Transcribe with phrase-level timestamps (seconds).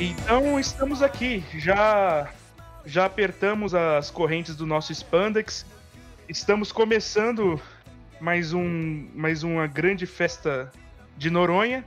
[0.00, 2.30] Então estamos aqui, já
[2.86, 5.66] já apertamos as correntes do nosso spandex.
[6.28, 7.60] Estamos começando
[8.20, 10.70] mais um mais uma grande festa
[11.16, 11.84] de Noronha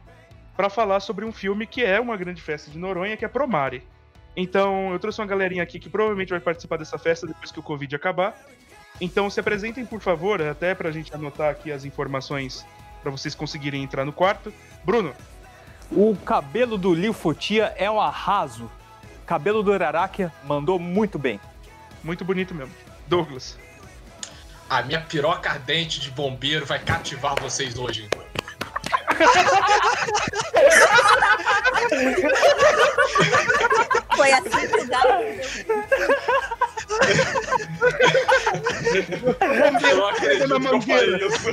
[0.58, 3.82] para falar sobre um filme que é uma grande festa de Noronha, que é Promare.
[4.36, 7.64] Então, eu trouxe uma galerinha aqui que provavelmente vai participar dessa festa depois que o
[7.64, 8.38] Covid acabar.
[9.00, 12.66] Então, se apresentem, por favor, até pra gente anotar aqui as informações
[13.02, 14.54] para vocês conseguirem entrar no quarto.
[14.84, 15.16] Bruno,
[15.92, 18.70] O cabelo do Liu Fotia é um arraso.
[19.26, 21.40] Cabelo do Araráquia mandou muito bem.
[22.04, 22.74] muito bonito mesmo.
[23.08, 23.58] Douglas,
[24.70, 28.10] A minha piroca ardente de bombeiro vai cativar vocês hoje.
[34.16, 35.14] Foi assim que o galo
[39.92, 41.28] Eu acredito na que eu falei mangueira.
[41.28, 41.44] isso.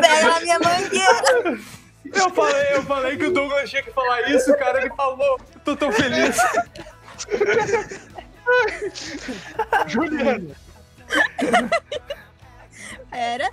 [0.00, 1.60] pega na minha mangueira.
[2.14, 4.80] Eu falei, eu falei que o Douglas tinha que falar isso, cara.
[4.80, 5.38] Ele falou.
[5.64, 6.36] Tô tão feliz.
[9.86, 10.56] Juliana,
[13.10, 13.50] Pera.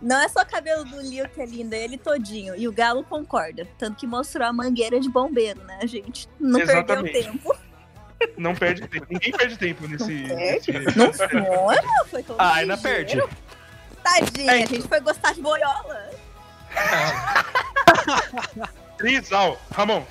[0.00, 2.56] Não é só o cabelo do Leo que é lindo, é ele todinho.
[2.56, 3.68] E o galo concorda.
[3.78, 6.28] Tanto que mostrou a mangueira de bombeiro, né, gente?
[6.40, 7.12] Não Exatamente.
[7.12, 7.54] perdeu tempo.
[8.36, 9.06] Não perde tempo.
[9.10, 10.22] Ninguém perde tempo nesse.
[10.24, 10.72] perde?
[10.72, 12.06] nesse- Não foi, não.
[12.06, 13.22] Foi todo Ah, ainda perde.
[14.02, 16.10] Tadinha, É, a gente foi gostar de boiola.
[18.98, 20.04] Trisal, Ramon.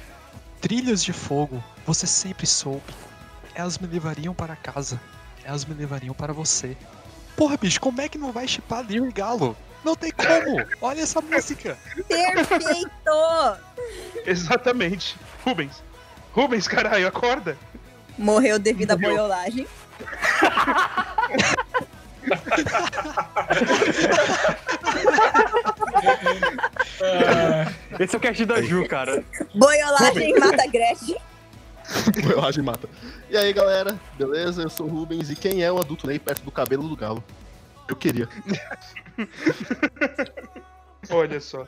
[0.60, 2.94] Trilhas de fogo, você sempre soube.
[3.56, 5.00] Elas me levariam para casa.
[5.44, 6.78] Elas me levariam para você.
[7.36, 9.58] Porra, bicho, como é que não vai chipar Lear e Galo?
[9.84, 10.64] Não tem como!
[10.80, 11.78] Olha essa música!
[12.08, 12.90] Perfeito!
[14.26, 15.18] Exatamente.
[15.44, 15.82] Rubens.
[16.34, 17.58] Rubens, caralho, acorda.
[18.22, 19.68] Morreu devido à boiolagem.
[28.00, 29.24] Esse é o cast da Ju, cara.
[29.56, 31.18] Boiolagem mata Gretchen.
[32.24, 32.88] Boiolagem mata.
[33.30, 34.62] E aí, galera, beleza?
[34.62, 37.24] Eu sou o Rubens e quem é o adulto Ney perto do cabelo do galo?
[37.88, 38.30] Eu queria.
[41.10, 41.68] Olha só.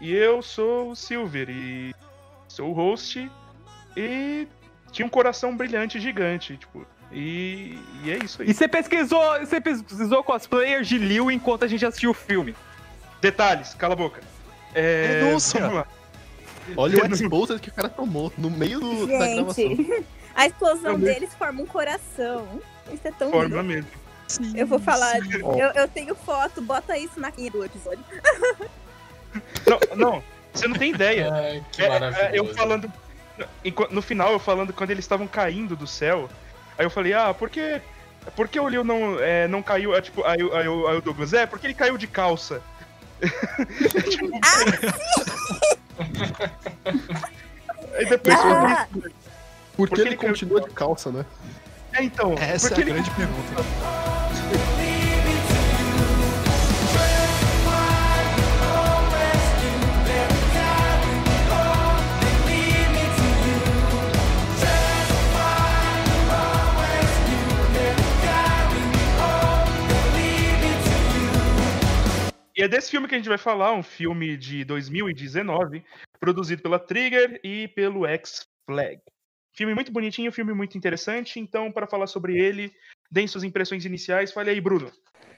[0.00, 1.94] E eu sou o Silver e
[2.48, 3.30] sou o host
[3.96, 4.48] e
[4.94, 6.86] tinha um coração brilhante gigante, tipo.
[7.12, 8.48] E, e é isso aí.
[8.50, 12.54] E você pesquisou, você pesquisou cosplayers de Liu enquanto a gente assistiu o filme.
[13.20, 14.20] Detalhes, cala a boca.
[14.74, 15.60] É, Denúncia.
[15.60, 15.86] vamos lá.
[16.76, 19.54] Olha o exposed que o cara tomou no meio do- da gravação.
[19.54, 21.04] Gente, a explosão mesmo.
[21.20, 22.48] deles forma um coração.
[22.92, 23.64] Isso é tão Forma lindo.
[23.64, 23.90] mesmo.
[24.26, 25.30] Sim, Eu vou falar, sim.
[25.42, 28.02] eu, eu tenho foto, bota isso na do episódio.
[29.66, 31.28] Não, não, você não tem ideia.
[31.32, 32.34] Ai, que É, é, maravilhoso.
[32.34, 32.92] eu falando.
[33.90, 36.28] No final, eu falando quando eles estavam caindo do céu.
[36.78, 37.80] Aí eu falei, ah, por que.
[38.36, 39.94] Por que o Leo não, é, não caiu?
[39.94, 42.62] É, tipo, aí, o- aí, aí o Douglas, é, porque ele caiu de calça.
[47.96, 48.36] Aí depois.
[48.38, 48.86] Ah,
[49.76, 51.24] Por Porque que ele ele caiu de continua de calça, né?
[51.92, 52.34] É, então.
[52.38, 53.62] Essa é a ele- grande pergunta.
[72.56, 75.84] E é desse filme que a gente vai falar, um filme de 2019,
[76.20, 79.00] produzido pela Trigger e pelo X-Flag.
[79.52, 81.38] Filme muito bonitinho, filme muito interessante.
[81.40, 82.72] Então, para falar sobre ele,
[83.10, 84.32] deem suas impressões iniciais.
[84.32, 84.90] Fale aí, Bruno.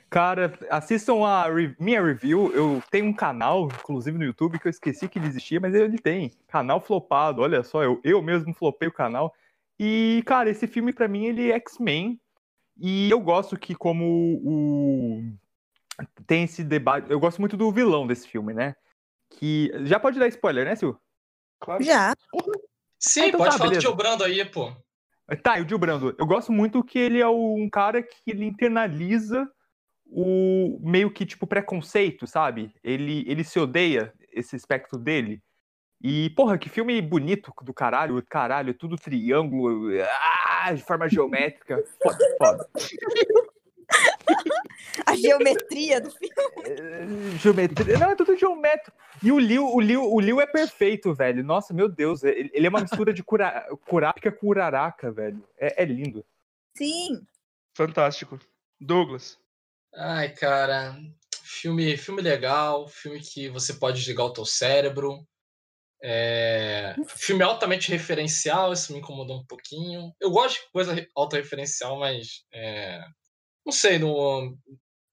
[0.08, 2.52] Cara, assistam a re- minha review.
[2.54, 5.98] Eu tenho um canal, inclusive no YouTube, que eu esqueci que ele existia, mas ele
[5.98, 6.30] tem.
[6.48, 9.34] Canal flopado, olha só, eu, eu mesmo flopei o canal.
[9.78, 12.20] E, cara, esse filme pra mim ele é X-Men.
[12.78, 14.04] E eu gosto que, como
[14.44, 15.22] o.
[16.26, 17.10] Tem esse debate.
[17.10, 18.74] Eu gosto muito do vilão desse filme, né?
[19.30, 19.70] Que.
[19.84, 20.96] Já pode dar spoiler, né, Sil?
[21.60, 21.82] Claro.
[21.82, 22.14] já.
[22.98, 23.86] Sim, Ah, então pode tá, falar do beleza.
[23.86, 24.72] Tio Brando aí, pô.
[25.42, 26.14] Tá, e o Gil Brando.
[26.18, 29.48] Eu gosto muito que ele é um cara que ele internaliza
[30.06, 32.72] o meio que tipo preconceito, sabe?
[32.82, 35.42] Ele, ele se odeia esse aspecto dele.
[36.00, 39.88] E, porra, que filme bonito do caralho, caralho, tudo triângulo,
[40.46, 41.82] ah, de forma geométrica.
[42.00, 42.70] Foda, foda.
[45.04, 46.34] A geometria do filme.
[46.64, 47.98] Eh, Geometria.
[47.98, 48.96] Não, é tudo geométrico.
[49.22, 51.44] E o Liu, o Liu, o Liu é perfeito, velho.
[51.44, 52.22] Nossa, meu Deus.
[52.24, 55.42] Ele, é uma mistura de cura, Kurapika com Uraraka, velho.
[55.58, 56.24] É, é lindo.
[56.76, 57.24] Sim.
[57.76, 58.38] Fantástico.
[58.80, 59.38] Douglas.
[59.94, 60.96] Ai, cara.
[61.42, 65.26] Filme, filme legal, filme que você pode desligar o teu cérebro.
[66.02, 66.94] É...
[67.08, 70.12] Filme altamente referencial, isso me incomodou um pouquinho.
[70.20, 72.44] Eu gosto de coisa re- autorreferencial, mas.
[72.52, 73.00] é,
[73.66, 74.56] Não sei, no...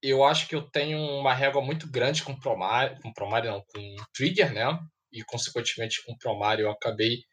[0.01, 3.95] eu acho que eu tenho uma régua muito grande com Promare, com Promare não, com
[4.13, 4.79] Trigger, né?
[5.11, 7.23] E consequentemente com Promare eu acabei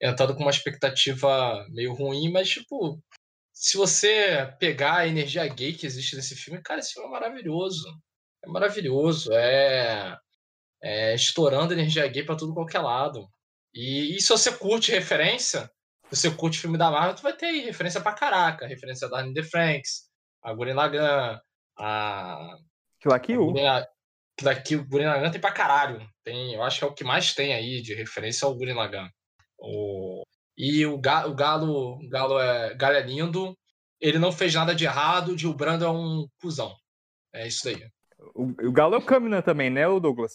[0.00, 3.02] entrando com uma expectativa meio ruim, mas tipo,
[3.52, 7.86] se você pegar a energia gay que existe nesse filme, cara, esse filme é maravilhoso.
[8.44, 10.16] É maravilhoso, é,
[10.82, 13.28] é estourando energia gay pra tudo qualquer lado.
[13.74, 15.70] E, e se você curte referência,
[16.10, 18.66] se você curte filme da Marvel, tu vai ter aí referência pra caraca.
[18.66, 20.09] Referência da Arne The Franks,
[20.42, 21.38] a Gurren Lagann,
[21.78, 22.56] a...
[23.00, 23.52] Kill la Kill.
[24.42, 26.00] Daqui o Gurren Lagann tem pra caralho.
[26.24, 29.08] Tem, eu acho que é o que mais tem aí de referência ao Gurren Lagann.
[29.58, 30.22] O...
[30.56, 33.56] E o, Ga- o Galo, o Galo, é, Galo é lindo.
[34.00, 35.32] Ele não fez nada de errado.
[35.32, 36.74] O Gil Brando é um cuzão.
[37.34, 37.86] É isso daí.
[38.34, 40.32] O, o Galo é o Kamina também, né, o Douglas?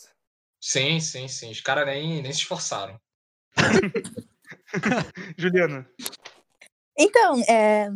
[0.60, 1.52] Sim, sim, sim.
[1.52, 3.00] Os caras nem, nem se esforçaram.
[5.38, 5.88] Juliana,
[6.98, 7.90] Então, é,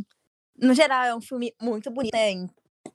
[0.61, 2.47] no geral, é um filme muito bonito, né?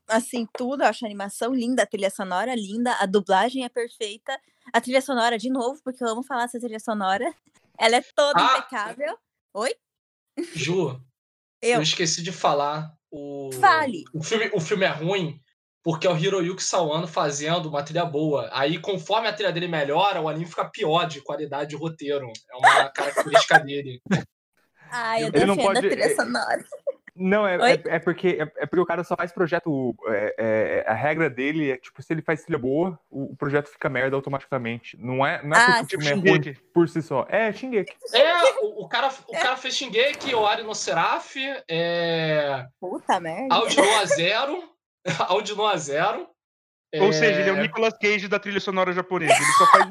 [0.08, 4.38] Assim, tudo, eu acho a animação linda, a trilha sonora linda, a dublagem é perfeita.
[4.72, 7.32] A trilha sonora, de novo, porque eu amo falar essa trilha sonora.
[7.78, 8.58] Ela é toda Ah!
[8.58, 9.16] impecável.
[9.54, 9.74] Oi?
[10.54, 10.90] Ju,
[11.62, 11.82] eu Eu.
[11.82, 12.92] esqueci de falar.
[13.10, 14.04] O, Fale.
[14.12, 15.40] O filme, o filme é ruim
[15.82, 18.48] porque é o Hiroyuki Sawano fazendo uma trilha boa.
[18.52, 22.26] Aí, conforme a trilha dele melhora, o anime fica pior de qualidade de roteiro.
[22.50, 22.88] É uma
[23.46, 24.00] característica dele.
[24.90, 26.64] Ai, eu Ele não defendo pode- a trilha é- sonora.
[27.16, 29.94] Não, é, é, é porque, é, é porque o cara só faz projeto.
[30.08, 33.68] é, é, a regra dele é tipo, se ele faz trilha boa, o, o projeto
[33.68, 34.96] fica merda automaticamente.
[34.98, 37.24] Não é, não é Ah, porque o filme é ruim por si só.
[37.28, 37.94] É, Shingeki.
[38.12, 41.36] É, o, o cara, o cara fez Shingeki, o Ari no Seraph,
[41.68, 43.54] é, Puta merda.
[43.54, 44.62] Audino a zero,
[45.28, 46.33] Audino a zero.
[47.00, 49.34] Ou seja, ele é o Nicolas Cage da trilha sonora japonesa.
[49.34, 49.90] Ele só faz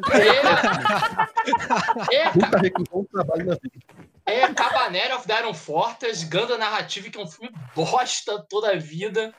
[2.11, 3.77] É, é, Nunca recusou um trabalho na vida.
[4.25, 8.77] É Cabaneri of the Iron Fortress, Ganda Narrative, que é um filme bosta toda a
[8.77, 9.33] vida.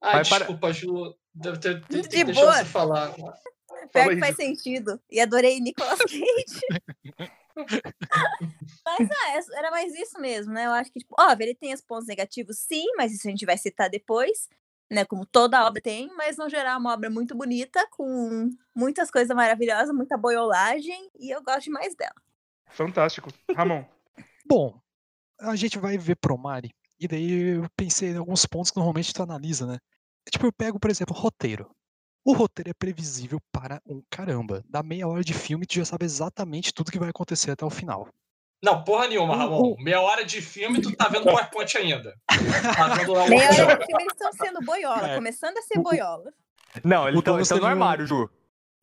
[0.00, 1.14] Ah, Vai para- desculpa, Ju.
[1.34, 2.56] Deve ter, ter, De ter deixado boa.
[2.58, 3.12] você falar.
[3.92, 5.00] Pior que faz sentido.
[5.10, 6.60] E adorei Nicolas Cage.
[8.84, 10.66] mas ah, é- era mais isso mesmo, né?
[10.66, 13.46] Eu acho que, tipo, óbvio, ele tem os pontos negativos, sim, mas isso a gente
[13.46, 14.48] vai citar depois,
[14.90, 15.04] né?
[15.04, 19.34] Como toda obra tem, mas no geral é uma obra muito bonita, com muitas coisas
[19.34, 22.14] maravilhosas, muita boiolagem, e eu gosto demais dela.
[22.70, 23.30] Fantástico.
[23.54, 23.84] Ramon,
[24.46, 24.80] Bom,
[25.40, 29.22] a gente vai ver Promare, e daí eu pensei em alguns pontos que normalmente tu
[29.22, 29.78] analisa, né?
[30.30, 31.70] Tipo, eu pego, por exemplo, roteiro.
[32.24, 34.62] O roteiro é previsível para um caramba.
[34.68, 37.70] Da meia hora de filme, tu já sabe exatamente tudo que vai acontecer até o
[37.70, 38.08] final.
[38.62, 39.76] Não, porra nenhuma, Ramon.
[39.78, 42.12] Meia hora de filme, tu tá vendo PowerPoint ainda.
[42.76, 43.78] Tá vendo lá o Meia hora workshop.
[43.78, 45.14] do filme eles estão sendo boiola, É.
[45.14, 46.32] começando a ser boiola.
[46.84, 48.28] Não, eles estão no armário, Ju.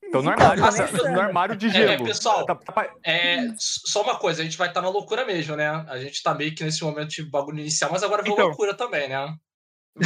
[0.01, 1.12] Estão no Então, armário, começando.
[1.13, 2.06] no armário de É, gelo.
[2.06, 5.56] pessoal, Tá- tá- É, s- só uma coisa, a gente vai estar na loucura mesmo,
[5.57, 5.68] né?
[5.89, 8.48] A gente tá meio que nesse momento de bagulho inicial, mas agora veio Então.
[8.48, 9.36] loucura também, né?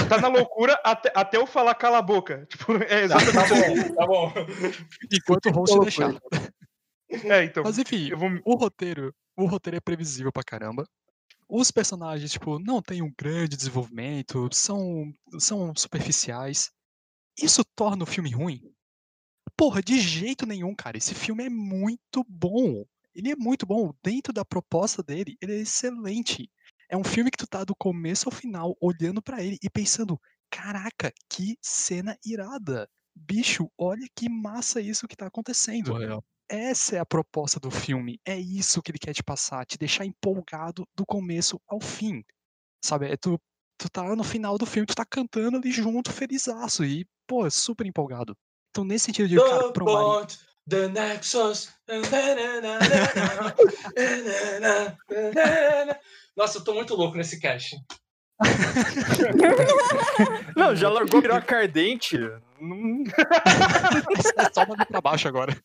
[0.07, 2.47] tá na loucura até, até eu falar cala a boca.
[2.71, 3.93] Tipo, é Tá, exatamente.
[3.93, 4.45] tá bom, tá bom.
[5.11, 6.13] Enquanto o host deixar.
[7.25, 7.63] É, então.
[7.63, 8.29] Mas enfim, Eu vou...
[8.45, 10.85] o roteiro, o roteiro é previsível pra caramba.
[11.47, 16.71] Os personagens, tipo, não tem um grande desenvolvimento, são, são superficiais.
[17.41, 18.61] Isso torna o filme ruim?
[19.57, 20.97] Porra, de jeito nenhum, cara.
[20.97, 22.85] Esse filme é muito bom.
[23.15, 23.93] Ele é muito bom.
[24.03, 26.49] Dentro da proposta dele, ele é excelente.
[26.89, 30.19] É um filme que tu tá do começo ao final olhando pra ele e pensando:
[30.49, 32.89] caraca, que cena irada.
[33.15, 35.93] Bicho, olha que massa isso que tá acontecendo
[36.49, 38.19] essa é a proposta do filme.
[38.25, 42.23] É isso que ele quer te passar, te deixar empolgado do começo ao fim.
[42.83, 43.11] Sabe?
[43.11, 43.39] É tu,
[43.77, 46.83] tu tá no final do filme, tu tá cantando ali junto, felizaço.
[46.83, 48.35] E, pô, é super empolgado.
[48.71, 51.69] Então, nesse sentido de, cara, The Promare, Bond, The Nexus.
[56.35, 57.75] Nossa, eu tô muito louco nesse cast.
[60.55, 62.17] Não, já largou piroca ardente.
[64.37, 65.55] É só mandar pra baixo agora.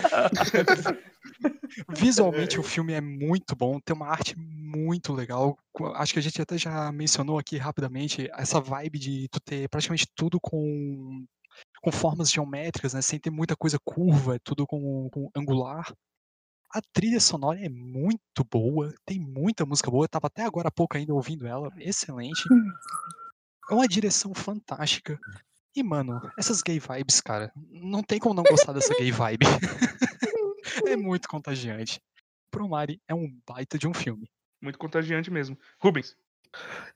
[1.96, 5.58] Visualmente o filme é muito bom, tem uma arte muito legal.
[5.94, 10.06] Acho que a gente até já mencionou aqui rapidamente essa vibe de tu ter praticamente
[10.14, 11.24] tudo com,
[11.82, 13.02] com formas geométricas, né?
[13.02, 15.92] Sem ter muita coisa curva, é tudo com, com angular.
[16.72, 20.04] A trilha sonora é muito boa, tem muita música boa.
[20.04, 22.42] Eu tava até agora há pouco ainda ouvindo ela, excelente.
[23.70, 25.18] É uma direção fantástica.
[25.74, 29.46] E, mano, essas gay vibes, cara, não tem como não gostar dessa gay vibe.
[30.86, 32.00] é muito contagiante.
[32.50, 34.28] Promare é um baita de um filme.
[34.60, 35.56] Muito contagiante mesmo.
[35.80, 36.16] Rubens,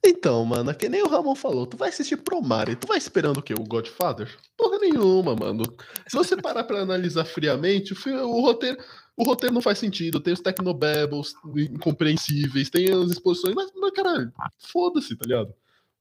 [0.04, 3.38] Então, mano, é que nem o Ramon falou, tu vai assistir Promare, tu vai esperando
[3.38, 3.54] o quê?
[3.54, 4.36] O Godfather?
[4.56, 5.62] Porra nenhuma, mano.
[6.08, 8.76] Se você parar pra analisar friamente, o, o roteiro.
[9.16, 14.32] O roteiro não faz sentido, tem os technobabbles incompreensíveis, tem as exposições, mas, mas caralho,
[14.58, 15.54] foda-se, tá ligado?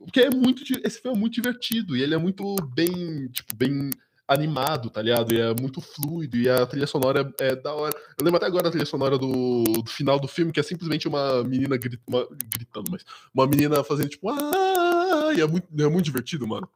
[0.03, 0.63] Porque é muito.
[0.85, 3.89] Esse filme é muito divertido e ele é muito bem, tipo, bem
[4.27, 5.33] animado, tá ligado?
[5.33, 7.95] E é muito fluido e a trilha sonora é, é da hora.
[8.17, 11.07] Eu lembro até agora da trilha sonora do, do final do filme, que é simplesmente
[11.07, 15.89] uma menina gri- uma- gritando, mas uma menina fazendo tipo, ah, e é muito, é
[15.89, 16.69] muito divertido, mano.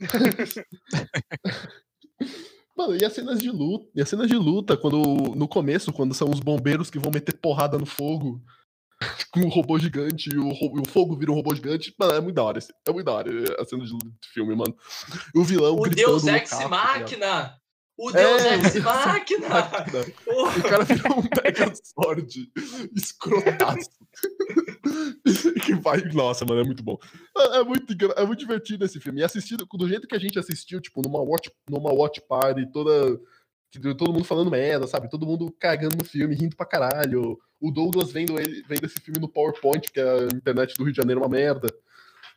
[2.74, 5.02] Mano, e as cenas de luta, e as cenas de luta, quando
[5.36, 8.42] no começo, quando são os bombeiros que vão meter porrada no fogo
[9.32, 12.34] com um robô gigante e o, o fogo vira um robô gigante, mano, é muito
[12.34, 13.92] da hora, é muito da hora a cena de
[14.32, 14.76] filme, mano.
[15.34, 16.68] O vilão O gritando Deus no Ex carro, tá?
[16.68, 17.62] Machina!
[17.96, 18.82] O Deus É, Ex!
[18.82, 19.48] Máquina.
[20.26, 22.50] O cara virou um Megazord
[22.96, 23.90] escrotaço.
[25.64, 26.00] que vai.
[26.12, 26.98] Nossa, mano, é muito bom.
[27.36, 29.20] É, é muito, é muito divertido esse filme.
[29.20, 33.20] E assistido do jeito que a gente assistiu, tipo, numa watch, numa watch party, toda.
[33.96, 35.08] Todo mundo falando merda, sabe?
[35.08, 37.38] Todo mundo cagando no filme, rindo pra caralho.
[37.60, 40.96] O Douglas vendo, ele, vendo esse filme no PowerPoint, que a internet do Rio de
[40.98, 41.68] Janeiro é uma merda.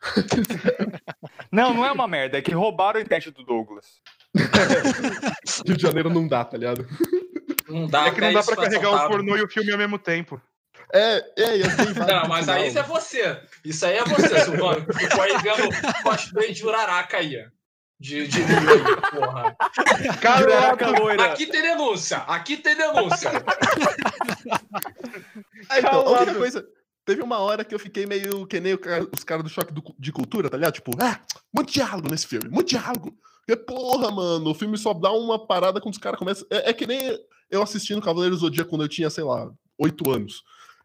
[1.52, 3.86] Não, não é uma merda, é que roubaram a internet do Douglas.
[5.66, 6.86] Rio de Janeiro não dá, tá ligado?
[7.70, 9.72] Não dá, É que não dá isso pra foi carregar o pornô e o filme
[9.72, 10.42] ao mesmo tempo.
[10.94, 13.40] É, é, as derivadas Não, mas aí isso é você.
[13.64, 14.86] Isso aí é você, Silvano.
[14.94, 15.70] Ficou aí vendo
[16.04, 17.46] cosplay de Uraraca aí.
[18.00, 19.56] De, de aí, porra.
[20.22, 21.26] Caraca, loira.
[21.26, 22.18] Aqui tem denúncia.
[22.18, 23.32] Aqui tem denúncia.
[25.70, 26.38] Ah, então, a única Calado.
[26.38, 26.68] coisa.
[27.06, 28.78] Teve uma hora que eu fiquei meio que nem
[29.16, 30.74] os caras do choque de cultura, tá ligado?
[30.74, 31.20] Tipo, ah,
[31.54, 33.16] muito diálogo nesse filme, muito diálogo.
[33.46, 36.48] Porque, porra, mano, o filme só dá uma parada quando os caras começam.
[36.50, 37.00] É, é que nem
[37.50, 40.44] eu assistindo Cavaleiro do Zodíaco quando eu tinha, sei lá, oito anos.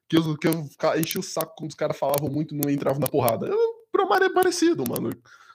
[0.09, 3.01] Que eu, que eu enchi o saco quando os caras falavam muito e não entravam
[3.01, 3.47] na porrada.
[3.47, 3.59] Eu,
[3.91, 5.11] pra Mario é parecido, mano.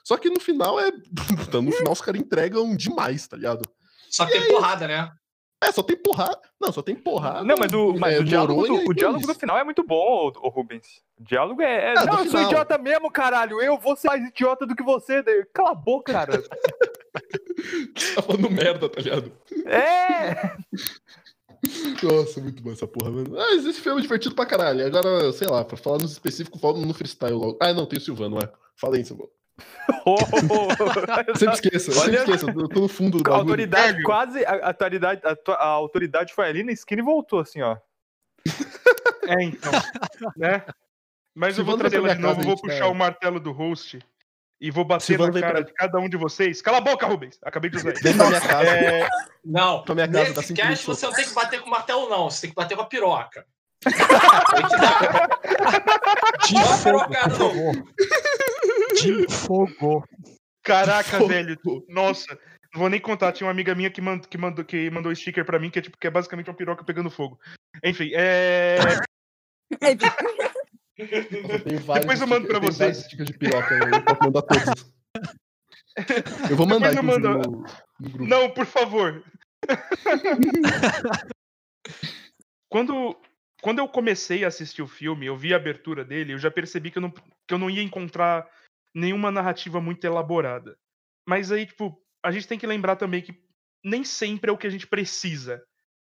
[0.06, 0.92] Só que no final é.
[1.36, 3.62] puta, no final os caras entregam demais, tá ligado?
[4.08, 5.10] Só tem porrada, né?
[5.60, 6.40] É, só tem porrada.
[6.60, 7.42] Não, só tem porrada.
[7.42, 9.82] Não, mas o, mas é, o diálogo, do, o e diálogo do final é muito
[9.82, 10.86] bom, ô, ô Rubens.
[11.18, 11.92] O diálogo é.
[11.92, 12.44] é- Ah, não, eu sou final.
[12.44, 13.60] idiota mesmo, caralho.
[13.60, 15.22] Eu vou ser mais idiota do que você.
[15.24, 16.40] daí- Cala a boca, cara.
[18.14, 19.32] Tá falando merda, tá ligado?
[19.66, 20.56] é!
[22.04, 23.30] Nossa, muito bom essa porra, mano.
[23.32, 24.86] Mas esse filme é divertido pra caralho.
[24.86, 27.58] Agora, sei lá, pra falar nos específicos, fala no freestyle logo.
[27.60, 28.52] Ah, não, tem o Silvano, é.
[28.76, 29.30] Fala aí, Silvano.
[30.04, 30.16] Ô,
[31.26, 32.50] Eu sempre esqueço, eu sempre Olha- esqueço.
[32.50, 34.44] Eu tô no fundo do a autoridade quase.
[34.44, 37.76] A, a autoridade, a, tua- a autoridade foi ali na esquina e voltou, assim, ó.
[39.26, 39.72] É, então.
[40.36, 40.64] né?
[41.34, 43.98] Mas eu vou trazer ela de novo, casa, vou puxar o martelo do host
[44.60, 46.62] e vou bater Silvano na cara pra- de cada um de vocês.
[46.62, 47.38] Cala a boca, Rubens!
[47.42, 48.02] Acabei de usar isso.
[48.02, 48.70] Vem pra minha casa.
[48.70, 49.08] É,
[49.44, 49.82] Não.
[49.82, 50.84] Pra minha casa, dá Nesse cast minutos.
[50.84, 52.30] você não tem que bater com martelo, não.
[52.30, 53.46] Você tem que bater com a piroca.
[53.86, 55.28] Tem que dar.
[56.46, 57.74] De Não fogo, por favor.
[59.26, 60.04] De fogo.
[60.62, 61.28] caraca, Fogo.
[61.28, 61.56] velho.
[61.88, 62.38] Nossa,
[62.72, 63.32] não vou nem contar.
[63.32, 65.82] Tinha uma amiga minha que, mand, que, mandou, que mandou sticker pra mim, que é,
[65.82, 67.38] tipo, que é basicamente uma piroca pegando fogo.
[67.84, 68.76] Enfim, é.
[72.00, 73.06] Depois eu mando pra vocês.
[73.08, 74.96] de piroca, eu posso mandar todos.
[76.50, 77.28] Eu vou mandar, Depois eu mando.
[77.38, 77.64] no,
[78.00, 78.26] no grupo.
[78.26, 79.24] Não, por favor.
[82.68, 83.16] quando,
[83.62, 86.90] quando eu comecei a assistir o filme, eu vi a abertura dele, eu já percebi
[86.90, 88.46] que eu não, que eu não ia encontrar
[88.96, 90.78] nenhuma narrativa muito elaborada.
[91.28, 93.38] Mas aí, tipo, a gente tem que lembrar também que
[93.84, 95.62] nem sempre é o que a gente precisa.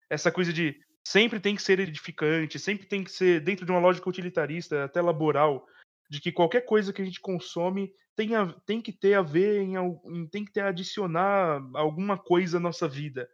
[0.10, 0.76] Essa coisa de
[1.08, 5.00] sempre tem que ser edificante, sempre tem que ser dentro de uma lógica utilitarista, até
[5.00, 5.64] laboral,
[6.10, 9.62] de que qualquer coisa que a gente consome tem, a- tem que ter a ver
[9.62, 13.30] em, em- tem que ter a adicionar alguma coisa à nossa vida.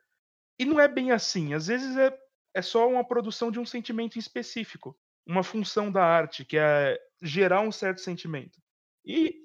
[0.60, 1.54] E não é bem assim.
[1.54, 2.14] Às vezes é,
[2.54, 7.62] é só uma produção de um sentimento específico, uma função da arte, que é gerar
[7.62, 8.60] um certo sentimento.
[9.08, 9.36] E,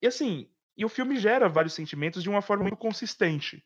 [0.00, 3.64] e assim, e o filme gera vários sentimentos de uma forma muito consistente.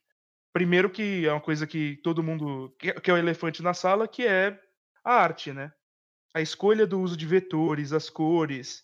[0.53, 2.75] Primeiro que é uma coisa que todo mundo.
[2.79, 4.59] que é- que é o elefante na sala, que é
[5.05, 5.73] a arte, né?
[6.35, 8.83] A escolha do uso de vetores, as cores,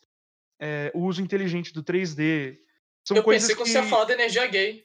[0.61, 2.59] é, o uso inteligente do 3D.
[3.07, 4.85] São Eu coisas pensei que você ia falar da energia gay.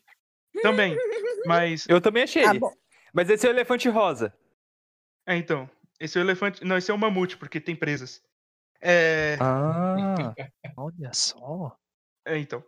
[0.61, 0.97] também.
[1.45, 2.45] Mas Eu também achei.
[2.45, 2.53] Ah.
[3.13, 4.33] Mas esse é o elefante rosa.
[5.27, 8.21] é então, esse é o elefante, não, esse é o mamute porque tem presas.
[8.83, 10.33] É, Ah.
[10.77, 11.77] Olha só.
[12.27, 12.63] é então.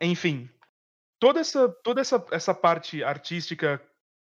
[0.00, 0.50] Enfim,
[1.18, 3.80] toda essa toda essa essa parte artística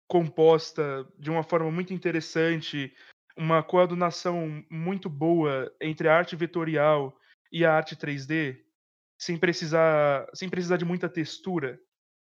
[0.10, 2.96] composta de uma forma muito interessante,
[3.36, 7.14] uma coadunação muito boa entre a arte vetorial
[7.52, 8.58] e a arte 3D,
[9.20, 11.78] sem precisar sem precisar de muita textura,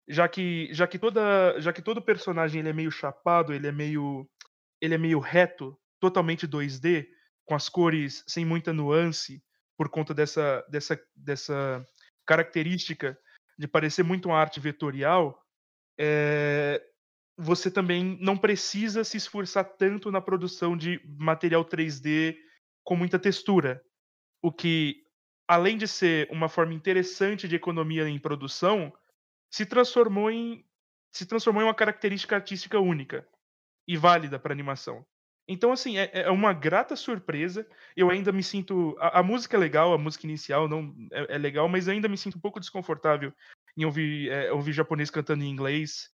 [0.06, 3.72] já que já que toda já que todo personagem ele é meio chapado, ele é
[3.72, 4.28] meio
[4.82, 7.06] ele é meio reto, totalmente 2D,
[7.50, 9.42] com as cores sem muita nuance,
[9.76, 11.84] por conta dessa dessa dessa
[12.24, 13.18] característica
[13.58, 15.44] de parecer muito uma arte vetorial,
[15.98, 16.80] é,
[17.36, 22.36] você também não precisa se esforçar tanto na produção de material 3D
[22.84, 23.82] com muita textura.
[24.40, 25.02] O que,
[25.48, 28.92] além de ser uma forma interessante de economia em produção,
[29.52, 30.64] se transformou em
[31.12, 33.26] se transformou em uma característica artística única
[33.88, 35.04] e válida para animação.
[35.50, 37.66] Então, assim, é, é uma grata surpresa.
[37.96, 38.96] Eu ainda me sinto.
[39.00, 42.16] A, a música é legal, a música inicial não é, é, legal, mas ainda me
[42.16, 43.32] sinto um pouco desconfortável
[43.76, 46.08] em ouvir, é, ouvir japonês cantando em inglês.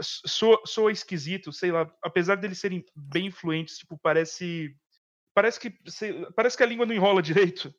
[0.00, 1.92] Soa, soa esquisito, sei lá.
[2.00, 4.72] Apesar deles serem bem influentes, tipo, parece.
[5.34, 7.74] Parece que, sei, parece que a língua não enrola direito.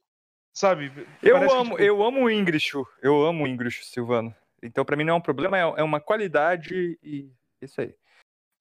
[0.54, 0.92] Sabe?
[1.24, 2.74] Eu Parece que, amo, tipo, eu amo o English.
[3.02, 4.36] Eu amo o English, Silvano.
[4.62, 7.96] Então, pra mim não é um problema, é é uma qualidade e isso aí.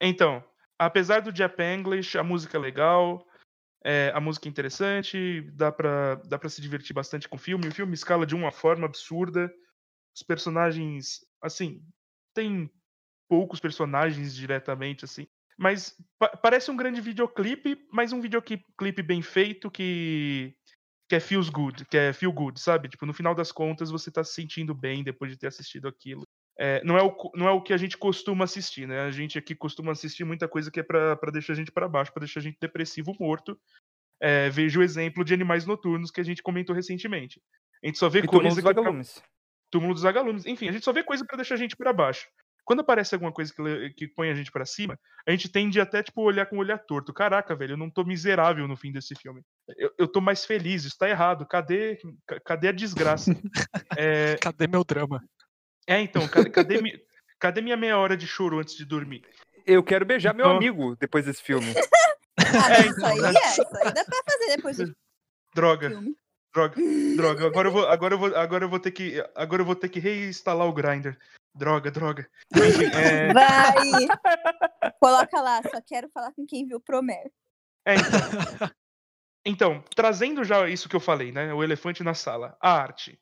[0.01, 0.45] Então,
[0.79, 3.27] apesar do Japan English, a música é legal,
[3.85, 7.69] é, a música é interessante, dá pra, dá pra se divertir bastante com o filme.
[7.69, 9.53] O filme escala de uma forma absurda.
[10.17, 11.83] Os personagens, assim,
[12.35, 12.71] tem
[13.29, 15.27] poucos personagens diretamente, assim.
[15.59, 20.55] Mas pa- parece um grande videoclipe, mas um videoclipe bem feito que,
[21.09, 22.89] que é feels good, que é feel good, sabe?
[22.89, 26.28] Tipo, no final das contas você tá se sentindo bem depois de ter assistido aquilo.
[26.61, 29.03] É, não, é o, não é o que a gente costuma assistir, né?
[29.03, 31.89] A gente aqui costuma assistir muita coisa que é pra, pra deixar a gente pra
[31.89, 33.59] baixo, pra deixar a gente depressivo, morto.
[34.21, 37.41] É, veja o exemplo de Animais Noturnos que a gente comentou recentemente.
[37.83, 39.23] A gente só vê E Túmulo dos que Vagalumes.
[39.71, 40.47] túmulo dos vagalumes.
[40.47, 42.27] Enfim, a gente só vê coisa pra deixar a gente pra baixo.
[42.65, 46.03] Quando aparece alguma coisa que, que põe a gente pra cima, a gente tende até,
[46.03, 47.15] tipo, olhar com o olhar torto.
[47.15, 49.41] Caraca, velho, eu não tô miserável no fim desse filme.
[49.77, 51.47] Eu, eu tô mais feliz, isso tá errado.
[51.47, 53.31] Cadê, ca- cadê a desgraça?
[53.99, 55.23] É, Cadê meu drama?
[55.89, 57.01] É, então, cadê, cadê, mi-
[57.41, 59.25] cadê minha meia hora de choro antes de dormir?
[59.67, 61.67] Eu quero beijar meu Então- amigo depois desse filme.
[62.41, 64.97] Ah, É, isso aí é, isso aí dá pra fazer depois do
[65.55, 66.17] Droga, filme.
[66.55, 66.77] droga,
[67.17, 67.47] droga.
[67.47, 69.89] Agora eu vou, agora eu vou, agora eu vou ter que, agora eu vou ter
[69.89, 71.19] que reinstalar o grinder.
[71.55, 72.27] Droga, droga.
[72.55, 74.93] É, Vai!
[75.01, 77.31] Coloca lá, só quero falar com quem viu Promer.
[77.85, 78.71] É, então.
[79.45, 81.53] Então, trazendo já isso que eu falei, né?
[81.53, 82.57] O elefante na sala.
[82.61, 83.19] A arte.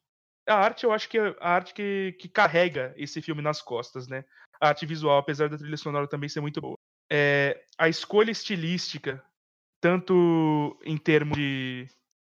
[0.48, 4.06] A arte, eu acho que é a arte que, que carrega esse filme nas costas,
[4.06, 4.24] né?
[4.60, 6.78] A arte visual, apesar da trilha sonora também ser muito boa.
[7.10, 9.22] É, a escolha estilística,
[9.80, 11.88] tanto em termos de,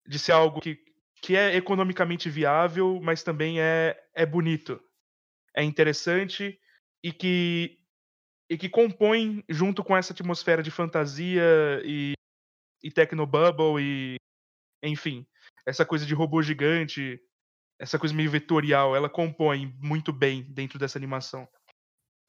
[0.08, 0.78] de ser algo que,
[1.22, 4.82] que é economicamente viável, mas também é, é bonito.
[5.56, 6.60] É interessante
[7.04, 7.80] e que,
[8.50, 12.14] e que compõe, junto com essa atmosfera de fantasia e,
[12.84, 14.16] e Tecnobubble e.
[14.84, 15.28] Enfim,
[15.66, 17.22] essa coisa de robô gigante,
[17.82, 21.48] essa coisa meio vetorial, ela compõe muito bem dentro dessa animação.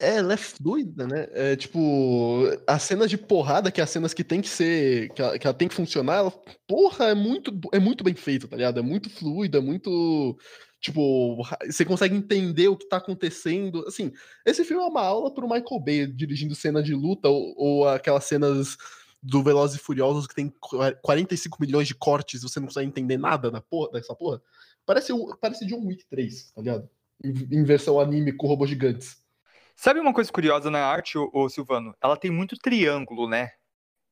[0.01, 1.27] É, ela é doida, né?
[1.31, 5.09] É, tipo, as cenas de porrada, que é as cenas que tem que ser.
[5.13, 6.31] que ela, que ela tem que funcionar, ela,
[6.67, 8.79] porra, é muito, é muito bem feito, tá ligado?
[8.79, 10.37] É muito fluido, é muito.
[10.81, 13.85] Tipo, você consegue entender o que tá acontecendo.
[13.87, 14.11] Assim,
[14.45, 18.25] esse filme é uma aula pro Michael Bay dirigindo cena de luta ou, ou aquelas
[18.25, 18.75] cenas
[19.21, 22.89] do Velozes e Furiosos que tem qu- 45 milhões de cortes e você não consegue
[22.89, 24.41] entender nada da porra, dessa porra.
[24.85, 26.89] Parece, parece John Wick 3, tá ligado?
[27.23, 29.21] Em, em versão anime com robôs gigantes.
[29.75, 31.95] Sabe uma coisa curiosa na arte, ô, ô, Silvano?
[32.01, 33.51] Ela tem muito triângulo, né?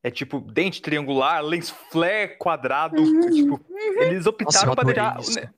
[0.04, 3.02] É tipo dente triangular, lens flare quadrado.
[3.02, 3.30] Uhum.
[3.30, 3.62] Tipo,
[4.00, 5.54] eles optaram Nossa, pra deixar.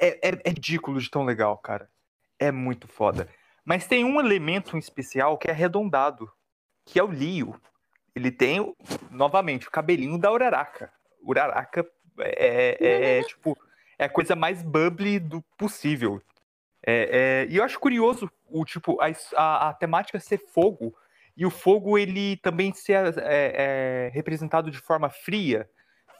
[0.00, 1.90] É, é- é ridículo de tão legal, cara.
[2.38, 3.28] É muito foda.
[3.64, 6.30] Mas tem um elemento em especial que é arredondado,
[6.86, 7.60] que é o Lio.
[8.14, 8.74] Ele tem, o-
[9.10, 10.90] novamente, o cabelinho da Uraraka.
[11.22, 11.86] Uraraka
[12.20, 13.58] é, é- é, tipo,
[13.98, 16.20] é a coisa mais bubbly do possível.
[16.86, 20.94] É, é, e eu acho curioso o tipo a, a- a temática ser fogo
[21.36, 25.68] e o fogo ele também ser é, é, representado de forma fria,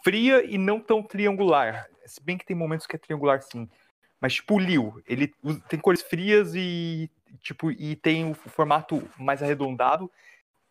[0.02, 1.86] fria e não tão triangular.
[2.06, 3.68] Se bem que tem momentos que é triangular sim,
[4.20, 5.32] mas tipo o Liu, ele
[5.68, 7.10] tem cores frias e
[7.42, 10.10] tipo e tem o formato mais arredondado.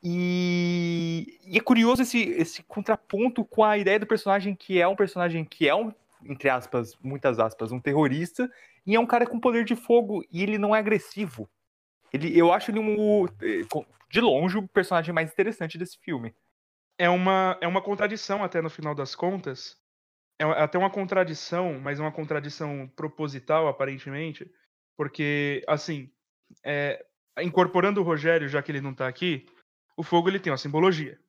[0.05, 4.95] E, e é curioso esse, esse contraponto com a ideia do personagem que é um
[4.97, 5.93] personagem que é um,
[6.25, 8.49] entre aspas, muitas aspas, um terrorista,
[8.85, 11.49] e é um cara com poder de fogo e ele não é agressivo.
[12.11, 13.65] Ele, eu acho ele um, eh,
[14.09, 16.33] de longe o personagem mais interessante desse filme.
[16.97, 19.75] É uma, é uma contradição até no final das contas.
[20.37, 24.49] É uma- até uma contradição, mas é uma contradição proposital, aparentemente.
[24.95, 26.11] Porque, assim,
[26.63, 27.03] é,
[27.41, 29.45] incorporando o Rogério, já que ele não tá aqui,
[29.97, 31.19] o fogo ele tem uma simbologia.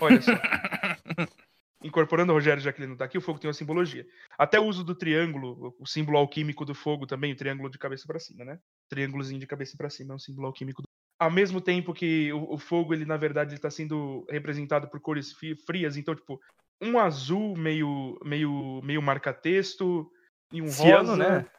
[0.00, 0.32] Olha só.
[1.82, 4.04] Incorporando o Rogério, já que ele não tá aqui, o fogo tem uma simbologia.
[4.36, 8.04] Até o uso do triângulo, o símbolo alquímico do fogo também, o triângulo de cabeça
[8.06, 8.58] para cima, né?
[8.88, 10.82] Triângulozinho de cabeça para cima é um símbolo alquímico.
[10.82, 10.88] Do...
[11.20, 15.00] Ao mesmo tempo que o, o fogo, ele na verdade ele tá sendo representado por
[15.00, 15.32] cores
[15.64, 16.40] frias, então tipo,
[16.82, 20.10] um azul meio meio meio marca-texto
[20.52, 21.50] e um Ciano, rosa, né?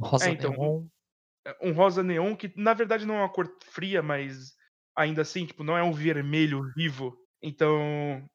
[0.00, 0.86] Rosa É, então, neon.
[1.62, 4.56] um rosa neon que na verdade não é uma cor fria, mas
[4.96, 7.16] ainda assim, tipo, não é um vermelho vivo.
[7.42, 8.28] Então,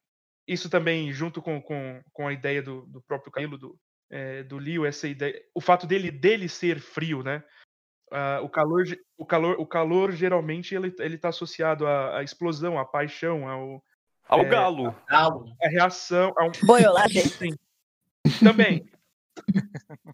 [0.48, 3.78] isso também, junto com, com, com a ideia do, do próprio Camilo, do,
[4.10, 7.44] é, do Leo, essa ideia, o fato dele, dele ser frio, né?
[8.12, 8.84] Ah, o, calor,
[9.18, 13.84] o, calor, o calor geralmente ele, ele tá associado à, à explosão, à paixão, ao,
[14.28, 14.96] Ao É, galo.
[15.10, 15.46] Galo.
[15.62, 17.24] à reação, a um, Boiolagem.
[17.24, 17.56] Sim.
[18.44, 18.88] Também.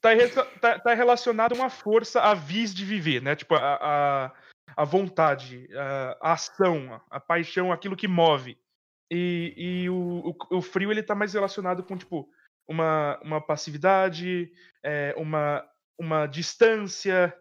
[0.02, 3.36] Tá, re- tá- tá relacionado a uma força, a vis de viver, né?
[3.36, 4.32] Tipo, a, a,
[4.78, 8.58] a vontade, a, a ação, a, paixão, aquilo que move.
[9.14, 12.32] E, e o, o, o frio, ele tá mais relacionado com, tipo,
[12.66, 14.50] uma, uma passividade,
[14.82, 15.70] é, uma,
[16.00, 17.38] uma distância,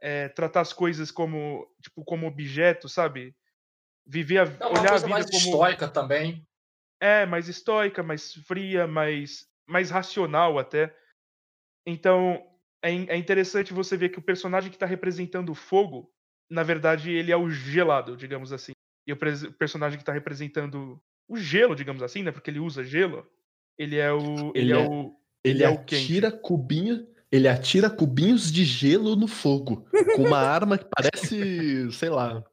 [0.00, 3.34] é, tratar as coisas como, tipo, como objeto, sabe?
[4.06, 5.38] Viver a, É olhar a vida mais como...
[5.38, 6.46] estoica também.
[7.00, 10.96] É, mais estoica, mais fria, mais, mais racional até.
[11.84, 12.48] Então,
[12.80, 16.12] é, é interessante você ver que o personagem que está representando o fogo,
[16.48, 18.72] na verdade, ele é o gelado, digamos assim.
[19.06, 22.30] E o o personagem que está representando o gelo, digamos assim, né?
[22.30, 23.26] Porque ele usa gelo,
[23.78, 24.52] ele é o.
[24.54, 25.16] Ele, Ele é, é- o.
[25.44, 26.04] Ele é o quente.
[26.04, 29.84] atira cubinho, ele atira cubinhos de gelo no fogo,
[30.14, 32.44] com uma arma que parece, sei lá,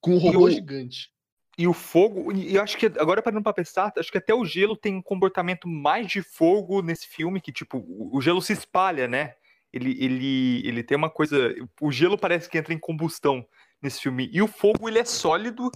[0.00, 1.10] com um robô o- gigante.
[1.58, 4.44] E o fogo, e eu acho que agora parando pra pensar, acho que até o
[4.44, 8.52] gelo tem um comportamento mais de fogo nesse filme, que tipo, o o gelo se
[8.52, 9.34] espalha, né?
[9.72, 11.54] Ele, ele, ele tem uma coisa.
[11.80, 13.44] O gelo parece que entra em combustão
[13.82, 14.28] nesse filme.
[14.32, 15.70] E o fogo, ele é sólido.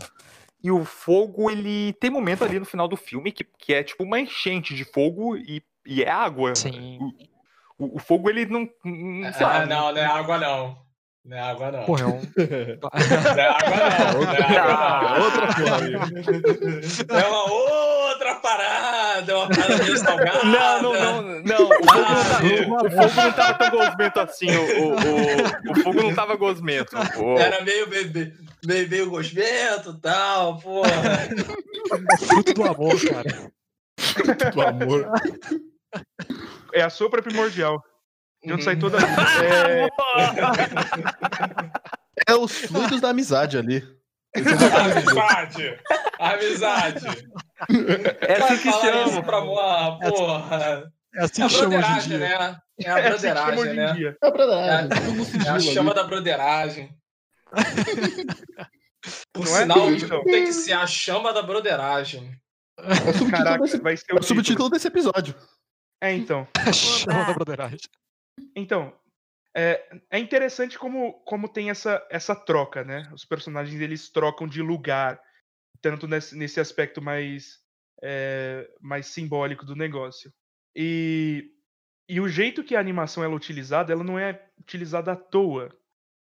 [0.63, 4.05] E o fogo, ele tem momento ali no final do filme que, que é tipo
[4.05, 6.55] uma enchente de fogo e, e é água.
[6.55, 6.99] Sim.
[7.79, 8.69] O, o fogo, ele não.
[8.85, 10.91] não sei lá, Ah, não, não é água não.
[11.25, 11.85] Não é água não.
[11.85, 12.21] Pô, é um.
[12.81, 14.21] Não é água não.
[14.21, 15.25] Não é água não.
[15.25, 17.21] Outra porra.
[17.21, 18.91] É uma outra parada,
[19.29, 20.45] é uma parada meio salgada.
[20.45, 21.65] Não, não, não, não.
[21.67, 24.51] O fogo não, tá, o, o fogo não tava tão gosmento assim.
[24.51, 26.97] O, o, o, o fogo não tava gosmento.
[27.19, 28.13] O- Era meio, meio,
[28.65, 30.91] meio, meio gosmento e tal, porra.
[32.27, 33.51] Fruto do amor, cara.
[34.53, 35.11] Do amor.
[36.73, 37.83] É a sopa primordial.
[38.45, 39.23] De onde sai toda a vida.
[39.45, 39.89] É,
[42.33, 43.83] É os fluidos da amizade ali.
[44.37, 45.79] Amizade!
[46.19, 47.07] Amizade!
[48.21, 49.23] É assim que Vai falar isso chama.
[49.23, 50.93] pra moa, porra.
[51.15, 52.19] É assim É a que chama hoje em broderagem, dia.
[52.19, 52.59] né?
[52.81, 53.93] É a é assim que broderagem, hoje em né?
[53.95, 54.17] dia.
[54.23, 55.63] É pra dar, É- no É a ali.
[55.75, 56.97] chama da broderagem.
[59.33, 59.61] Por Não é?
[59.63, 60.25] sinal, Então.
[60.25, 62.33] tem que ser a chama da broderagem.
[62.79, 65.35] É o subtítulo, Caraca, desse, vai ser é o o subtítulo desse episódio.
[66.03, 66.47] É, então.
[66.73, 67.79] Chama da broderagem.
[68.57, 68.93] Então,
[69.55, 73.11] é, é interessante como, como tem essa, essa troca, né?
[73.13, 75.21] Os personagens eles trocam de lugar,
[75.81, 77.59] tanto nesse, nesse aspecto mais,
[78.03, 80.33] é, mais simbólico do negócio.
[80.75, 81.51] E,
[82.09, 85.77] e o jeito que a animação ela é utilizada, ela não é utilizada à toa.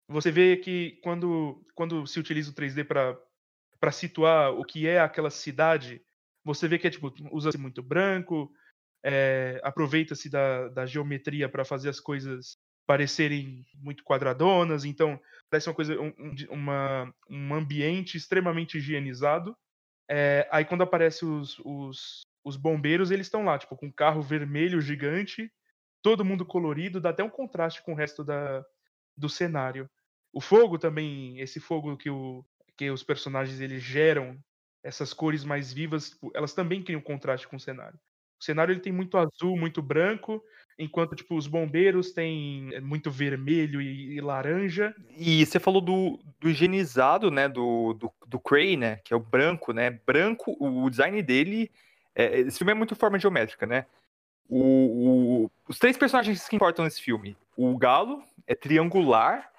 [0.08, 5.30] Você vê que quando, quando se utiliza o 3D para situar o que é aquela
[5.30, 6.02] cidade,
[6.44, 8.52] você vê que é tipo, usa-se muito branco,
[9.04, 12.58] é, aproveita-se da, da geometria para fazer as coisas
[12.90, 19.56] parecerem muito quadradonas, então parece uma coisa, um, um, uma, um ambiente extremamente higienizado.
[20.10, 24.24] É, aí quando aparece os, os, os bombeiros, eles estão lá, tipo, com um carro
[24.24, 25.54] vermelho gigante,
[26.02, 28.66] todo mundo colorido, dá até um contraste com o resto da,
[29.16, 29.88] do cenário.
[30.34, 32.44] O fogo também, esse fogo que, o,
[32.76, 34.36] que os personagens eles geram,
[34.84, 38.00] essas cores mais vivas, tipo, elas também criam contraste com o cenário.
[38.42, 40.44] O cenário ele tem muito azul, muito branco,
[40.80, 44.96] enquanto tipo os bombeiros têm é, muito vermelho e, e laranja.
[45.18, 47.48] E você falou do, do higienizado, né?
[47.50, 48.96] Do, do, do Cray, né?
[49.04, 49.92] Que é o branco, né?
[49.92, 51.70] Branco, o design dele.
[52.16, 53.86] é- esse filme é muito forma geométrica, né?
[54.48, 54.64] O,
[55.46, 59.52] o- os três personagens que importam nesse filme: o Galo é triangular,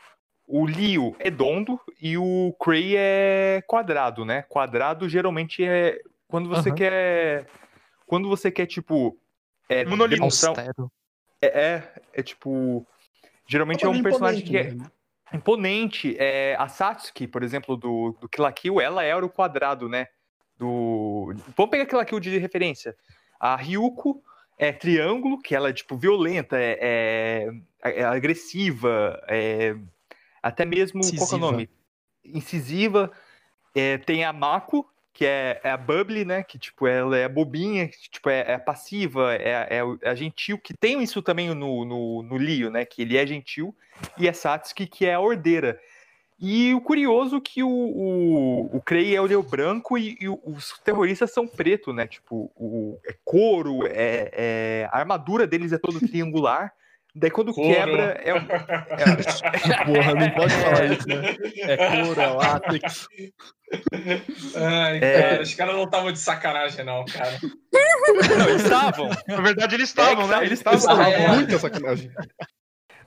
[0.48, 4.42] o Leo é redondo e o Cray é quadrado, né?
[4.48, 6.76] Quadrado geralmente é quando você Aham.
[6.76, 7.46] quer.
[8.06, 9.16] Quando você quer, tipo.
[9.68, 10.16] É, Monolito.
[10.16, 10.90] demonstrar- Austero.
[11.40, 12.87] É, é, é tipo.
[13.46, 14.76] Geralmente é um personagem que é
[15.33, 16.16] imponente.
[16.18, 20.07] É, a Satsuki, por exemplo, do, do Kill Kill, ela era o quadrado, né?
[20.57, 21.33] Do...
[21.57, 22.94] Vamos pegar Kill Kill de referência.
[23.38, 24.22] A Ryuko
[24.59, 27.48] é triângulo, que ela é, tipo, violenta, é,
[27.83, 29.74] é- é agressiva, é,
[30.42, 31.38] até mesmo, qual que é o Incisiva.
[31.38, 31.70] nome?
[32.22, 33.12] Incisiva.
[33.74, 34.87] É, tem a Mako,
[35.20, 36.42] que é, é a Bubbly, né?
[36.42, 40.56] Que, tipo, ela é bobinha, que, tipo, é, é passiva, é, é, é a gentil,
[40.56, 42.87] que tem isso também no, no, no Leo, né?
[42.87, 43.76] Que ele é gentil.
[44.16, 45.78] E a Satsuki, que é a ordeira.
[46.40, 50.78] E o curioso é que o, o, o Krei é olho branco e, e os
[50.83, 52.06] terroristas são preto, né?
[52.06, 56.72] Tipo, o, é couro, é, é- a armadura deles é toda triangular.
[57.14, 57.75] Daí quando Couro.
[57.75, 58.44] quebra, é, um- é-
[59.85, 61.37] Porra, não pode falar isso, né?
[61.62, 63.09] É couro, é látex.
[64.57, 65.23] Ai, É.
[65.31, 67.38] cara, os caras não estavam de sacanagem, não, cara.
[67.73, 69.11] Não, eles estavam.
[69.27, 70.37] Na verdade, eles estavam, É né?
[70.46, 71.01] Eles eles estavam.
[71.01, 71.29] Ah, é.
[71.29, 72.11] Muita sacanagem.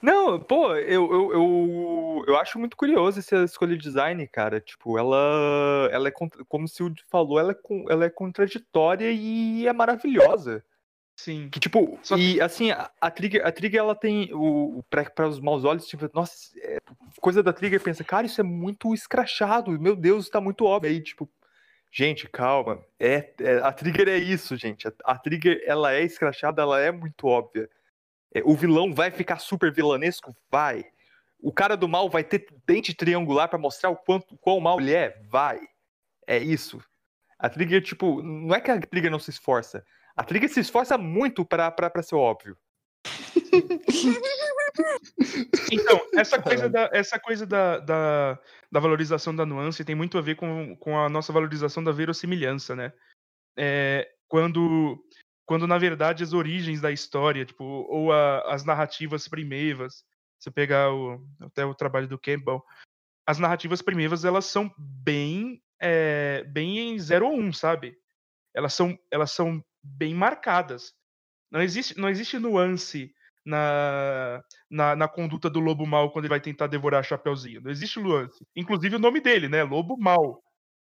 [0.01, 4.59] Não, pô, eu, eu, eu, eu acho muito curioso essa escolha de design, cara.
[4.59, 7.55] Tipo, ela, ela é, contra- como o Silvio falou, ela é,
[7.89, 10.61] ela é contraditória e é maravilhosa.
[11.15, 11.47] Sim.
[11.49, 15.39] Que, tipo, Só e assim, a, a Trigger, a Trigger, ela tem o, para os
[15.39, 16.79] maus olhos, tipo, nossa, é,
[17.21, 20.91] coisa da Trigger pensa, cara, isso é muito escrachado, meu Deus, tá muito óbvio.
[20.91, 21.29] Aí, tipo,
[21.91, 24.87] gente, calma, é, é- a Trigger é isso, gente.
[24.87, 27.69] A, a Trigger, ela é escrachada, ela é muito óbvia.
[28.33, 30.35] É, o vilão vai ficar super vilanesco?
[30.51, 30.83] Vai.
[31.39, 34.93] O cara do mal vai ter dente triangular pra mostrar o quanto quão mal ele
[34.93, 35.21] é?
[35.29, 35.59] Vai.
[36.25, 36.81] É isso.
[37.37, 39.85] A Trigger, tipo, não é que a Trigger não se esforça.
[40.15, 42.57] A Trigger se esforça muito pra, pra, pra ser óbvio.
[45.71, 48.39] Então, essa coisa, da, essa coisa da, da,
[48.71, 52.75] da valorização da nuance tem muito a ver com, com a nossa valorização da verossimilhança,
[52.75, 52.93] né?
[53.57, 55.03] É, quando,
[55.45, 60.03] quando, na verdade, as origens da história, tipo, ou a- as narrativas primevas,
[60.39, 62.63] você pegar o, até o trabalho do Campbell,
[63.27, 67.97] as narrativas primevas, elas são bem, é, bem em 0 ou 1, um, sabe?
[68.55, 70.93] Elas são, elas são bem marcadas.
[71.51, 73.13] Não existe, não existe nuance
[73.45, 77.61] na, na, na conduta do lobo mal quando ele vai tentar devorar a Chapeuzinho.
[77.61, 78.45] Não existe nuance.
[78.55, 79.63] Inclusive o nome dele, né?
[79.63, 80.41] Lobo mal.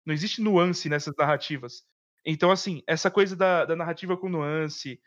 [0.06, 1.84] Não existe nuance nessas narrativas.
[2.25, 4.99] Então, assim, essa coisa da, da narrativa com nuance,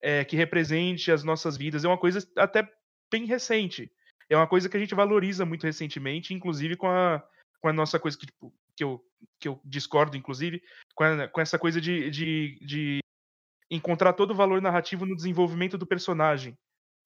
[0.00, 2.68] é, que represente as nossas vidas, é uma coisa até
[3.10, 3.90] bem recente.
[4.28, 7.20] É uma coisa que a gente valoriza muito recentemente, inclusive com a,
[7.60, 9.04] com a nossa coisa que, tipo, que, eu,
[9.40, 10.62] que eu discordo, inclusive,
[10.94, 13.00] com, a- com essa coisa de, de, de
[13.70, 16.56] encontrar todo o valor narrativo no desenvolvimento do personagem.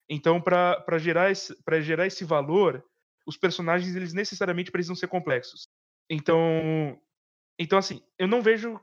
[0.09, 2.83] Então, para gerar, esse- gerar esse valor,
[3.27, 5.67] os personagens eles necessariamente precisam ser complexos.
[6.09, 6.99] Então,
[7.59, 8.79] então assim, eu não vejo.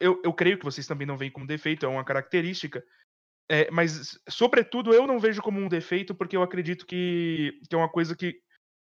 [0.00, 2.84] Eu, eu creio que vocês também não veem como defeito, é uma característica.
[3.50, 7.78] é, mas, sobretudo, eu não vejo como um defeito, porque eu acredito que, que é
[7.78, 8.40] uma coisa que,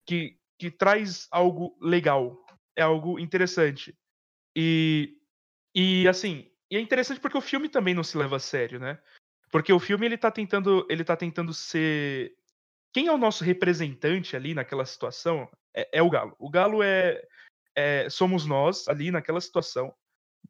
[0.07, 2.45] que, que traz algo legal,
[2.77, 3.97] é algo interessante.
[4.57, 5.17] E,
[5.75, 8.97] e assim, e é interessante porque o filme também não se leva a sério, né?
[9.51, 12.33] Porque o filme ele tá tentando, ele tá tentando ser
[12.93, 16.33] quem é o nosso representante ali naquela situação é, é o Galo.
[16.39, 17.21] O Galo é,
[17.75, 19.93] é- somos nós ali naquela situação.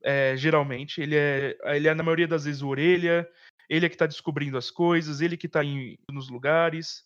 [0.04, 3.28] é, geralmente ele é, ele é na maioria das vezes o orelha.
[3.74, 7.06] Ele é que tá descobrindo as coisas, ele que tá em, nos lugares.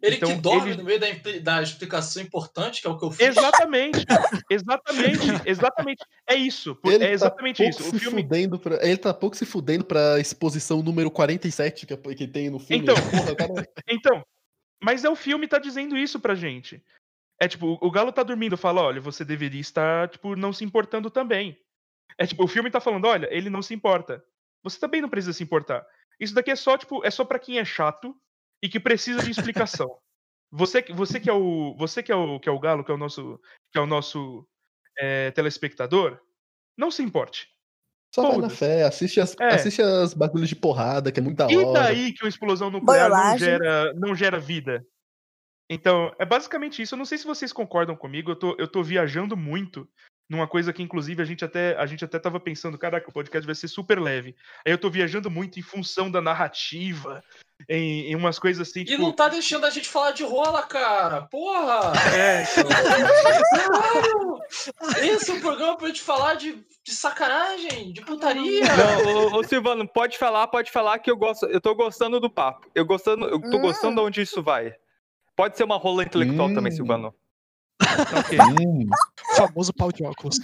[0.00, 1.08] Ele Então, que dorme ele- no meio da,
[1.42, 3.26] da explicação importante, que é o que eu fiz.
[3.26, 4.04] Exatamente,
[4.48, 6.04] exatamente, exatamente.
[6.28, 7.78] É isso, Ele é exatamente tá isso.
[7.82, 11.84] pouco O se filme, fudendo pra, ele tá pouco se fudendo pra exposição número 47
[11.84, 12.84] que, que tem no filme.
[12.84, 12.94] Então.
[12.94, 14.24] Porra, cara- Então,
[14.82, 16.80] mas é o filme tá dizendo isso pra gente.
[17.40, 21.10] É tipo, o Galo tá dormindo, fala, olha, você deveria estar, tipo, não se importando
[21.10, 21.58] também.
[22.16, 24.24] É tipo, o filme tá falando, olha, ele não se importa.
[24.62, 25.84] Você também não precisa se importar.
[26.20, 28.14] Isso daqui é só, tipo, é só para quem é chato
[28.62, 29.98] e que precisa de explicação.
[30.50, 32.90] Você, que- você que é o, você que é o, que é o Galo, que
[32.90, 33.40] é o nosso,
[33.72, 34.46] que é o nosso
[34.98, 36.20] é, telespectador,
[36.78, 37.48] não se importe.
[38.14, 39.48] Só vai na fé, assiste as, É.
[39.48, 41.72] assiste as bagulhos de porrada, que é muito da E hora.
[41.72, 44.86] daí que uma explosão nuclear não gera, não gera vida?
[45.68, 46.94] Então, é basicamente isso.
[46.94, 49.88] Eu não sei se vocês concordam comigo, eu tô, eu tô viajando muito
[50.28, 53.44] numa coisa que, inclusive, a gente até a gente até tava pensando, caraca, o podcast
[53.46, 54.34] vai ser super leve.
[54.66, 57.22] Aí eu tô viajando muito em função da narrativa,
[57.68, 59.02] em, em umas coisas assim, E tipo...
[59.02, 61.22] não tá deixando a gente falar de rola, cara.
[61.22, 61.92] Porra!
[62.14, 64.40] É, então!
[65.02, 68.64] Esse é um programa pra gente falar de, de sacanagem, de putaria.
[68.76, 71.46] Não, ô, ô, Silvano, pode falar, pode falar que eu gosto.
[71.46, 72.66] Eu tô gostando do papo.
[72.74, 73.60] Eu gostando, eu tô Hum.
[73.60, 74.74] gostando de onde isso vai.
[75.36, 76.54] Pode ser uma rola intelectual Hum.
[76.54, 77.14] também, Silvano.
[77.78, 78.38] Tá ok.
[78.60, 78.88] Hum,
[79.32, 80.38] O famoso pau de óculos.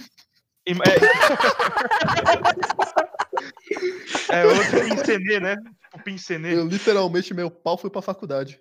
[0.65, 0.71] É,
[4.29, 5.55] é outro pincenê, né?
[5.93, 6.55] O pincenê.
[6.55, 8.59] eu literalmente, meu pau foi pra faculdade.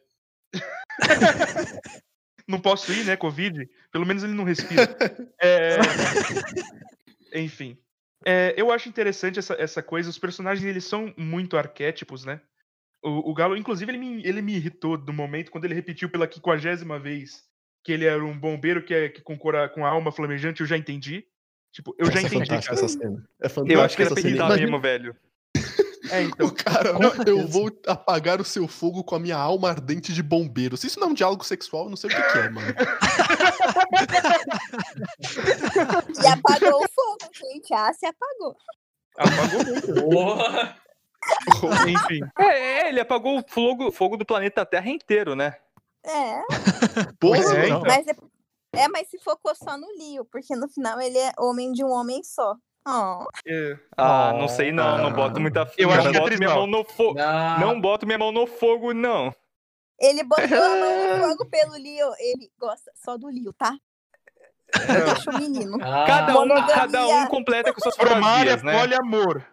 [2.49, 3.17] Não posso ir, né?
[3.17, 3.69] Covid.
[3.93, 4.83] Pelo menos ele não respira.
[5.41, 5.77] É,
[7.41, 7.79] Enfim.
[8.27, 10.11] É, eu acho interessante essa, essa coisa.
[10.11, 12.41] Os personagens, eles são muito arquétipos, né?
[13.03, 16.27] O, o Galo, inclusive, ele me, ele me irritou no momento quando ele repetiu pela
[16.27, 17.45] quinquagésima vez
[17.83, 20.61] que ele era um bombeiro que, é, que com, cora- com a alma flamejante.
[20.61, 21.25] Eu já entendi.
[21.73, 22.87] Tipo, eu já Nossa, é entendi, fantástica cara.
[22.87, 23.25] essa cena.
[23.41, 24.37] É fantástica Eu acho que era essa pra cena.
[24.37, 25.17] irritar mesmo, velho.
[26.11, 26.47] É, então.
[26.49, 26.91] O cara,
[27.27, 30.77] eu vou apagar o seu fogo com a minha alma ardente de bombeiro.
[30.77, 32.75] Se isso não é um diálogo sexual, eu não sei o que, que é, mano.
[36.23, 37.73] E apagou o fogo, gente.
[37.73, 38.57] Ah, se apagou.
[39.17, 39.95] Apagou muito.
[39.95, 40.77] Porra!
[41.89, 42.21] Enfim.
[42.39, 45.55] É, é, ele apagou o fogo, fogo do planeta Terra inteiro, né?
[46.05, 46.43] É,
[47.21, 47.65] Porra, é, mano.
[47.67, 47.83] então.
[47.83, 48.15] mas é,
[48.75, 51.91] É, mas se focou só no Leo, porque no final ele é homem de um
[51.91, 52.57] homem só.
[52.89, 53.25] Oh.
[53.47, 55.75] É, Ah, não sei não, não boto muita fé.
[55.79, 57.15] Eu não acho que é boto minha mão no fogo.
[57.15, 59.35] Não, Não boto minha mão no fogo, não.
[59.99, 62.11] Ele botou a mão no fogo pelo Leo.
[62.19, 63.77] Ele gosta só do Leo, tá?
[64.87, 65.79] Deixa o menino.
[65.83, 68.81] Ah, Cada um, cada um completa com suas é fantasias, né?
[68.81, 69.45] poliamor.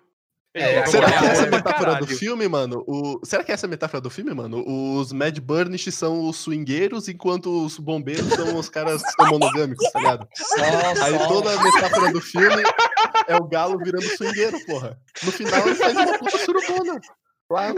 [0.60, 1.60] É, Ele Será falou que essa é poliamor.
[1.60, 2.84] a pra metáfora do filme, mano?
[2.88, 3.20] O...
[3.24, 4.64] Será que essa é a metáfora do filme, mano?
[4.68, 9.92] Os Mad Burnish são os swingueiros, enquanto os bombeiros são os caras que são monogâmicos,
[9.92, 10.28] tá ligado?
[10.36, 10.56] só,
[11.04, 12.64] Aí toda a metáfora do filme
[13.28, 14.98] é o galo virando swingueiro, porra.
[15.24, 17.00] No final ele faz uma puta surubona.
[17.50, 17.76] Lá no.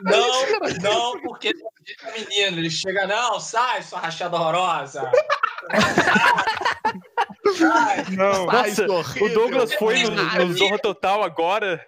[0.00, 1.60] Não, não, porque ele
[2.04, 2.58] é menino.
[2.58, 5.10] Ele chega, não, sai, sua rachada horrorosa.
[8.16, 9.28] Não, Nossa, é o.
[9.34, 10.10] Douglas foi no,
[10.46, 11.84] no Zorra Total agora.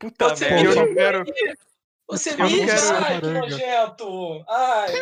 [0.00, 0.68] Puta Você merda.
[0.70, 1.24] eu não quero.
[2.08, 4.44] Você mija, quero- ai, que nojento.
[4.48, 4.92] Ai.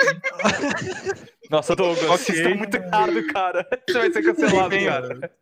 [1.50, 2.16] Nossa, Douglas, Ok.
[2.18, 3.66] você está muito errado, cara.
[3.88, 5.33] Você vai ser cancelado, Sim, cara.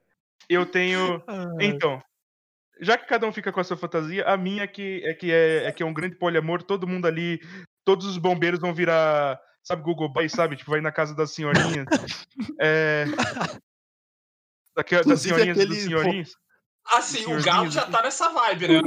[0.48, 1.22] Eu tenho.
[1.60, 2.00] Então,
[2.80, 5.30] já que cada um fica com a sua fantasia, a minha é que é que
[5.32, 7.40] é, é que é um grande poliamor, todo mundo ali,
[7.84, 10.56] todos os bombeiros vão virar, sabe, Google Boy, sabe?
[10.56, 11.86] Tipo, vai na casa das senhorinhas.
[12.60, 13.04] É.
[14.84, 16.36] Das Inclusive, senhorinhas e dos aquele senhorinhos.
[16.86, 18.80] Assim, o galo já tá nessa vibe, né?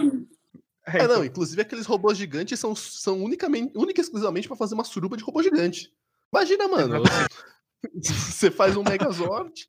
[0.88, 4.58] É, É, então, não, inclusive aqueles robôs gigantes são, são unicamente, única e exclusivamente pra
[4.58, 5.94] fazer uma suruba de robô gigante.
[6.34, 7.04] Imagina, mano.
[8.02, 9.68] Você faz um Megazord.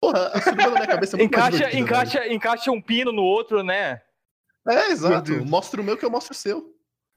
[0.00, 3.22] Porra, a suruba na minha cabeça é muito mais Encaixa, encaixa, encaixa um pino no
[3.22, 4.00] outro, né?
[4.68, 5.44] É, exato.
[5.44, 6.74] Mostra o meu que eu mostro o seu.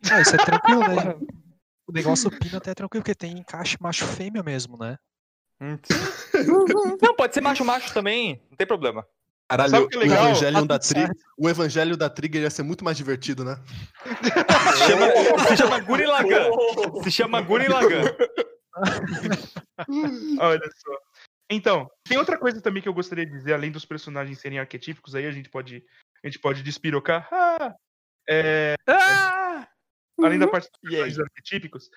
[0.09, 1.15] Ah, isso é tranquilo, né?
[1.87, 4.97] O negócio do pino até é tranquilo, porque tem encaixe macho-fêmea mesmo, né?
[7.01, 9.05] Não, pode ser macho-macho também, não tem problema.
[9.47, 11.07] Caralho, Sabe o que é evangelho da tri...
[11.37, 13.59] o evangelho da Trigger ia ser muito mais divertido, né?
[14.15, 16.49] Se chama, se chama Gurren Lagann.
[16.51, 18.05] Oh, Se chama Gurren Lagann.
[20.39, 20.97] Olha só.
[21.49, 25.15] Então, tem outra coisa também que eu gostaria de dizer, além dos personagens serem arquetípicos,
[25.15, 25.83] aí a gente pode,
[26.23, 27.27] a gente pode despirocar.
[27.29, 27.75] Ah,
[28.29, 29.67] é, Ah!
[30.23, 31.89] além da parte dos personagens arquetípicos,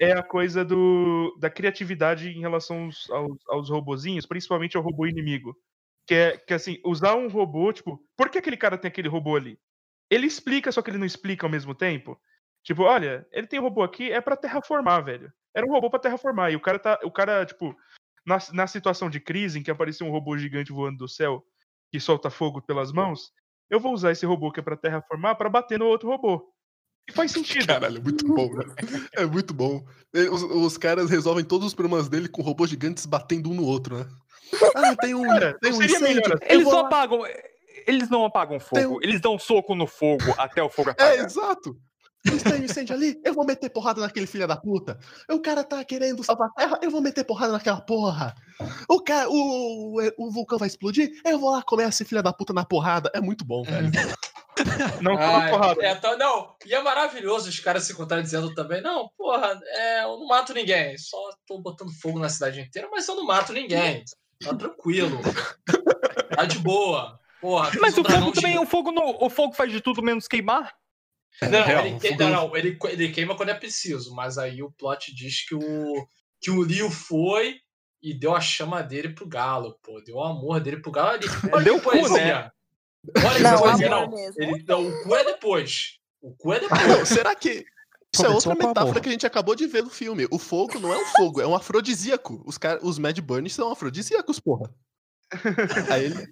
[0.00, 5.06] é a coisa do, da criatividade em relação aos, aos, aos robozinhos, principalmente ao robô
[5.06, 5.56] inimigo.
[6.06, 9.36] Que é que assim, usar um robô, tipo, por que aquele cara tem aquele robô
[9.36, 9.58] ali?
[10.10, 12.20] Ele explica, só que ele não explica ao mesmo tempo.
[12.62, 15.32] Tipo, olha, ele tem um robô aqui, é pra terraformar, velho.
[15.54, 16.52] Era um robô pra terraformar.
[16.52, 16.98] E o cara tá.
[17.04, 17.76] O cara, tipo,
[18.26, 21.44] na, na situação de crise em que apareceu um robô gigante voando do céu
[21.90, 23.30] que solta fogo pelas mãos,
[23.70, 26.53] eu vou usar esse robô que é pra terraformar pra bater no outro robô.
[27.08, 27.66] E faz sentido.
[27.66, 28.64] Caralho, é muito bom, né?
[29.14, 29.84] É muito bom.
[30.32, 33.98] Os, os caras resolvem todos os problemas dele com robôs gigantes batendo um no outro,
[33.98, 34.06] né?
[34.74, 36.22] Ah, tem um, Cara, tem um seria incêndio.
[36.22, 36.86] melhor eu Eles não lá.
[36.86, 37.20] apagam.
[37.86, 41.26] Eles não apagam fogo, um- eles dão soco no fogo até o fogo É, apagar.
[41.26, 41.76] exato.
[42.26, 44.98] Mas tem um incêndio ali, eu vou meter porrada naquele filho da puta.
[45.30, 48.34] O cara tá querendo salvar a terra, eu vou meter porrada naquela porra.
[48.88, 52.54] O, cara, o, o vulcão vai explodir, eu vou lá comer esse filho da puta
[52.54, 53.10] na porrada.
[53.14, 53.90] É muito bom, velho.
[55.00, 55.84] Não Ai, porrada.
[55.84, 58.80] é, então, não, e é maravilhoso os caras se contradizendo também.
[58.82, 60.96] Não, porra, é, eu não mato ninguém.
[60.98, 64.04] Só tô botando fogo na cidade inteira, mas eu não mato ninguém.
[64.42, 65.18] Tá tranquilo.
[66.36, 67.18] Tá de boa.
[67.40, 70.72] Porra, Mas o fogo também, o fogo, no, o fogo faz de tudo menos queimar?
[71.42, 74.38] Não, Real, ele, o que- fogo- não, não, ele, ele queima quando é preciso, mas
[74.38, 76.06] aí o plot diz que o,
[76.40, 77.56] que o Liu foi
[78.02, 80.00] e deu a chama dele pro galo, pô.
[80.00, 81.26] Deu o amor dele pro galo ali.
[81.64, 82.52] Deu o cu, poesia.
[83.16, 84.10] Olha que Não, amor não.
[84.10, 84.42] mesmo.
[84.42, 84.86] Ele, não.
[84.88, 85.98] O cu é depois.
[86.22, 87.08] O cu é Não, depois.
[87.08, 87.64] será que.
[88.14, 90.26] Isso é outra metáfora que a gente acabou de ver no filme.
[90.30, 92.42] O fogo não é um fogo, é um afrodisíaco.
[92.46, 94.72] Os, cara, os Mad Burns são afrodisíacos, porra.
[95.90, 96.28] Aí ele.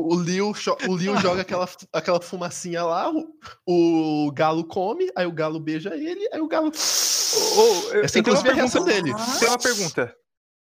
[0.00, 0.52] O Liu,
[0.88, 5.92] o Liu joga aquela, aquela fumacinha lá, o, o galo come, aí o galo beija
[5.94, 6.68] ele, aí o galo.
[6.70, 9.02] Ô, eu- Essa eu inclusive é a reação pergunta.
[9.18, 9.38] dele.
[9.40, 10.16] Tem uma pergunta.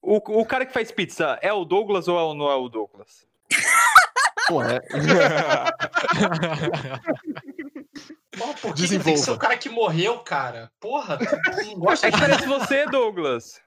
[0.03, 2.69] O, o cara que faz pizza é o Douglas ou é o- não é o
[2.69, 3.25] Douglas?
[4.51, 4.81] Não é.
[8.37, 10.71] Porra, por que, que tem que ser o cara que morreu, cara?
[10.81, 11.19] Porra,
[11.67, 13.61] não gosta É que de parece você, Douglas.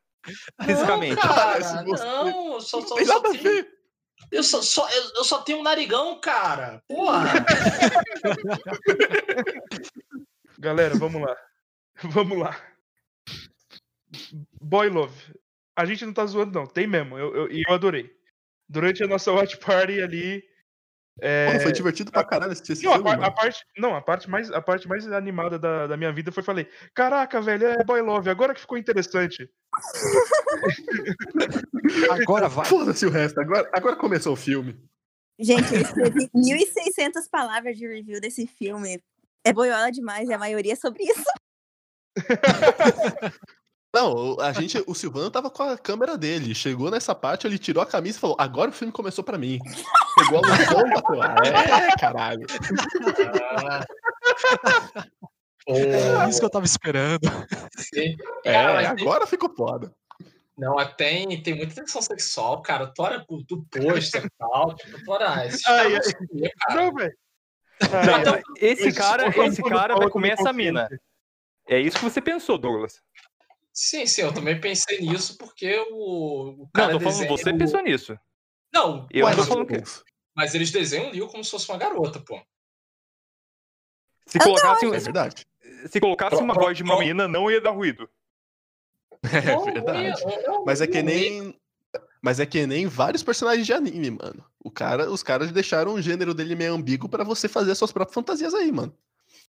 [0.64, 1.16] Fisicamente.
[1.16, 3.68] Não, cara, não, eu só, Não só, tem só nada a tenho, ver.
[4.32, 6.82] eu, só, só- eu, eu só tenho um narigão, cara.
[6.88, 7.32] Porra.
[10.60, 11.36] Galera, vamos lá.
[12.04, 12.58] Vamos lá.
[14.62, 15.34] Boy Love.
[15.76, 16.66] A gente não tá zoando, não.
[16.66, 17.18] Tem mesmo.
[17.20, 18.10] Eu, eu, e eu adorei.
[18.68, 20.44] Durante a nossa watch party ali.
[21.22, 23.10] É, foi divertido pra caralho assistir esse Não, a, filme.
[23.10, 23.34] a mano.
[23.34, 26.68] parte, não, a parte mais, a parte mais animada da, da minha vida foi falei,
[26.94, 29.50] caraca, velho, é Boy Love, agora que ficou interessante.
[32.12, 32.66] Agora vai.
[32.66, 34.78] Foda-se o resto, agora, agora começou o filme.
[35.40, 39.02] Gente, eu escrevi 1.600 palavras de review desse filme.
[39.44, 41.24] É boiola demais, e a maioria é sobre isso.
[43.96, 46.54] Não, a gente, o Silvano tava com a câmera dele.
[46.54, 49.58] Chegou nessa parte, ele tirou a camisa e falou: agora o filme começou pra mim.
[50.18, 51.24] Pegou a e bateu.
[51.24, 52.46] É, caralho.
[53.58, 53.86] Ah.
[55.68, 57.22] É isso que eu tava esperando.
[57.76, 58.16] sim.
[58.44, 59.92] É, Cara, tem- agora ficou foda.
[60.56, 62.86] Não, tem, tem muita tensão sexual, cara.
[62.86, 66.50] Tu olha pro- do pôster e tal, tipo, tu olha, esses Ai, caras ai.
[66.68, 66.82] cara.
[66.86, 67.18] Não, velho.
[67.82, 70.88] Não, Então, esse cara, vamos esse cara vai comer essa mina.
[71.68, 73.02] É isso que você pensou, Douglas.
[73.78, 77.58] Sim, sim, eu também pensei nisso porque o, o Não, cara tô falando, você o-
[77.58, 78.18] pensou nisso.
[78.74, 79.84] Não, Eu mas, tô falando que.
[80.34, 82.42] mas eles desenham o Leo como se fosse uma garota, pô.
[84.28, 85.46] Se colocasse, É verdade.
[85.90, 88.10] se colocasse uma Pro- voz de uma pro- menina, não ia dar ruído.
[89.24, 90.24] É Não, verdade.
[90.26, 91.60] não não- Mas é que não nem.
[92.22, 94.44] Mas é que nem vários personagens de anime, mano.
[94.64, 97.92] O cara, os caras deixaram o gênero dele meio ambíguo pra você fazer as suas
[97.92, 98.98] próprias fantasias aí, mano.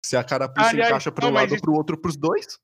[0.03, 2.59] Se a carapuça Aliás, encaixa pra um não, lado ou isso- pro outro pros dois.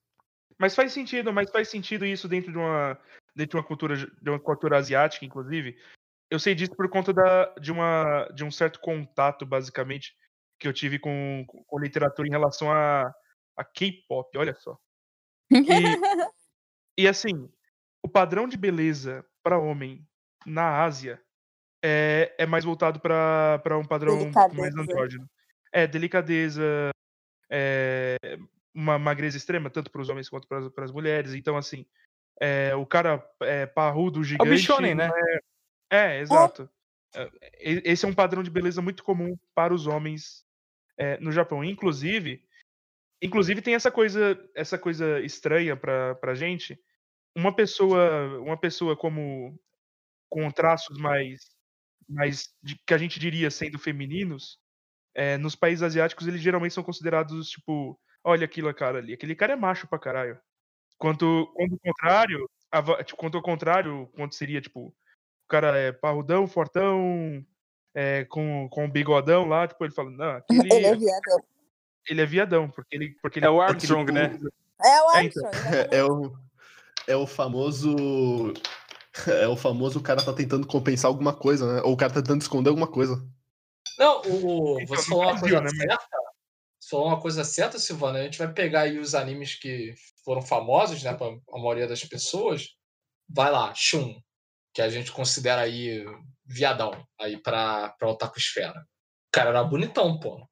[0.58, 2.97] Mas faz sentido, mas faz sentido isso dentro de uma
[3.36, 5.78] dentro de uma cultura de uma cultura asiática, inclusive.
[6.30, 10.16] Eu sei disso por conta da, de uma de um certo contato, basicamente,
[10.60, 13.14] que eu tive com, com literatura em relação a,
[13.58, 14.78] a K-pop, olha só.
[15.51, 15.51] E,
[16.97, 17.49] e assim,
[18.01, 20.08] o padrão de beleza para homem
[20.45, 21.22] na Ásia
[21.84, 25.30] é, é mais voltado para um padrão um pouco mais andrógeno.
[25.72, 26.91] É, delicadeza,
[27.49, 28.16] é,
[28.74, 31.34] uma magreza extrema, tanto para os homens quanto para as mulheres.
[31.34, 31.86] Então, assim,
[32.41, 34.49] é, o cara é, parrudo, É gigante.
[34.49, 35.09] o bichonem, né?
[35.91, 36.69] É, exato.
[37.15, 40.43] É, e- Esse é um padrão de beleza muito comum para os homens
[40.97, 41.63] é, no Japão.
[41.63, 42.43] Inclusive,
[43.21, 46.80] inclusive tem essa coisa, essa coisa estranha pra, pra gente.
[47.36, 49.59] Uma pessoa, uma pessoa como
[50.30, 51.41] com traços mais,
[52.09, 54.57] mais de- que a gente diria sendo femininos,
[55.15, 59.53] é, nos países asiáticos eles geralmente são considerados tipo, olha aquilo cara ali, aquele cara
[59.53, 60.39] é macho pra caralho.
[60.97, 65.91] Quanto, quando o contrário, a tipo, quanto ao contrário, quando seria tipo, o cara é
[65.91, 67.45] parrudão, fortão,
[67.93, 71.43] é, com, com um bigodão lá, tipo, ele fala, não, aquele, Ele é viadão.
[72.09, 73.15] ele é viadão, porque ele.
[73.21, 74.34] Porque ele É o porque ele Armstrong, né?
[74.36, 74.51] usa-
[74.82, 75.45] É o É, então.
[75.47, 75.76] Armstrong.
[75.91, 76.38] É, é o,
[77.07, 77.95] é o famoso.
[79.28, 81.82] É o famoso o cara tá tentando compensar alguma coisa, né?
[81.84, 83.15] Ou o cara tá tentando esconder alguma coisa.
[83.99, 86.03] Não, o, Então, você falou uma coisa né, certa.
[86.94, 88.20] Falou uma coisa certa, Silvana.
[88.20, 92.06] A gente vai pegar aí os animes que foram famosos, né, para a maioria das
[92.06, 92.68] pessoas.
[93.28, 94.14] Vai lá, Shun,
[94.72, 96.06] que a gente considera aí
[96.46, 98.80] viadão, aí pra, pra Otakusfera.
[98.80, 100.48] O cara era bonitão, pô.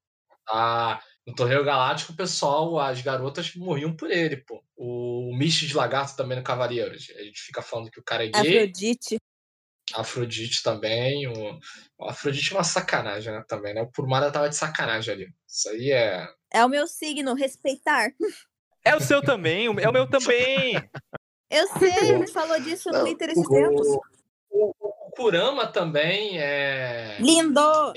[0.50, 4.64] Ah, no Torneio Galáctico, o pessoal, as garotas morriam por ele, pô.
[4.76, 7.06] O Misto de Lagarto também no Cavaleiros.
[7.20, 8.58] A gente fica falando que o cara é gay.
[8.58, 9.18] Afrodite.
[9.94, 11.28] Afrodite também.
[11.28, 11.60] O,
[12.00, 13.44] o Afrodite é uma sacanagem, né?
[13.48, 13.82] Também, né?
[13.82, 15.28] O Purmada tava de sacanagem ali.
[15.48, 16.28] Isso aí é.
[16.54, 18.10] É o meu signo, respeitar.
[18.84, 20.74] É o seu também, é o meu também.
[21.50, 23.88] Eu sei, gente falou disso no Não, Twitter esses o- tempos.
[24.50, 27.18] O, o Kurama também é.
[27.20, 27.94] Lindo!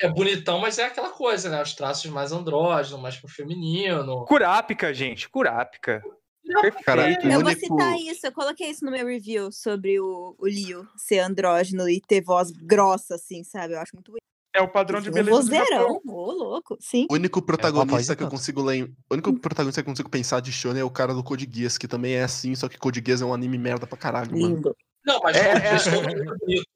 [0.00, 1.62] É bonitão, mas é aquela coisa, né?
[1.62, 4.24] Os traços mais andrógenos, mais pro feminino.
[4.26, 6.02] Curápica, gente, curápica.
[6.84, 7.26] Cara, Perfeito.
[7.26, 10.44] o Eu vou único- citar isso, eu coloquei isso no meu review sobre o, o
[10.46, 13.74] Leo ser andrógeno e ter voz grossa, assim, sabe?
[13.74, 14.22] Eu acho muito bonito.
[14.54, 15.40] É o padrão de Um beleza.
[15.48, 15.66] do Japão.
[15.70, 17.06] vozeirão, ô louco, sim.
[17.10, 18.92] O único voz protagonista e que eu consigo lembrar.
[19.10, 21.78] O único protagonista que eu consigo pensar de Shonen é o cara do Code Geass,
[21.78, 24.56] que também é assim, só que Code Geass é um anime merda pra caralho, mano.
[24.56, 24.76] Lindo.
[25.06, 25.78] Não, mas É, é, é.
[25.78, 26.66] todo mundo bonito.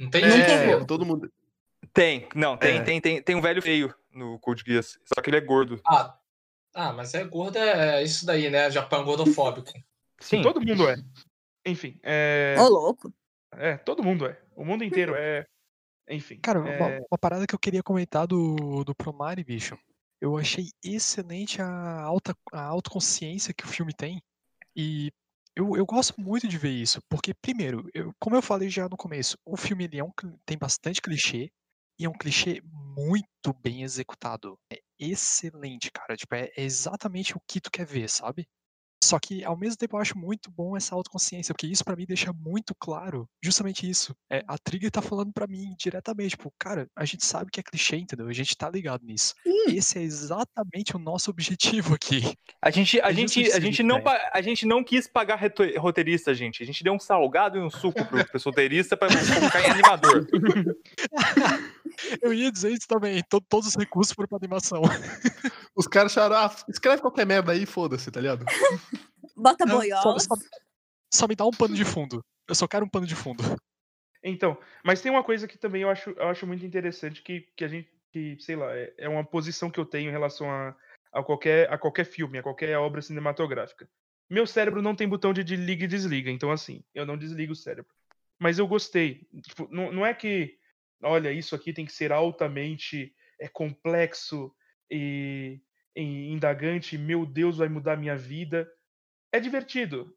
[0.00, 1.32] Não tem É, todo mundo.
[1.92, 2.82] Tem, não, tem, É.
[2.82, 5.80] tem, tem, tem um velho feio no Code Geass, só que ele é gordo.
[5.86, 6.16] Ah,
[6.74, 8.70] ah, mas é gordo, é isso daí, né?
[8.70, 9.72] Japão gordofóbico.
[10.20, 10.42] Sim.
[10.42, 10.96] Todo mundo é.
[11.66, 13.12] Enfim, é, Ô, louco.
[13.52, 14.40] é, todo mundo é.
[14.56, 15.46] O mundo inteiro é.
[16.08, 16.38] Enfim.
[16.40, 19.78] Cara, é, uma, uma parada que eu queria comentar do, do Promare, bicho.
[20.20, 24.22] Eu achei excelente a, alta, a autoconsciência que o filme tem.
[24.74, 25.10] E
[25.56, 27.00] eu, eu gosto muito de ver isso.
[27.08, 30.10] Porque, primeiro, eu- como eu falei já no começo, o filme ele é um,
[30.44, 31.50] tem bastante clichê.
[32.00, 34.58] E é um clichê muito bem executado.
[34.72, 36.16] É excelente, cara.
[36.16, 38.48] Tipo, é, é exatamente o que tu quer ver, sabe?
[39.02, 42.04] Só que, ao mesmo tempo, eu acho muito bom essa autoconsciência, porque isso pra mim
[42.06, 44.14] deixa muito claro justamente isso.
[44.30, 47.62] É, a Trigger tá falando pra mim diretamente, tipo, cara, a gente sabe que é
[47.62, 48.28] clichê, entendeu?
[48.28, 49.34] A gente tá ligado nisso.
[49.42, 49.74] Sim.
[49.74, 52.34] Esse é exatamente o nosso objetivo aqui.
[52.62, 54.04] A gente, a É gente, a gente não, né?
[54.32, 55.40] a gente não quis pagar
[55.78, 56.62] roteirista, gente.
[56.62, 60.26] A gente deu um salgado e um suco pro, pro roteirista pra colocar em animador.
[62.22, 64.82] Eu ia dizer isso também, to- todos os recursos foram pra animação.
[65.74, 68.44] Os caras acharam, ah, escreve qualquer merda aí, foda-se, tá ligado?
[69.36, 70.02] Bota boiola.
[70.02, 70.42] só, só-
[71.12, 72.22] só me dá um pano de fundo.
[72.48, 73.42] Eu só quero um pano de fundo.
[74.22, 77.64] Então, mas tem uma coisa que também eu acho, eu acho muito interessante que, que
[77.64, 80.74] a gente, que, sei lá, é, é uma posição que eu tenho em relação a,
[81.12, 83.88] a, qualquer, a qualquer filme, a qualquer obra cinematográfica.
[84.28, 87.52] Meu cérebro não tem botão de de liga e desliga, então assim, eu não desligo
[87.52, 87.90] o cérebro.
[88.38, 89.26] Mas eu gostei.
[89.42, 90.58] Tipo, não, não é que,
[91.02, 94.54] olha, isso aqui tem que ser altamente é complexo
[94.90, 95.60] e,
[95.96, 98.70] e indagante, meu Deus, vai mudar minha vida.
[99.32, 100.14] É divertido,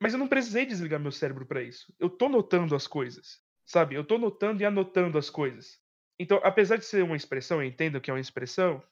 [0.00, 1.94] mas eu não precisei desligar meu cérebro pra isso.
[1.98, 3.94] Eu tô notando as coisas, sabe?
[3.94, 5.78] Eu tô notando e anotando as coisas.
[6.18, 8.82] Então, apesar de ser uma expressão, eu entendo que é uma expressão,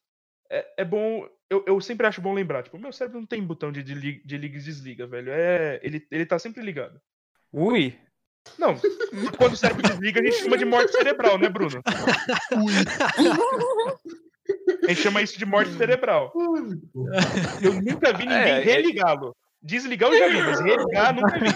[0.51, 1.29] é, é bom.
[1.49, 2.63] Eu, eu sempre acho bom lembrar.
[2.63, 5.33] Tipo, meu cérebro não tem botão de, de, de liga e desliga, velho.
[5.33, 7.01] É, ele, ele tá sempre ligado.
[7.53, 7.99] Ui.
[8.59, 8.77] Não,
[9.37, 11.83] quando o cérebro desliga, a gente chama de morte cerebral, né, Bruno?
[14.85, 16.33] A gente chama isso de morte cerebral.
[17.63, 19.35] Eu nunca vi ninguém É, é- religá-lo.
[19.63, 21.47] Desligar eu já vi, mas religar nunca vi.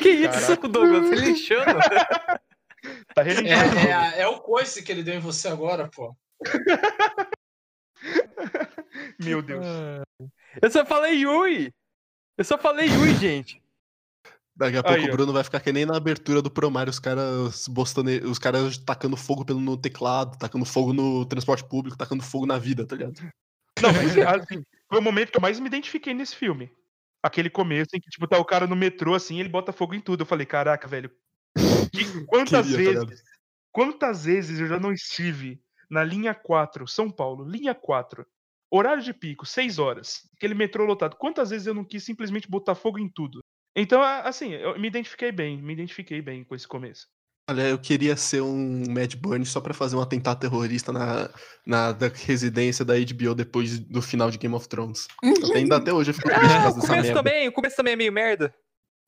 [0.00, 0.56] Que isso.
[0.68, 1.10] Douglas?
[1.20, 1.78] Lixando.
[3.14, 3.78] Tá religando.
[3.78, 6.16] É, é, é o coice que ele deu em você agora, pô.
[9.18, 9.66] Meu Deus.
[10.62, 11.72] Eu só falei Ui.
[12.38, 13.60] Eu só falei Ui, gente.
[14.56, 15.12] Daqui a pouco Aí, o.
[15.12, 19.16] Bruno vai ficar que nem na abertura do Promare, os caras bostando, os caras tacando
[19.16, 23.20] fogo pelo no teclado, tacando fogo no transporte público, tacando fogo na vida, tá ligado?
[23.80, 26.72] Não, mas assim, foi o momento que eu mais me identifiquei nesse filme.
[27.22, 30.00] Aquele começo em que, tipo, tá o cara no metrô, assim, ele bota fogo em
[30.00, 30.22] tudo.
[30.22, 31.10] Eu falei, caraca, velho.
[31.92, 33.22] que- quantas Queria, tá vezes.
[33.72, 35.60] Quantas vezes eu já não estive
[35.90, 38.26] na linha 4, São Paulo, linha 4,
[38.70, 41.16] horário de pico, 6 horas, aquele metrô lotado.
[41.16, 43.40] Quantas vezes eu não quis simplesmente botar fogo em tudo?
[43.76, 47.06] Então, assim, eu me identifiquei bem, me identifiquei bem com esse começo.
[47.50, 51.30] Olha, eu queria ser um Mad Bunny só pra fazer um atentado terrorista na,
[51.64, 55.06] na da residência da HBO depois do final de Game of Thrones.
[55.22, 57.14] Até, ainda até hoje eu fico triste Ah, o começo merda.
[57.14, 58.54] também, o começo também é meio merda.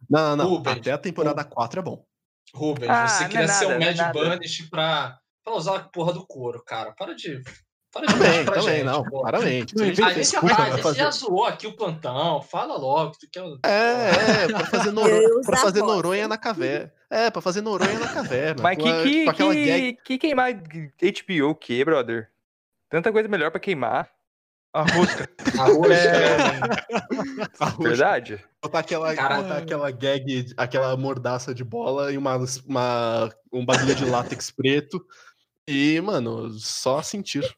[0.09, 0.49] Não, não, não.
[0.57, 2.03] Rubens, Até a temporada 4 é bom.
[2.55, 4.13] Rubens, Ah, você é queria ser nada, não é Mad nada.
[4.31, 6.93] Banish pra, pra usar a porra do couro, cara.
[6.93, 7.43] Para de.
[7.93, 9.03] Também, também, gente, não.
[9.03, 9.21] pô.
[9.23, 9.75] Claramente.
[9.77, 12.41] Não A gente A Desculpa, a gente fazer- já zoou aqui o plantão.
[12.43, 13.13] Fala logo.
[13.19, 13.43] Tu quer...
[13.65, 15.41] É, é, pra fazer, Noro...
[15.45, 15.81] Pra fazer.
[15.83, 16.93] Noronha na caverna.
[17.11, 18.63] É, pra fazer Noronha na caverna.
[18.63, 19.99] Mas com que, a- que, que, gag.
[20.05, 22.29] que queimar HBO o quê, brother?
[22.89, 24.09] Tanta coisa melhor pra queimar.
[24.73, 25.29] A rosca.
[25.59, 26.37] Arroz, É.
[26.39, 27.49] é...
[27.59, 27.89] Arroz.
[27.89, 28.45] Verdade?
[28.63, 32.37] Botar aquela, botar aquela gag, aquela mordaça de bola e uma,
[32.67, 35.05] uma, um bagulho de látex preto.
[35.67, 37.53] E, mano, só sentir.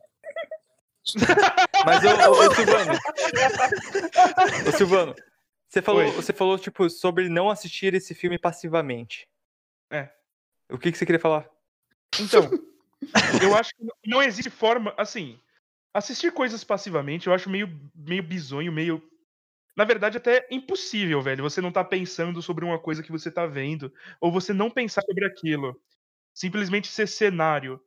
[1.84, 2.92] Mas, ô, ô, ô, Silvano.
[4.68, 5.14] Ô, Silvano,
[5.68, 6.10] você falou, Oi.
[6.12, 9.28] você falou, tipo, sobre não assistir esse filme passivamente.
[9.90, 10.08] É.
[10.70, 11.48] O que, que você queria falar?
[12.20, 12.50] Então,
[13.42, 15.38] eu acho que não existe forma, assim,
[15.92, 19.02] assistir coisas passivamente eu acho meio, meio bizonho, meio.
[19.74, 21.42] Na verdade, até impossível, velho.
[21.42, 25.02] Você não tá pensando sobre uma coisa que você tá vendo, ou você não pensar
[25.02, 25.80] sobre aquilo.
[26.34, 27.82] Simplesmente ser cenário.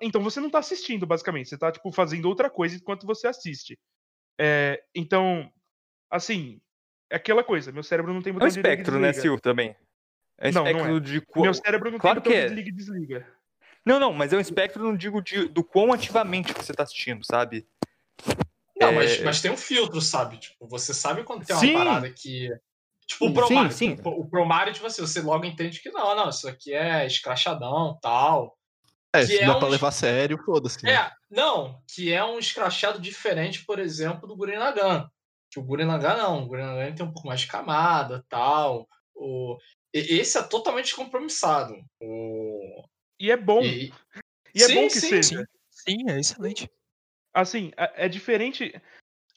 [0.00, 1.48] Então você não tá assistindo, basicamente.
[1.48, 3.78] Você tá, tipo, fazendo outra coisa enquanto você assiste.
[4.38, 5.50] É, então,
[6.10, 6.60] assim,
[7.10, 7.72] é aquela coisa.
[7.72, 9.22] Meu cérebro não tem É botão um de liga espectro, né, desliga.
[9.36, 9.74] Sil, também.
[10.38, 11.00] É Não, não espectro é.
[11.00, 11.20] de...
[11.20, 12.56] qu- Meu cérebro não Claro tem botão que de é.
[12.56, 13.26] liga e desliga.
[13.84, 17.24] Não, não, mas é um espectro, não digo de- do quão ativamente você tá assistindo,
[17.24, 17.66] sabe?
[18.78, 18.92] Não, É.
[18.92, 20.38] mas, mas tem um filtro, sabe?
[20.38, 21.72] Tipo, você sabe quando tem uma Sim.
[21.74, 22.50] parada que.
[23.06, 23.72] Tipo, o Sim, Promare.
[23.72, 23.96] sim.
[23.96, 27.98] tipo, O Promare, tipo assim, você logo entende que não, não, isso aqui é escrachadão
[28.00, 28.56] tal.
[29.12, 30.84] É, Que se é dá um- pra levar a sério, foda-se.
[30.84, 30.92] né?
[30.92, 35.08] É, não, que é um escrachado diferente, por exemplo, do Gurren Lagann.
[35.50, 38.88] Que o Gurren Lagann não, o Gurren Lagann tem um pouco mais de camada, tal.
[39.14, 39.58] O...
[39.92, 41.74] e- Esse é totalmente descompromissado.
[42.00, 42.84] O...
[43.18, 43.62] E é bom.
[43.62, 43.92] E...
[44.54, 45.48] E é Sim, bom que sim, seja.
[45.70, 46.70] Sim, é excelente.
[47.34, 48.72] Assim, é, é diferente.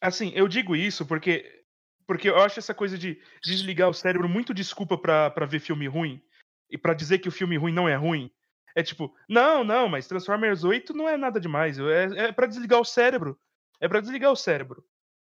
[0.01, 1.61] Assim, eu digo isso porque
[2.05, 6.21] porque eu acho essa coisa de desligar o cérebro muito desculpa pra ver filme ruim
[6.69, 8.29] e pra dizer que o filme ruim não é ruim.
[8.75, 11.77] É tipo, não, não, mas Transformers 8 não é nada demais.
[11.79, 13.39] É, é para desligar o cérebro.
[13.79, 14.83] É pra desligar o cérebro.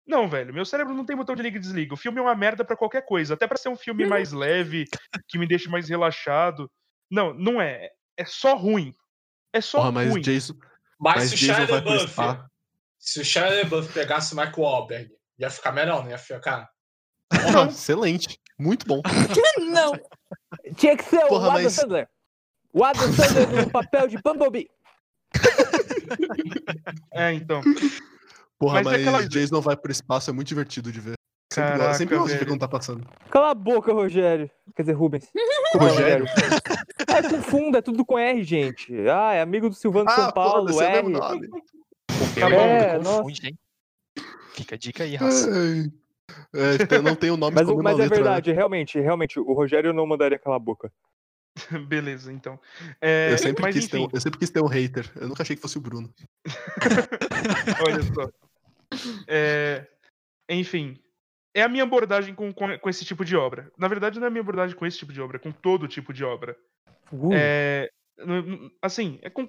[0.05, 1.93] Não, velho, meu cérebro não tem botão de liga e desliga.
[1.93, 3.33] O filme é uma merda pra qualquer coisa.
[3.33, 4.85] Até pra ser um filme mais leve,
[5.27, 6.71] que me deixe mais relaxado.
[7.11, 7.89] Não, não é.
[8.15, 8.93] É só ruim.
[9.53, 10.21] É só Porra, mas ruim.
[10.21, 10.53] Jason,
[10.99, 12.49] Mas, mas se o Jason Shia vai pro LaBeouf, spa.
[12.97, 16.69] se o Shia LaBeouf pegasse o Michael Wahlberg, ia ficar melhor, não ia ficar?
[17.29, 18.39] Porra, excelente.
[18.57, 19.01] Muito bom.
[19.71, 19.91] Não.
[20.75, 22.09] Tinha que ser Porra, o Adam mas- Sandler.
[22.77, 24.69] O Adam Sandler no papel de Bumblebee.
[27.11, 27.61] É, então.
[28.57, 31.13] Porra, Mas é mas, aquela- Jason vai pro espaço, é muito divertido de ver.
[31.51, 33.05] Sempre, Caraca, sempre gosto de ver quando tá passando.
[33.29, 34.49] Cala a boca, Rogério.
[34.75, 35.27] Quer dizer, Rubens.
[35.73, 36.25] Rogério?
[37.07, 38.93] É, confunda, é tudo com R, gente.
[39.09, 41.03] Ah, é amigo do Silvano de São Paulo, foda-se, é o R.
[41.03, 41.47] mesmo nome.
[42.37, 43.17] Meu É, nossa.
[43.17, 43.57] confunde, hein?
[44.53, 45.49] Fica a dica aí, raça.
[46.53, 48.23] É, tem- não tem o nome Mas, como mas na é letra, né?
[48.23, 50.91] verdade, realmente, realmente, o Rogério não mandaria calar a boca.
[51.87, 52.59] Beleza, então.
[53.01, 55.09] É, Eu sempre, mas quis ter um, eu sempre quis ter um hater.
[55.15, 56.13] Eu nunca achei que fosse o Bruno.
[57.85, 58.29] olha só.
[59.27, 59.85] É,
[60.49, 60.99] enfim,
[61.53, 63.71] é a minha abordagem com, com, com esse tipo de obra.
[63.77, 65.87] Na verdade, não é a minha abordagem com esse tipo de obra, é com todo
[65.87, 66.57] tipo de obra.
[67.11, 67.89] Uh, É,
[68.81, 69.47] assim, é, com-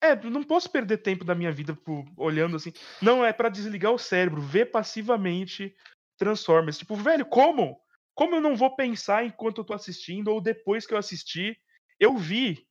[0.00, 2.72] é, não posso perder tempo da minha vida por- olhando assim.
[3.00, 5.74] Não, é pra desligar o cérebro, ver passivamente
[6.18, 6.78] Transformers.
[6.78, 7.78] Tipo, velho, como?
[8.20, 11.58] Como eu não vou pensar enquanto eu tô assistindo ou depois que eu assisti?
[11.98, 12.68] Eu vi.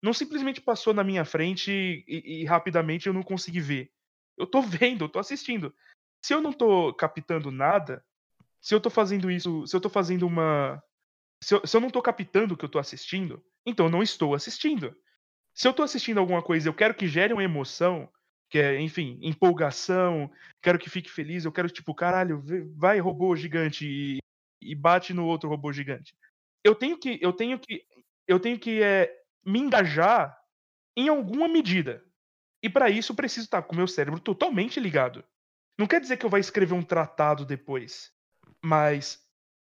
[0.00, 1.72] Não simplesmente passou na minha frente
[2.06, 3.90] e, e- rapidamente eu não consegui ver.
[4.38, 5.74] Eu tô vendo, eu tô assistindo.
[6.24, 8.04] Se eu não tô captando nada,
[8.60, 10.80] se eu tô fazendo isso, se eu tô fazendo uma.
[11.42, 14.04] Se eu, se eu não tô captando o que eu tô assistindo, então eu não
[14.04, 14.96] estou assistindo.
[15.52, 18.08] Se eu tô assistindo alguma coisa eu quero que gere uma emoção,
[18.48, 20.30] que é, enfim, empolgação,
[20.62, 22.40] quero que fique feliz, eu quero, tipo, caralho,
[22.76, 24.22] vai robô gigante e,
[24.62, 26.14] e bate no outro robô gigante.
[26.64, 27.84] Eu tenho que, eu tenho que,
[28.26, 29.12] eu tenho que é,
[29.44, 30.36] me engajar
[30.96, 32.04] em alguma medida.
[32.62, 35.24] E para isso preciso estar com o meu cérebro totalmente ligado.
[35.78, 38.12] Não quer dizer que eu vou escrever um tratado depois,
[38.62, 39.20] mas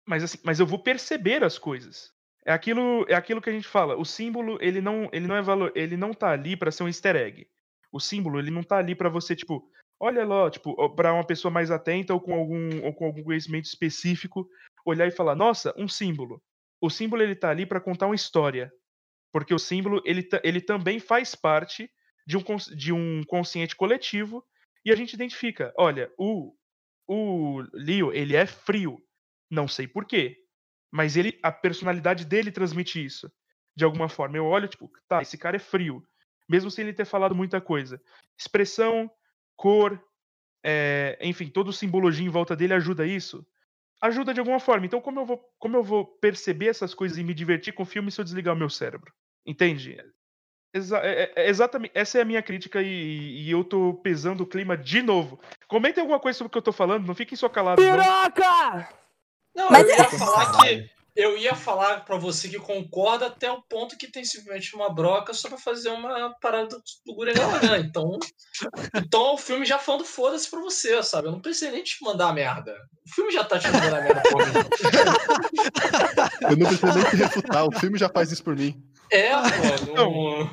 [0.07, 2.11] mas assim, mas eu vou perceber as coisas.
[2.43, 3.95] É aquilo, é aquilo que a gente fala.
[3.95, 6.87] O símbolo, ele não, ele não é valor, ele não tá ali para ser um
[6.87, 7.47] easter egg.
[7.91, 9.69] O símbolo, ele não tá ali para você, tipo,
[9.99, 13.65] olha lá, tipo, para uma pessoa mais atenta ou com algum ou com algum conhecimento
[13.65, 14.49] específico,
[14.85, 16.41] olhar e falar: "Nossa, um símbolo".
[16.81, 18.71] O símbolo ele tá ali para contar uma história.
[19.31, 21.89] Porque o símbolo, ele, ele também faz parte
[22.25, 22.43] de um,
[22.75, 24.43] de um consciente coletivo
[24.85, 26.53] e a gente identifica, olha, o
[27.11, 29.01] o Leo, ele é frio.
[29.49, 30.37] Não sei por quê.
[30.91, 33.31] Mas ele, a personalidade dele transmite isso.
[33.75, 34.37] De alguma forma.
[34.37, 36.03] Eu olho, tipo, tá, esse cara é frio.
[36.47, 37.99] Mesmo sem ele ter falado muita coisa.
[38.37, 39.09] Expressão,
[39.55, 39.99] cor,
[40.63, 43.45] é, enfim, toda simbologia em volta dele ajuda isso.
[44.01, 44.85] Ajuda de alguma forma.
[44.85, 47.85] Então, como eu, vou, como eu vou perceber essas coisas e me divertir com o
[47.85, 49.11] filme se eu desligar o meu cérebro?
[49.45, 49.97] Entende?
[50.73, 51.91] Exa- é- é- é exatamente.
[51.95, 55.39] Essa é a minha crítica e, e eu tô pesando o clima de novo.
[55.67, 57.83] Comentem alguma coisa sobre o que eu tô falando, não fiquem só calados.
[57.83, 57.97] Não.
[57.97, 58.89] Piroca!
[59.55, 60.89] Não, Mas eu é- ia falar que.
[61.19, 65.33] Eu ia falar pra você que concorda até o ponto que tem simplesmente uma broca
[65.33, 66.69] só pra fazer uma parada
[67.05, 67.83] do, Gurren Lagann.
[67.89, 68.17] Então,
[68.95, 71.27] então o filme já falando foda-se pra você, sabe?
[71.27, 72.73] Eu não precisei nem te mandar a merda.
[73.05, 74.41] O filme já tá te mandando a merda por.
[76.49, 78.81] Eu não preciso nem te refutar, o filme já faz isso por mim.
[79.11, 79.93] É, pô.
[79.93, 80.49] Não...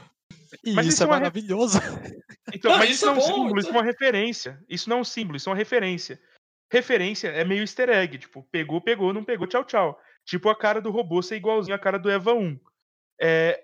[0.65, 1.79] E Mas isso isso é é maravilhoso.
[2.53, 3.85] Então, Não, mas isso isso não é é um bom, símbolo, isso isso é uma
[3.85, 4.65] referência.
[4.69, 6.21] Isso não é um símbolo, isso é uma referência.
[6.73, 10.01] Referência é meio easter egg, tipo, pegou, pegou, não pegou, tchau, tchau.
[10.27, 12.59] Tipo a cara do robô ser igualzinho à cara do Eva 1.
[13.21, 13.63] É,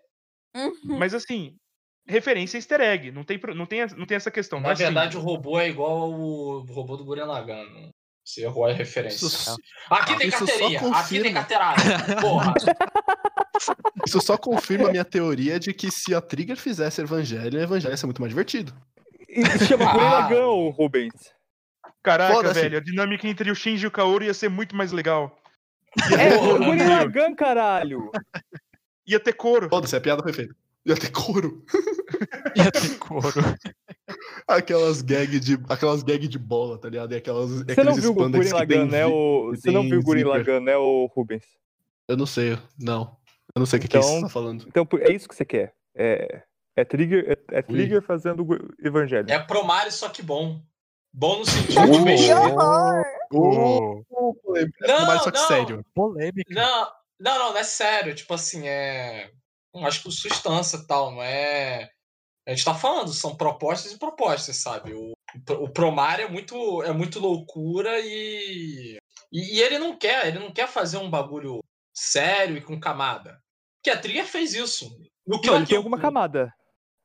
[0.55, 0.99] Uhum.
[0.99, 1.57] mas assim,
[2.07, 4.61] referência é easter egg, não tem, não tem, não tem essa questão.
[4.61, 7.91] Na é verdade, o robô é igual ao robô do Gurren Lagann.
[8.25, 9.27] Você errou a referência.
[9.27, 9.57] Isso,
[9.91, 11.83] Aqui tem isso só carteirinha, aqui tem carteirada.
[12.21, 12.55] Porra.
[14.07, 17.97] isso só confirma a minha teoria de que se a Trigger fizesse Evangelho, Evangelho ia
[17.97, 18.73] ser muito mais divertido.
[19.29, 19.93] Isso chama Ah.
[19.93, 21.33] Gurren Lagann, Rubens.
[22.03, 25.37] Caraca, velho, a dinâmica entre o Shinji e o Kaoru ia ser muito mais legal.
[26.19, 26.89] É, Gurren meu.
[26.89, 28.11] Lagann, caralho.
[29.07, 29.69] Ia ter couro.
[29.69, 30.55] Foda-se, a piada foi feita.
[30.87, 31.65] Ia ter couro.
[32.57, 33.31] Ia ter couro.
[34.47, 37.13] Aquelas gag de, aquelas gag de bola, tá ligado?
[37.13, 39.51] E aquelas, Você não aqueles viu o Gurren Lagann, né, o...
[39.51, 40.25] Você não viu o Gurren.
[40.25, 41.45] Lagann, né, o Rubens?
[42.09, 43.17] Eu não sei, não.
[43.55, 44.65] Eu não sei o que, que é isso que Então- você tá falando.
[44.67, 45.75] Então, por- é isso que você quer.
[45.95, 46.43] É,
[46.77, 49.31] é Trigger, é, é Trigger fazendo o Evangelho.
[49.31, 50.61] É Promare, só que bom.
[51.13, 53.05] Bom no sentido de Oh.
[53.31, 54.05] Que horror!
[54.11, 54.35] Oh,
[54.81, 55.47] Não, Mas só que não.
[55.47, 55.87] sério.
[55.95, 56.55] polêmica.
[56.55, 56.91] Não,
[57.21, 58.15] não, não, não é sério.
[58.15, 59.31] Tipo assim, é.
[59.75, 61.91] Não acho que substância e tal, não é.
[62.47, 64.93] A gente tá falando, são propostas e propostas, sabe?
[64.93, 65.13] O,
[65.61, 68.99] o Promar é muito, é muito loucura e,
[69.33, 69.57] e.
[69.57, 71.61] e ele não quer, ele não quer fazer um bagulho
[71.95, 73.41] sério e com camada.
[73.77, 74.91] Porque a Trigger fez isso.
[75.27, 76.53] No Não, ele tem alguma camada.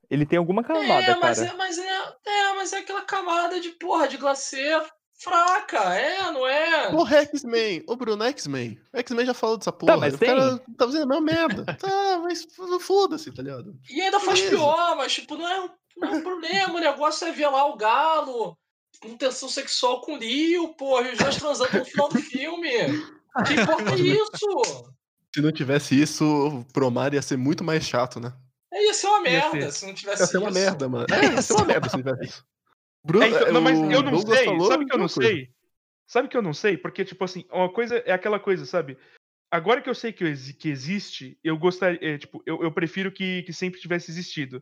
[0.09, 1.51] Ele tem alguma camada, É, mas cara.
[1.51, 4.81] é, mas é, é, mas é aquela camada de porra, de glacê
[5.19, 6.91] fraca, é, não é?
[6.91, 7.83] Porra, X-Men.
[7.87, 8.79] Ô, Bruno, é X-Men.
[8.93, 9.97] O X-Men já falou dessa porra.
[9.97, 10.29] mas o tem.
[10.29, 11.65] cara tá fazendo a mesma merda.
[11.79, 12.47] tá, mas
[12.81, 13.73] foda-se, tá ligado?
[13.89, 14.55] E ainda faz Beleza.
[14.57, 16.73] pior, mas tipo, não é, um- não é um problema.
[16.75, 18.57] O negócio é ver lá o galo
[19.01, 22.69] com tensão sexual com o Leo, porra, e os dois transando no final do filme.
[23.45, 24.93] Que importa é isso?
[25.35, 28.33] Se não tivesse isso, o Promar ia ser muito mais chato, né?
[28.87, 29.71] É, ia ser uma merda ser.
[29.71, 30.59] se não tivesse Ia ser uma isso.
[30.59, 31.05] merda, mano.
[31.11, 32.45] É, ia ser uma merda se não tivesse isso.
[33.03, 34.45] Bruno, É, então, não, mas o eu não Douglas sei.
[34.45, 35.29] falou Sabe que eu não coisa.
[35.29, 35.49] sei?
[36.05, 36.77] Sabe que eu não sei?
[36.77, 38.97] Porque, tipo assim, uma coisa é aquela coisa, sabe?
[39.51, 41.99] Agora que eu sei que, que existe, eu gostaria.
[42.01, 44.61] é, tipo, eu, eu prefiro que, que sempre tivesse existido.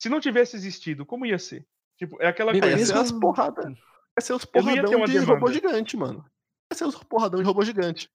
[0.00, 1.64] Se não tivesse existido, como ia ser?
[1.96, 2.68] Tipo, é aquela Beleza.
[2.70, 2.92] Ia coisa.
[2.92, 3.66] ser umas porradas.
[3.66, 5.32] Ia ser os porradão de demanda.
[5.34, 6.24] robô gigante, mano.
[6.72, 8.08] Ia ser os porradão de robô gigante.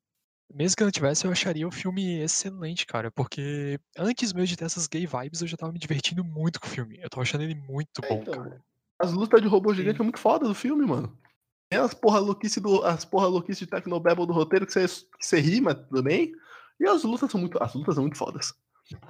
[0.54, 3.12] Mesmo que eu não tivesse, eu acharia o filme excelente, cara.
[3.12, 6.68] Porque antes mesmo de ter essas gay vibes, eu já tava me divertindo muito com
[6.68, 7.00] o filme.
[7.02, 8.62] Eu tava achando ele muito É, bom, então, cara.
[8.97, 11.16] As lutas de robô gigante é muito foda do filme, mano.
[11.70, 15.26] Tem as porra louquice, do, as porra louquice de Tecnobabble do roteiro que você, que
[15.26, 16.32] você rima, tudo bem?
[16.80, 18.54] E as lutas são muito, as lutas são muito fodas.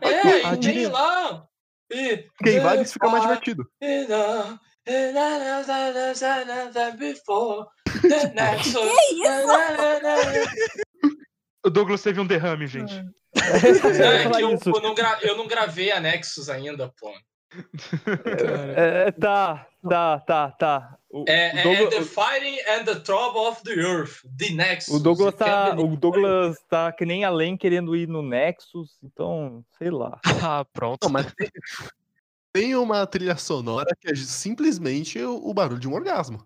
[0.02, 1.48] É, tem diria- lá.
[1.90, 3.66] E, Porque em vibes fica mais divertido.
[11.70, 12.92] O Douglas teve um derrame, gente.
[12.96, 17.14] Eu ia É falar que eu, eu não gra- eu não gravei anexos ainda, pô.
[18.76, 20.98] É, tá, tá, tá, tá.
[21.12, 24.50] O, É, o é, Douglas, é The Fighting and the Trouble of the Earth, The
[24.50, 24.96] Nexus.
[24.96, 29.92] o Douglas tá, o Douglas tá que nem além querendo ir no Nexus, então, sei
[29.92, 30.20] lá.
[30.62, 31.04] Ah, pronto.
[31.04, 31.52] Não, mas tem,
[32.52, 36.44] tem uma trilha sonora que é simplesmente o, o barulho de um orgasmo.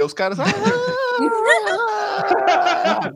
[0.00, 0.38] E os caras.
[1.70, 3.12] "Ah!"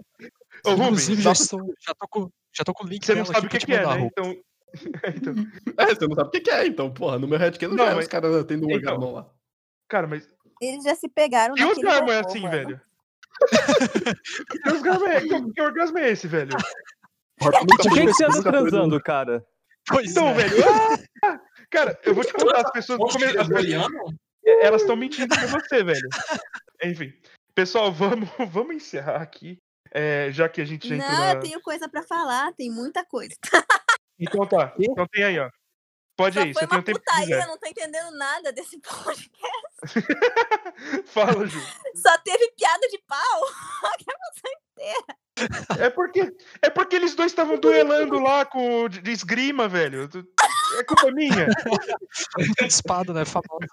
[0.64, 3.46] Ô, Rubens, já, estou, já, tô com, já tô com o link você não sabe
[3.46, 4.00] o que, que é, né?
[4.00, 4.36] Então.
[5.16, 5.34] então.
[5.78, 7.90] é, você não sabe o que que é, então, porra, no meu headcanon Não, já
[7.90, 9.30] é mas- os caras tendo um Então, orgasmo lá.
[9.88, 10.28] Cara, mas.
[10.60, 12.50] Eles já se pegaram Que naquele orgasmo é assim, mano.
[12.52, 12.80] velho?
[14.50, 15.20] que, orgasmo é,
[15.54, 16.50] que, orgasmo é esse, velho?
[17.40, 19.46] Nunca Por que, que você anda no- transando, cara?
[19.86, 20.34] Pois Então, é.
[20.34, 20.56] velho.
[21.24, 21.40] ah!
[21.70, 22.98] Cara, eu vou te contar, as pessoas.
[23.00, 24.18] É as pessoas- coreano?
[24.44, 26.08] elas estão mentindo pra você, velho.
[26.82, 27.12] Enfim.
[27.54, 29.58] Pessoal, vamos, vamos encerrar aqui.
[29.92, 31.32] É, já que a gente já entrou Não, na...
[31.32, 33.34] eu tenho coisa pra falar, tem muita coisa.
[34.18, 34.74] Então tá.
[34.78, 35.50] Então tem aí, ó.
[36.16, 38.76] Pode Só foi você tem uma o tempo putaria, eu não tô entendendo nada desse
[38.80, 39.68] podcast.
[41.06, 41.60] Fala, Ju.
[41.94, 43.40] Só teve piada de pau.
[45.78, 50.08] É porque, é porque eles dois estavam duelando lá com o de de esgrima, velho.
[50.78, 51.46] É culpa minha.
[52.66, 53.24] Espada, né?
[53.24, 53.68] Famosa.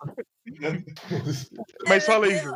[1.88, 2.54] Mas fala aí, Ju.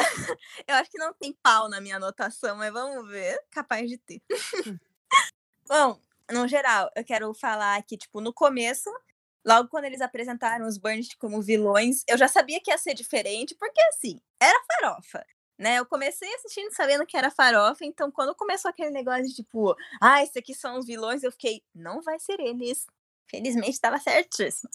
[0.66, 3.38] Eu acho que não tem pau na minha anotação, mas vamos ver.
[3.50, 4.22] Capaz de ter.
[5.68, 8.90] Bom, no geral, eu quero falar que, tipo, no começo,
[9.44, 13.54] logo quando eles apresentaram os Burns como vilões, eu já sabia que ia ser diferente,
[13.54, 15.24] porque assim, era farofa.
[15.58, 19.76] Né, eu comecei assistindo sabendo que era farofa, então quando começou aquele negócio de tipo,
[20.00, 22.86] ah, esses aqui são os vilões, eu fiquei, não vai ser eles.
[23.30, 24.70] Felizmente estava certíssimo.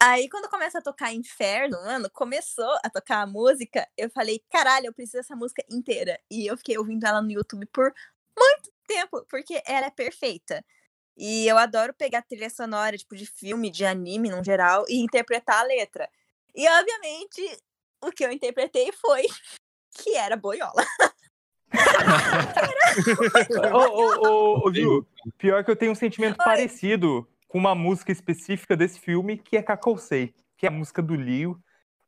[0.00, 4.86] Aí, quando começa a tocar Inferno, mano, começou a tocar a música, eu falei, caralho,
[4.86, 6.20] eu preciso dessa música inteira.
[6.30, 7.94] E eu fiquei ouvindo ela no YouTube por
[8.38, 10.62] muito tempo, porque ela é perfeita.
[11.16, 15.60] E eu adoro pegar trilha sonora, tipo, de filme, de anime, no geral, e interpretar
[15.60, 16.10] a letra.
[16.54, 17.58] E, obviamente,
[18.02, 19.22] o que eu interpretei foi
[19.96, 20.84] que era boiola.
[23.72, 26.44] Ô, ô, ô, ô, Ju, pior que eu tenho um sentimento Oi.
[26.44, 31.14] parecido com uma música específica desse filme, que é Kakousei, que é a música do
[31.14, 31.58] Lio,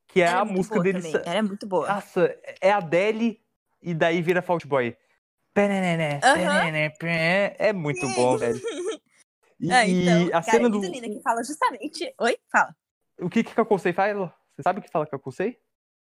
[0.07, 1.03] que é Ela a muito música dele.
[1.03, 1.87] também, Ela é muito boa.
[1.87, 3.41] Nossa, é a Adele
[3.83, 4.97] e daí vira Fault Boy.
[5.55, 6.21] Pé.
[7.59, 8.61] É muito bom, velho.
[9.61, 10.81] E, Ah, então, a cara, cena é do.
[10.81, 12.15] linda, que fala justamente...
[12.21, 12.39] Oi?
[12.49, 12.77] Fala.
[13.21, 14.33] O que que Kakousei fala?
[14.55, 15.59] Você sabe o que fala Kakousei?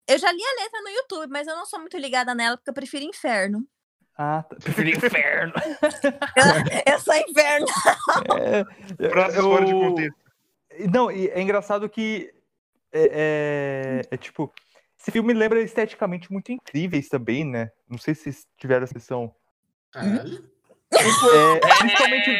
[0.07, 2.71] Eu já li a letra no YouTube, mas eu não sou muito ligada nela, porque
[2.71, 3.63] eu prefiro inferno.
[4.17, 4.55] Ah, tá.
[4.55, 5.53] Preferi inferno.
[6.85, 7.67] Eu, eu sou inferno.
[8.39, 10.15] É, Frases eu- fora de contexto.
[10.93, 12.33] Não, e é engraçado que
[12.93, 14.53] é, é- é tipo,
[14.99, 17.71] esse filme lembra esteticamente muito incríveis também, né?
[17.89, 19.33] Não sei se vocês tiveram a sessão.
[19.91, 20.49] Caralho.
[20.93, 22.31] É, principalmente.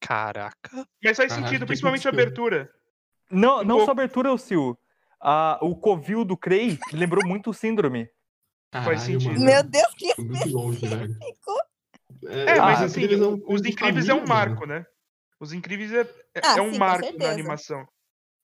[0.00, 0.70] Caraca.
[1.02, 2.70] Mas faz Caralho, sentido, principalmente a abertura.
[3.30, 3.84] Não, não pouco.
[3.84, 4.74] só a abertura, o Sil.
[5.20, 8.10] A, o covil do Crey me lembrou muito o Síndrome.
[8.72, 9.28] Caralho, sentido.
[9.32, 9.44] mano.
[9.44, 11.12] Meu Deus, que Foi muito longe, velho.
[11.12, 11.52] específico.
[12.26, 14.86] É, mas Ah, assim, Incríveis é um Os Incríveis é um família, marco, né?
[15.38, 16.00] Os Incríveis é,
[16.34, 17.86] é, Ah, é um sim, marco na animação.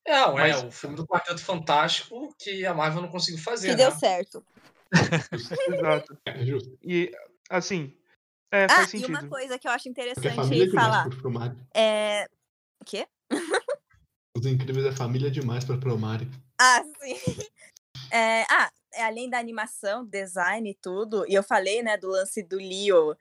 [0.06, 3.76] É, é Mas- o filme do Quarteto Fantástico que a Marvel não conseguiu fazer, Que
[3.76, 3.84] né?
[3.84, 4.44] deu certo.
[5.68, 6.18] Exato.
[6.26, 6.78] É justo.
[6.82, 7.10] E,
[7.48, 7.96] assim,
[8.52, 9.08] é, Ah, faz e sentido.
[9.18, 11.06] uma coisa que eu acho interessante é falar.
[11.74, 12.26] É.
[12.80, 13.06] O quê?
[14.36, 16.28] Os incríveis é família demais pra Promare.
[16.60, 17.16] Ah, sim.
[18.10, 22.42] É, ah, é, além da animação, design e tudo, e eu falei, né, do lance
[22.42, 23.16] do Leo,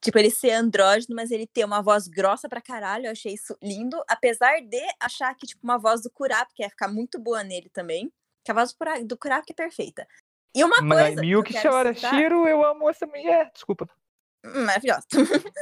[0.00, 3.56] tipo, ele ser andrógeno, mas ele ter uma voz grossa pra caralho, eu achei isso
[3.62, 7.68] lindo, apesar de achar que, tipo, uma voz do Kurapika ia ficar muito boa nele
[7.70, 8.12] também,
[8.44, 10.06] que a voz do Kura- do Kurapika é perfeita.
[10.54, 13.50] E uma Mas coisa que Miyuki citar- Shawarashiro, eu amo essa mulher.
[13.52, 13.88] Desculpa.
[14.44, 15.06] Hum, Maravilhosa.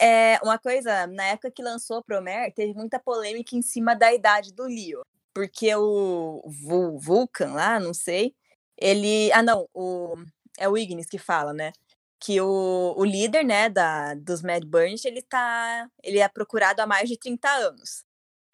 [0.00, 4.52] É, uma coisa, na época que lançou Promer, teve muita polêmica em cima da idade
[4.52, 5.02] do Leo.
[5.34, 8.34] Porque o Vul- Vulcan lá, não sei,
[8.78, 9.32] ele.
[9.32, 10.16] Ah, não, o,
[10.58, 11.72] é o Ignis que fala, né?
[12.20, 15.88] Que o, o líder, né, da, dos Mad Burns, ele tá.
[16.02, 18.04] Ele é procurado há mais de 30 anos.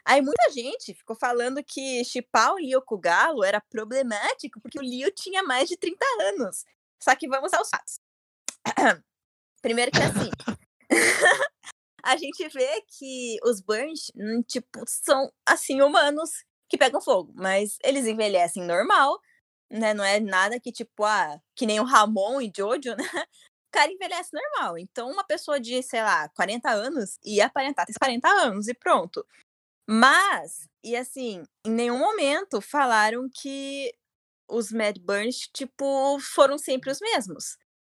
[0.05, 4.79] Aí muita gente ficou falando que chipar o Leo com o Galo era problemático, porque
[4.79, 6.65] o Leo tinha mais de 30 anos.
[7.01, 8.01] Só que vamos aos fatos.
[9.63, 10.31] Primeiro que assim,
[12.03, 16.31] a gente vê que os Burns, hum, tipo, são assim, humanos
[16.69, 19.21] que pegam fogo, mas eles envelhecem normal,
[19.73, 19.95] né?
[19.95, 23.05] Não é nada que, tipo, ah, que nem o Ramon e Jojo, né?
[23.69, 24.79] O cara envelhece normal.
[24.79, 29.27] Então, uma pessoa de, sei lá, 40 anos ia aparentar ter 40 anos e pronto.
[29.89, 33.95] Mas, e assim, em nenhum momento falaram que
[34.49, 37.57] os Mad Burns, tipo, foram sempre os mesmos.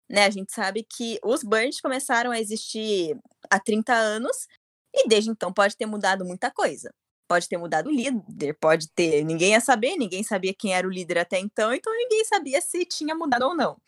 [0.09, 0.25] Né?
[0.25, 3.17] A gente sabe que os Burns começaram a existir
[3.49, 4.47] há 30 anos
[4.93, 6.93] e desde então pode ter mudado muita coisa.
[7.27, 9.23] Pode ter mudado o líder, pode ter.
[9.23, 12.85] Ninguém ia saber, ninguém sabia quem era o líder até então, então ninguém sabia se
[12.85, 13.81] tinha mudado ou não.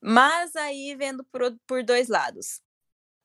[0.00, 2.60] Mas aí vendo por, por dois lados.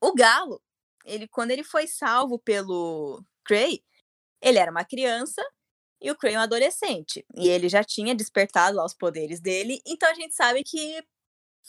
[0.01, 0.61] O Galo,
[1.03, 3.83] ele quando ele foi salvo pelo Cray,
[4.41, 5.43] ele era uma criança
[5.99, 7.25] e o Cray um adolescente.
[7.35, 11.03] E ele já tinha despertado lá os poderes dele, então a gente sabe que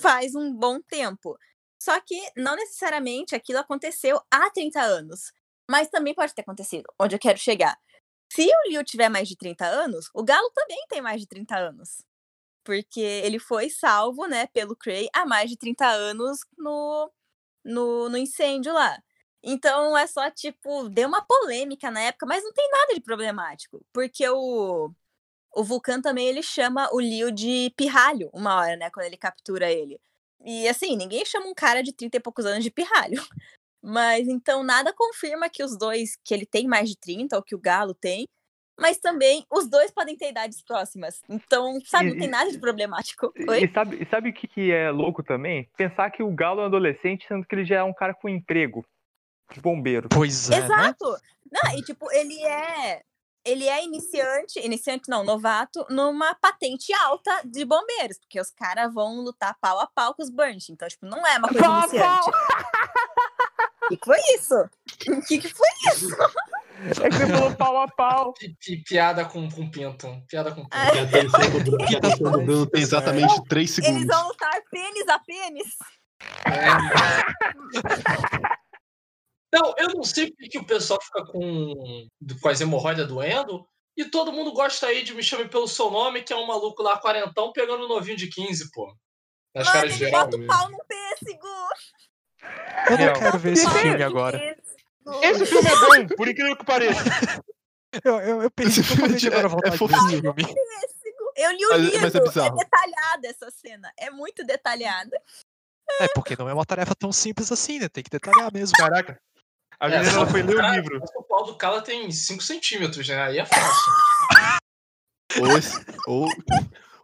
[0.00, 1.36] faz um bom tempo.
[1.80, 5.32] Só que não necessariamente aquilo aconteceu há 30 anos.
[5.70, 7.78] Mas também pode ter acontecido, onde eu quero chegar.
[8.28, 11.56] Se o Liu tiver mais de 30 anos, o Galo também tem mais de 30
[11.56, 12.04] anos.
[12.64, 17.10] Porque ele foi salvo, né, pelo Cray há mais de 30 anos no,
[17.64, 19.02] no, no incêndio lá.
[19.42, 23.84] Então é só, tipo, deu uma polêmica na época, mas não tem nada de problemático.
[23.92, 24.90] Porque o,
[25.54, 28.90] o Vulcan também ele chama o Liu de pirralho uma hora, né?
[28.90, 30.00] Quando ele captura ele.
[30.44, 33.22] E assim, ninguém chama um cara de 30 e poucos anos de pirralho.
[33.82, 37.54] Mas então nada confirma que os dois, que ele tem mais de 30, ou que
[37.54, 38.24] o Galo tem.
[38.80, 41.20] Mas também os dois podem ter idades próximas.
[41.28, 43.32] Então, sabe, não E- tem nada de problemático.
[43.36, 43.64] E- Oi?
[43.64, 45.68] E sabe, e sabe o que, que é louco também?
[45.76, 48.28] Pensar que o Galo é um adolescente, sendo que ele já é um cara com
[48.28, 48.86] emprego
[49.52, 50.08] de bombeiro.
[50.08, 50.64] Pois é, né?
[50.64, 51.16] Exato!
[51.50, 53.02] Não, e tipo, ele é.
[53.44, 59.22] Ele é iniciante, iniciante não, novato, numa patente alta de bombeiros, porque os caras vão
[59.22, 60.68] lutar pau a pau com os Burns.
[60.68, 62.28] Então, tipo, não é uma coisa Pau a iniciante.
[62.28, 62.32] O
[63.88, 64.54] que, que foi isso?
[64.54, 66.08] O que, que foi isso?
[67.02, 68.32] É que você falou pau a pau.
[68.38, 70.06] Pi- pi- Piada com, com pinto.
[70.28, 70.68] Piada com pinto.
[70.72, 74.06] Ah, E a atenção do Bruno, tem exatamente 3 Eles segundos.
[74.16, 75.74] vão lutar pênis a pênis.
[79.52, 82.06] Não, eu não sei porque que o pessoal fica com,
[82.40, 83.66] com as hemorroidas doendo
[83.96, 86.82] e todo mundo gosta aí de me chamar pelo seu nome, que é um maluco
[86.82, 88.94] lá quarentão pegando um novinho de 15, pô.
[89.54, 90.24] Nas Mano, caras de ele geral.
[90.26, 91.48] bota o pau num pêssego.
[92.90, 94.56] Eu não quero ver esse filme agora.
[95.22, 95.76] Esse filme é
[96.06, 97.02] bom, por incrível que pareça.
[98.04, 100.34] Eu, eu, eu pensei Esse filme totalmente é- agora a é vontade de ver fofinho.
[100.34, 100.54] filme.
[101.36, 102.00] Eu li o Mas- livro.
[102.02, 102.56] mas é bizarro.
[102.56, 103.92] detalhada essa cena.
[103.96, 105.16] É muito detalhada.
[106.00, 107.88] É, porque não é uma tarefa tão simples assim, né?
[107.88, 108.76] Tem que detalhar mesmo.
[108.76, 109.18] Caraca.
[109.80, 111.00] A É, menina ela foi ler o livro.
[111.16, 113.22] O pau do cara tem 5 centímetros, né?
[113.22, 113.92] Aí é fácil.
[115.40, 116.28] Ou esse, ou,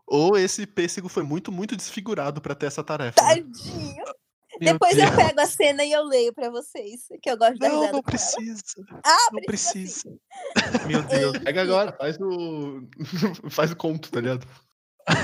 [0.06, 3.22] ou esse pêssego foi muito, muito desfigurado pra ter essa tarefa.
[3.22, 3.28] né?
[3.36, 3.94] Tadinho.
[4.04, 4.14] Meu
[4.60, 5.10] Depois Deus.
[5.10, 7.06] eu pego a cena e eu leio pra vocês.
[7.22, 8.62] Que eu gosto da Não, não precisa.
[9.04, 10.18] Ah, Não precisa sim.
[10.54, 10.86] precisa.
[10.86, 11.38] Meu Deus.
[11.44, 12.88] Pega agora, faz o.
[13.50, 14.46] faz o conto, tá ligado?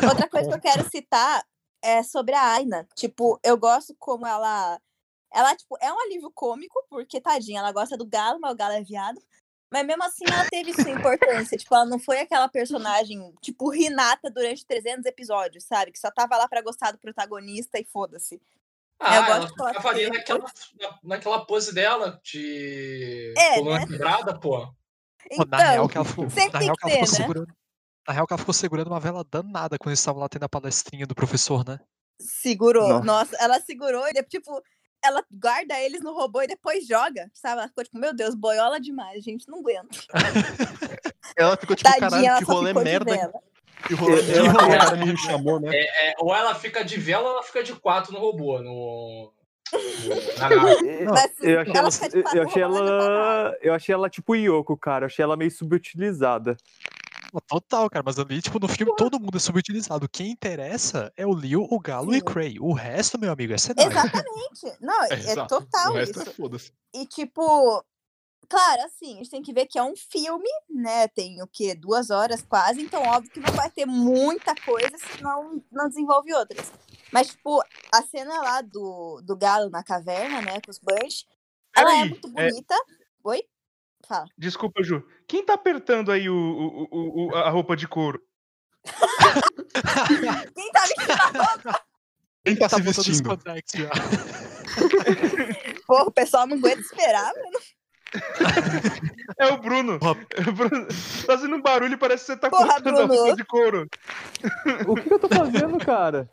[0.08, 1.44] Outra coisa que eu quero citar
[1.82, 2.86] é sobre a Aina.
[2.94, 4.80] Tipo, eu gosto como ela.
[5.32, 8.74] Ela, tipo, é um alívio cômico, porque, tadinha, ela gosta do galo, mas o galo
[8.74, 9.20] é viado.
[9.72, 11.56] Mas mesmo assim, ela teve sua importância.
[11.56, 15.92] tipo, ela não foi aquela personagem, tipo, Renata durante 300 episódios, sabe?
[15.92, 18.42] Que só tava lá pra gostar do protagonista e foda-se.
[19.00, 20.44] Ah, eu gosto ela ficava ali naquela,
[20.80, 24.66] na- naquela pose dela de É, coluna quebrada, pô.
[25.36, 27.14] Pô, na real Então, que ela ficou, sempre na real que ela ficou né?
[27.16, 27.54] segurando.
[28.06, 30.48] Na real que ela ficou segurando uma vela danada quando eles estavam lá tendo a
[30.48, 31.78] palestrinha do professor, né?
[32.20, 32.88] segurou.
[32.88, 33.04] Nossa.
[33.04, 34.62] Nossa, ela segurou e, tipo,
[35.02, 37.60] ela guarda eles no robô e depois joga, sabe?
[37.60, 40.06] Ela ficou tipo, meu Deus, boiola demais, gente, não aguento.
[41.36, 43.32] Ela ficou tipo, Tadinha, caralho, que rolê merda.
[43.86, 45.70] Que o cara me chamou, né?
[45.74, 49.32] É, ou ela fica de vela ou ela fica de quatro no robô, no.
[49.32, 49.32] no-
[50.38, 51.04] na nave.
[51.04, 51.88] Não, eu achei ela
[52.34, 55.04] eu achei ela, eu achei ela tipo Yoko, cara.
[55.04, 56.56] Eu achei ela meio subutilizada.
[57.46, 60.08] Total, cara, mas ali, tipo, no filme todo mundo é subutilizado.
[60.08, 62.22] Quem interessa é o Leo, o Galo e Sim.
[62.22, 62.56] o Cray.
[62.58, 63.92] O resto, meu amigo, é cenário.
[63.92, 64.76] Exatamente.
[64.80, 65.60] Não, é, exato.
[65.60, 66.28] total o resto isso.
[66.30, 66.72] é foda-se.
[66.92, 67.84] E tipo,
[68.50, 71.08] claro, assim, a gente tem que ver que é um filme, né?
[71.08, 71.74] Tem o quê?
[71.74, 76.70] Duas horas quase, então óbvio que não vai ter muita coisa, senão não desenvolve outras.
[77.12, 81.24] Mas, tipo, a cena lá do, do galo na caverna, né, com os Bunch,
[81.76, 82.74] ela é Peraí, muito é- bonita.
[83.24, 83.42] Oi?
[84.06, 84.26] Fala.
[84.36, 85.02] Desculpa, Ju.
[85.28, 86.34] Quem tá apertando aí o,
[86.90, 88.20] o- o- a roupa de couro?
[90.54, 91.84] Quem tá vestindo a roupa?
[92.44, 93.22] Quem tá, Tá se vestindo?
[95.86, 97.58] Porra, o pessoal não aguenta esperar, mano.
[99.38, 99.98] É o Bruno.
[100.36, 100.86] É o Bruno.
[100.86, 100.94] Tá
[101.26, 103.14] fazendo um barulho, parece que você tá Porra, cortando a Bruno.
[103.22, 103.88] roupa de couro.
[104.86, 106.28] O que, que eu tô fazendo, cara?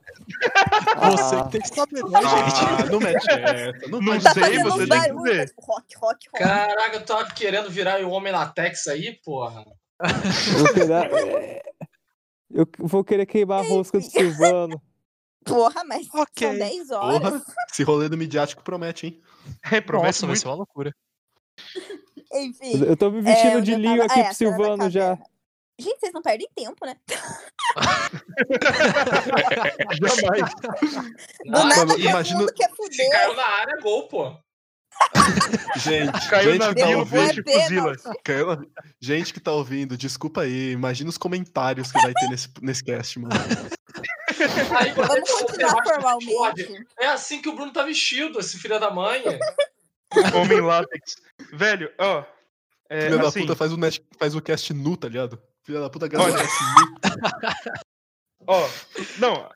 [1.17, 2.27] Você Ah, tem que saber, né, gente?
[2.27, 3.87] Ah, não mete essa.
[3.89, 5.53] Não, Não Tá sei, você tem que ver.
[5.59, 6.39] rock, rock, rock.
[6.39, 9.63] Caraca, eu tava querendo virar o homem latex aí, porra.
[10.01, 11.61] eu vou é,
[12.51, 14.81] Eu vou querer queimar a rosca do Silvano.
[15.45, 16.45] Porra, mas Ok.
[16.47, 17.19] são 10 horas.
[17.21, 19.21] Porra, esse rolê do midiático promete, hein?
[19.71, 20.41] É, promete Nossa, vai muito.
[20.41, 20.93] ser uma loucura.
[22.33, 22.83] Enfim.
[22.85, 25.17] Eu tô me é, vestindo eu de linho tava- aqui é, pro Silvano já.
[25.79, 26.95] Gente, vocês não perdem tempo, né?
[29.93, 30.53] Jamais.
[31.45, 33.11] Do Ah, nada mundo quer Se fuder.
[33.11, 34.35] caiu na área, gol, pô.
[35.77, 37.49] Gente, Caiu gente na que tá ouvindo.
[37.51, 38.65] é caiu na-
[38.99, 40.71] Gente que tá ouvindo, desculpa aí.
[40.71, 43.35] Imagina os comentários que vai ter nesse, nesse cast, mano.
[44.79, 46.87] Aí Vamos continuar "Eu acho que formalmente.
[46.99, 49.21] É assim que o Bruno tá vestido, esse filho da mãe.
[50.35, 51.15] Homem látex.
[51.53, 52.23] Velho, ó.
[52.89, 55.41] É, Filha da assim, puta faz o, net, faz o cast nu, tá ligado?
[55.63, 56.97] Filha da puta grava o cast nu.
[58.47, 58.69] ó.
[59.19, 59.49] Não,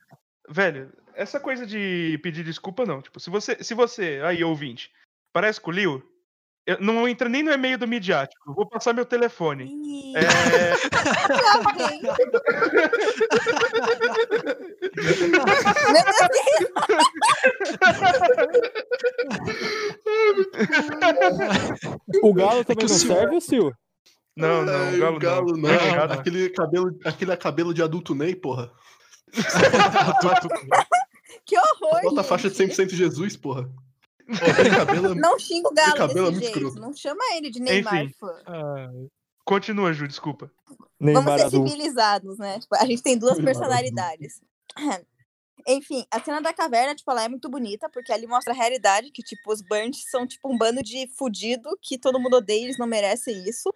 [0.49, 3.01] velho, essa coisa de pedir desculpa, não.
[3.01, 4.91] Tipo, se você, se você aí, ouvinte,
[5.31, 6.10] parece com o Leo,
[6.71, 8.53] eu não entra nem no e-mail do midiático.
[8.53, 9.65] Vou passar meu telefone.
[9.65, 10.21] Ih, É,
[22.23, 23.71] O Galo também que o não Silvano- serve, Sil?
[24.35, 25.57] não, não, Ai, o galo, o galo não.
[25.57, 25.69] não.
[25.69, 28.71] Errado, aquele, cabelo, aquele cabelo de adulto Ney, porra.
[31.45, 32.73] que horror, Bota a faixa de gente.
[32.75, 33.69] 100% Jesus, porra.
[34.37, 35.15] Cabelo...
[35.15, 36.57] Não xinga o Galo cabelo é desse muito jeito.
[36.57, 36.79] escroto.
[36.79, 38.13] Não chama ele de Neymar, Enfim.
[38.19, 38.35] fã.
[39.45, 40.51] Continua, Ju, desculpa.
[40.99, 41.69] Neymar Vamos ser adulto.
[41.71, 42.59] civilizados, né?
[42.59, 44.41] Tipo, a gente tem duas Neymar personalidades.
[45.67, 49.11] Enfim, a cena da caverna, tipo, ela é muito bonita, porque ali mostra a realidade,
[49.11, 52.77] que, tipo, os Burns são, tipo, um bando de fudido, que todo mundo odeia, eles
[52.79, 53.71] não merecem isso.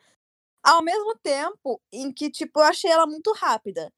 [0.64, 3.94] Ao mesmo tempo em que, tipo, eu achei ela muito rápida,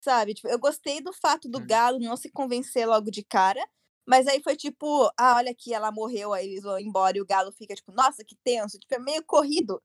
[0.00, 0.34] sabe?
[0.34, 1.66] Tipo, eu gostei do fato do Hum.
[1.66, 3.64] Galo não se convencer logo de cara,
[4.08, 7.26] mas aí foi tipo, ah, olha aqui, ela morreu, aí eles vão embora e o
[7.26, 9.82] Galo fica, tipo, nossa, que tenso, tipo, é meio corrido.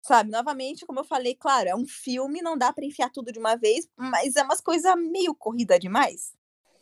[0.00, 3.40] Sabe, novamente, como eu falei, claro, é um filme, não dá pra enfiar tudo de
[3.40, 6.32] uma vez, mas é umas coisas meio corrida demais.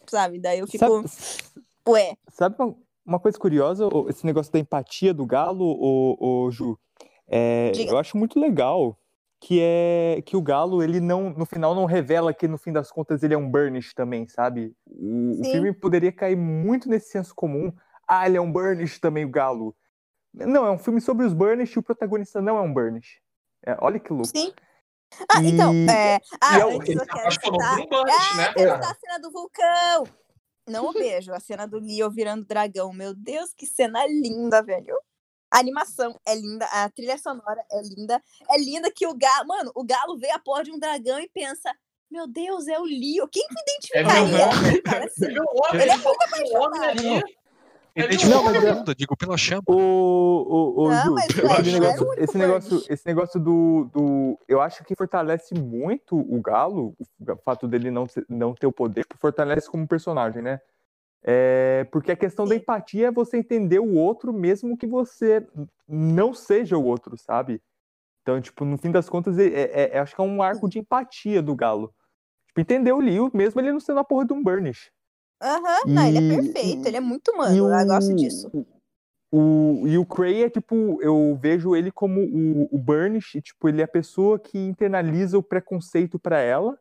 [0.06, 0.38] Sabe?
[0.38, 2.56] Daí eu fico, Sabe, ué, sabe
[3.02, 3.88] uma, coisa curiosa?
[4.10, 6.78] Esse negócio da empatia do Galo, ô, ô, Ju?
[7.26, 9.00] É, eu acho muito legal
[9.46, 12.90] que é que o Galo, ele não, no final, não revela que no fim das
[12.90, 14.74] contas ele é um Burnish também, sabe?
[14.86, 17.70] O, o filme poderia cair muito nesse senso comum.
[18.08, 19.76] Ah, ele é um Burnish também, o Galo.
[20.32, 23.20] Não, é um filme sobre os Burnish e o protagonista não é um Burnish.
[23.66, 24.28] É, olha que louco.
[24.28, 24.50] sim.
[25.30, 28.36] Ah, então, E- é, ah, é o- antes eu Ele apaixonou por um Bunch, ah,
[28.36, 30.04] né, citar a cena do vulcão.
[30.66, 32.94] Não o beijo, a cena do Leo virando dragão.
[32.94, 34.96] Meu Deus, que cena linda, velho.
[35.54, 38.20] A animação é linda, a trilha sonora é linda.
[38.50, 39.46] É linda que o galo.
[39.46, 41.72] Mano, o galo vê a porra de um dragão e pensa:
[42.10, 43.28] Meu Deus, é o Leo.
[43.30, 43.54] Quem que
[43.94, 44.46] É identificaria?
[44.48, 44.82] homem.
[44.82, 45.28] cara, assim?
[45.32, 47.22] Meu homem, Ele é ele falou que o homem ali.
[47.96, 49.62] Ele Não, mas é- digo, pela chama.
[49.68, 53.84] O, o, o Não, Ju, mas, esse, é negócio, único esse, negócio, esse negócio do,
[53.92, 54.38] do.
[54.48, 59.06] Eu acho que fortalece muito o Galo, o fato dele não, não ter o poder,
[59.20, 60.60] fortalece como personagem, né?
[61.26, 65.46] É, porque a questão da empatia é você entender o outro, mesmo que você
[65.88, 67.62] não seja o outro, sabe?
[68.22, 70.78] Então, tipo, no fim das contas, é, é- é- acho que é um arco de
[70.78, 71.94] empatia do Galo.
[72.48, 74.90] Tipo, entender o Liu, mesmo ele não sendo a porra de um Burnish.
[75.42, 78.50] Aham, não, ele é perfeito, ele é muito humano, eu gosto disso.
[79.32, 83.80] O, e o Cray é tipo, eu vejo ele como o, o Burnish, tipo, ele
[83.80, 86.78] é a pessoa que internaliza o preconceito pra ela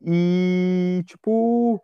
[0.00, 1.82] e, tipo,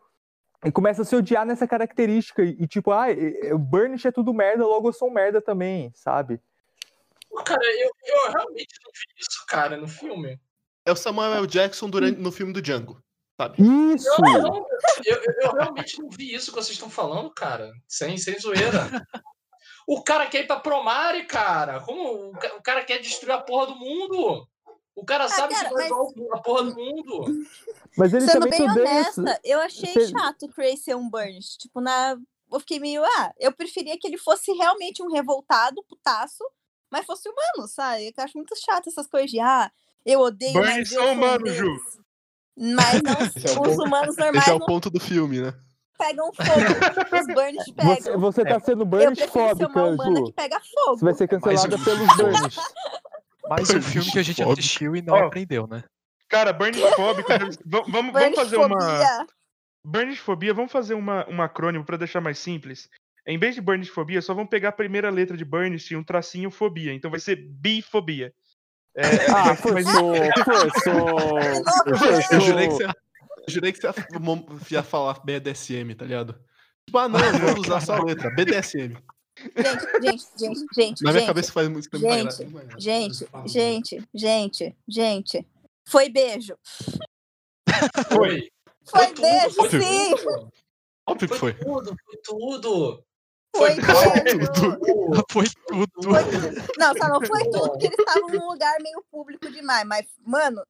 [0.65, 2.43] e começa a se odiar nessa característica.
[2.43, 3.07] E, tipo, ah,
[3.53, 6.41] o Burnish é tudo merda, logo eu sou um merda também, sabe?
[7.45, 10.39] Cara, eu, eu realmente não vi isso, cara, no filme.
[10.85, 11.47] É o Samuel L.
[11.47, 13.03] Jackson durante, no filme do Django,
[13.41, 13.57] sabe?
[13.95, 14.21] Isso!
[14.21, 14.67] Não, não,
[15.07, 17.73] eu, eu- eu realmente não vi isso que vocês estão falando, cara.
[17.89, 19.07] Sem, sem zoeira.
[19.87, 21.81] O cara quer ir pra Promare, cara.
[21.81, 24.47] Como o cara quer destruir a porra do mundo?
[24.95, 27.45] O cara sabe Ah, cara, que vai mas- igual a porra do mundo.
[27.97, 31.57] Mas ele Sendo também bem honesta, eu achei Cê- chato o Cray ser um Burnish.
[31.57, 32.17] Tipo, na.
[32.53, 36.45] Eu fiquei meio, ah, eu preferia que ele fosse realmente um revoltado, putaço,
[36.91, 38.13] mas fosse humano, sabe?
[38.15, 39.71] Eu acho muito chato essas coisas de, ah,
[40.05, 41.67] eu odeio, eu são um humanos, Ju.
[42.55, 45.55] Mas não, é os ponto- humanos normais Esse é o não ponto do filme, né?
[45.97, 47.17] pegam fogo.
[47.21, 48.21] Os Burnish Você, pegam.
[48.21, 50.25] você tá sendo Eu Burnish prefiro ser uma fóbica, humana Ju.
[50.25, 50.99] que pega fogo.
[50.99, 52.57] Você vai ser cancelada Mas o- pelos Burnish.
[53.57, 55.85] Mais um filme que a gente assistiu e não Ó, aprendeu, né?
[56.29, 57.29] Cara, Burnish Fóbico.
[57.67, 58.69] vamos, vamos, fazer uma.
[58.69, 59.27] Burnishfobia.
[59.85, 62.89] Burnishfobia, vamos fazer uma, um acrônimo pra deixar mais simples.
[63.27, 66.51] Em vez de Burnishfobia, só vamos pegar a primeira letra de Burnish e um tracinho
[66.51, 66.93] fobia.
[66.93, 68.33] Então vai ser bifobia.
[68.97, 71.39] É, Ah, vai- forçou, forçou.
[72.31, 72.87] Eu jurei que você,
[73.49, 76.35] jurei que você ia falar BDSM, tá ligado?
[76.87, 78.31] Tipo, ah, não, vamos usar só a letra.
[78.31, 78.97] BDSM.
[79.57, 81.03] Gente, gente, gente, gente.
[81.05, 81.27] Na minha gente.
[81.27, 82.49] cabeça faz música muito mais Gente.
[82.79, 85.47] Gente, gente, gente, gente.
[85.89, 86.57] Foi beijo.
[88.13, 88.51] Foi.
[88.85, 90.17] Foi tudo, beijo, foi sim.
[90.17, 90.53] tudo.
[91.09, 91.65] Óbvio que Foi foi.
[91.65, 93.05] tudo, foi tudo.
[93.55, 94.47] Foi Foi beijo.
[95.31, 96.05] Foi tudo.
[96.11, 96.73] Foi tudo.
[96.79, 99.87] Não, só não foi tudo porque eles estavam num lugar meio público demais.
[99.87, 100.63] Mas, mano,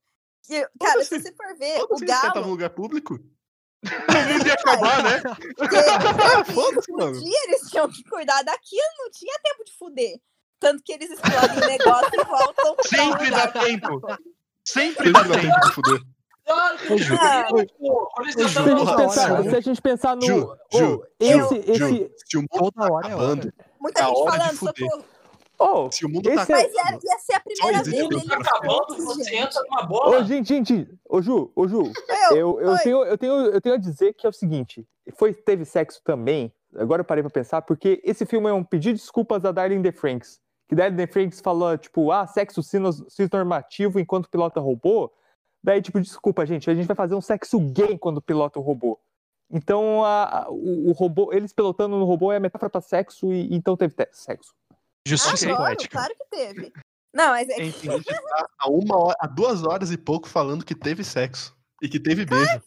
[0.43, 2.51] que- cara, se você for ver, o esses caras estavam no Galo.
[2.51, 3.19] lugar público?
[3.85, 5.23] O mundo ia acabar, né?
[5.29, 7.21] Ah, foda-se, Um mano.
[7.21, 10.21] dia eles tinham que cuidar daquilo, não tinha tempo de fuder.
[10.61, 14.01] Tanto que eles explodem o negócio e voltam Sempre dá tempo.
[14.65, 15.61] Sempre dá tempo.
[15.61, 16.01] de fuder.
[16.45, 17.15] Claro que Ju.
[17.15, 17.19] Ju.
[18.33, 20.23] Se a gente pensar, hora, se a gente pensar no.
[20.27, 23.55] Ju, oh, Ju, esse, Ju, esse, se o mundo Toda tá hora é hora.
[23.81, 25.05] Muita É a gente hora falando, socorro.
[25.63, 27.03] Oh, se o mundo tá esse é- Mas acabando.
[27.05, 28.27] ia, ia ser a primeira vez um dele.
[28.29, 30.25] tá acabando, você entra numa Ô, bola.
[30.25, 31.83] gente, gente, ô Ju, ô Ju,
[32.33, 34.87] Eu, eu, tenho, eu, tenho, eu tenho a dizer que é o seguinte:
[35.17, 38.95] foi, teve sexo também, agora eu parei pra pensar, porque esse filme é um pedido
[38.97, 40.41] de desculpas a Darlene The Franks.
[40.69, 45.11] Que Darlene The Franks falou, tipo, ah, sexo cis- cisnormativo enquanto pilota robô.
[45.65, 48.99] Daí, tipo, desculpa, gente, a gente vai fazer um sexo gay quando pilota o robô.
[49.51, 53.55] Então, a, a- o, o robô, eles pilotando no robô é metáfora pra sexo, e
[53.55, 54.55] então teve te- sexo.
[55.07, 55.99] Justiça Adoro, poética.
[55.99, 56.73] claro que teve.
[57.13, 59.99] Não, mas é que Enfim, A gente tá há uma hora, há duas horas e
[59.99, 61.57] pouco falando que teve sexo.
[61.83, 62.63] E que teve beijo.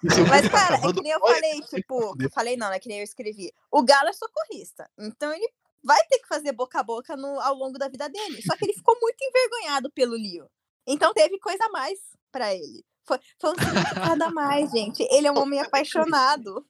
[0.00, 2.78] Que Mas, tá cara, é que nem eu falei, tipo, falei não, né?
[2.78, 3.50] Que nem eu escrevi.
[3.70, 4.88] O Galo é socorrista.
[4.98, 5.48] Então ele
[5.82, 8.42] vai ter que fazer boca a boca no, ao longo da vida dele.
[8.42, 10.48] Só que ele ficou muito envergonhado pelo Leo.
[10.86, 11.98] Então teve coisa a mais
[12.30, 12.84] pra ele.
[13.04, 15.02] Foi, foi um significado a mais, gente.
[15.10, 16.64] Ele é um homem apaixonado.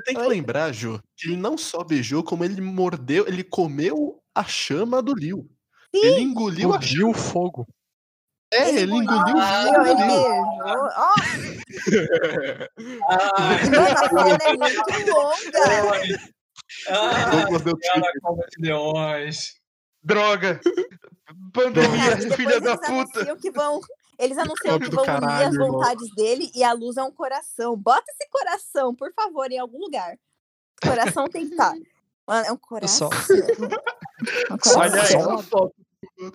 [0.00, 0.28] Você tem que Oi?
[0.28, 5.14] lembrar, Ju, que ele não só beijou, como ele mordeu, ele comeu a chama do
[5.14, 5.46] Liu.
[5.92, 7.10] Ele engoliu a chama.
[7.10, 7.66] O fogo.
[8.52, 10.26] É, ele engoliu o Ah, chama ele beijou.
[10.62, 11.14] Ó, Ah,
[13.70, 16.20] mano, a cena é muito longa.
[16.88, 18.12] ah, Douglas deu cara,
[20.02, 20.60] droga.
[21.52, 22.90] Pandemia, filha da puta.
[23.20, 23.80] anunciam que vão.
[24.20, 25.72] Eles anunciam que vão unir as caralho, irmão.
[25.72, 27.74] vontades dele e a luz é um coração.
[27.76, 30.16] Bota esse coração, por favor, em algum lugar.
[30.82, 31.74] Coração tem que estar.
[32.28, 33.08] Mano, é um coração.
[34.50, 35.14] Um Olha aí.
[35.14, 35.72] coração.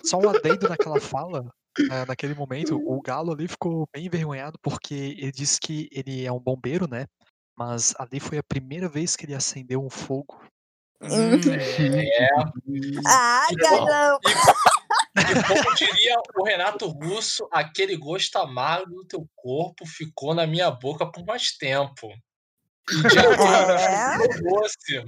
[0.04, 1.44] Só um adendo naquela fala.
[1.78, 6.32] né, naquele momento, o Galo ali ficou bem envergonhado porque ele disse que ele é
[6.32, 7.06] um bombeiro, né?
[7.56, 10.36] Mas ali foi a primeira vez que ele acendeu um fogo.
[11.00, 11.38] Hum,
[13.06, 14.18] Ah, galão.
[15.16, 20.70] E como diria o Renato Russo, aquele gosto amargo do teu corpo ficou na minha
[20.70, 22.08] boca por mais tempo.
[22.90, 24.18] E de agora É.
[24.42, 25.04] doce.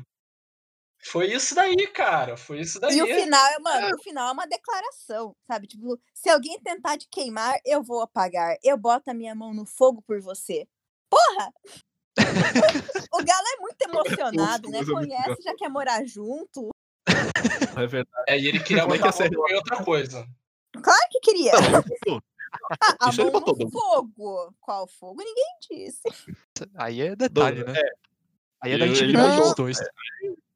[1.04, 2.36] Foi isso daí, cara.
[2.36, 2.96] Foi isso daí.
[2.96, 5.66] E o final, é, mano, o final é uma declaração, sabe?
[5.66, 8.56] Tipo, se alguém tentar te queimar, eu vou apagar.
[8.62, 10.66] Eu boto a minha mão no fogo por você.
[11.08, 11.52] Porra!
[13.12, 14.80] o Galo é muito emocionado, né?
[14.80, 16.70] É Conhece, já quer morar junto.
[17.76, 18.24] É verdade.
[18.28, 20.26] É, e ele queria Como é que botar é mão em outra coisa.
[20.72, 21.52] Claro que queria.
[22.06, 22.22] Não,
[22.80, 24.54] Ah, a Isso ele mão botou, no fogo.
[24.60, 25.22] Qual fogo?
[25.22, 26.02] Ninguém disse.
[26.74, 27.72] Aí é detalhe, né?
[27.76, 27.92] é,
[28.60, 29.78] Aí é da intimidade dos dois.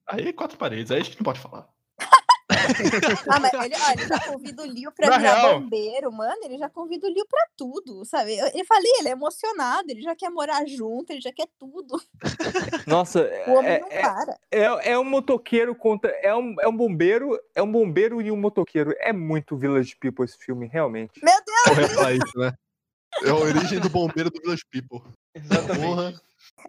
[0.06, 1.68] aí é quatro paredes, aí a gente não pode falar.
[3.28, 6.36] Ah, mas ele, ó, ele já convida o Lio pra Na virar real- bombeiro, mano.
[6.44, 8.36] Ele já convida o Lio pra tudo, sabe?
[8.38, 12.00] Eu, eu falei, ele é emocionado, ele já quer morar junto, ele já quer tudo.
[12.86, 14.38] Nossa, O homem é, não é, para.
[14.50, 16.10] é, é um motoqueiro contra.
[16.22, 17.38] É um, é um bombeiro.
[17.54, 18.94] É um bombeiro e um motoqueiro.
[18.98, 21.12] É muito Village People esse filme, realmente.
[21.22, 22.52] Meu Deus, Corre pra isso, né?
[23.24, 25.02] É a origem do bombeiro do Village People.
[25.34, 25.84] Exatamente.
[25.86, 26.20] Porra,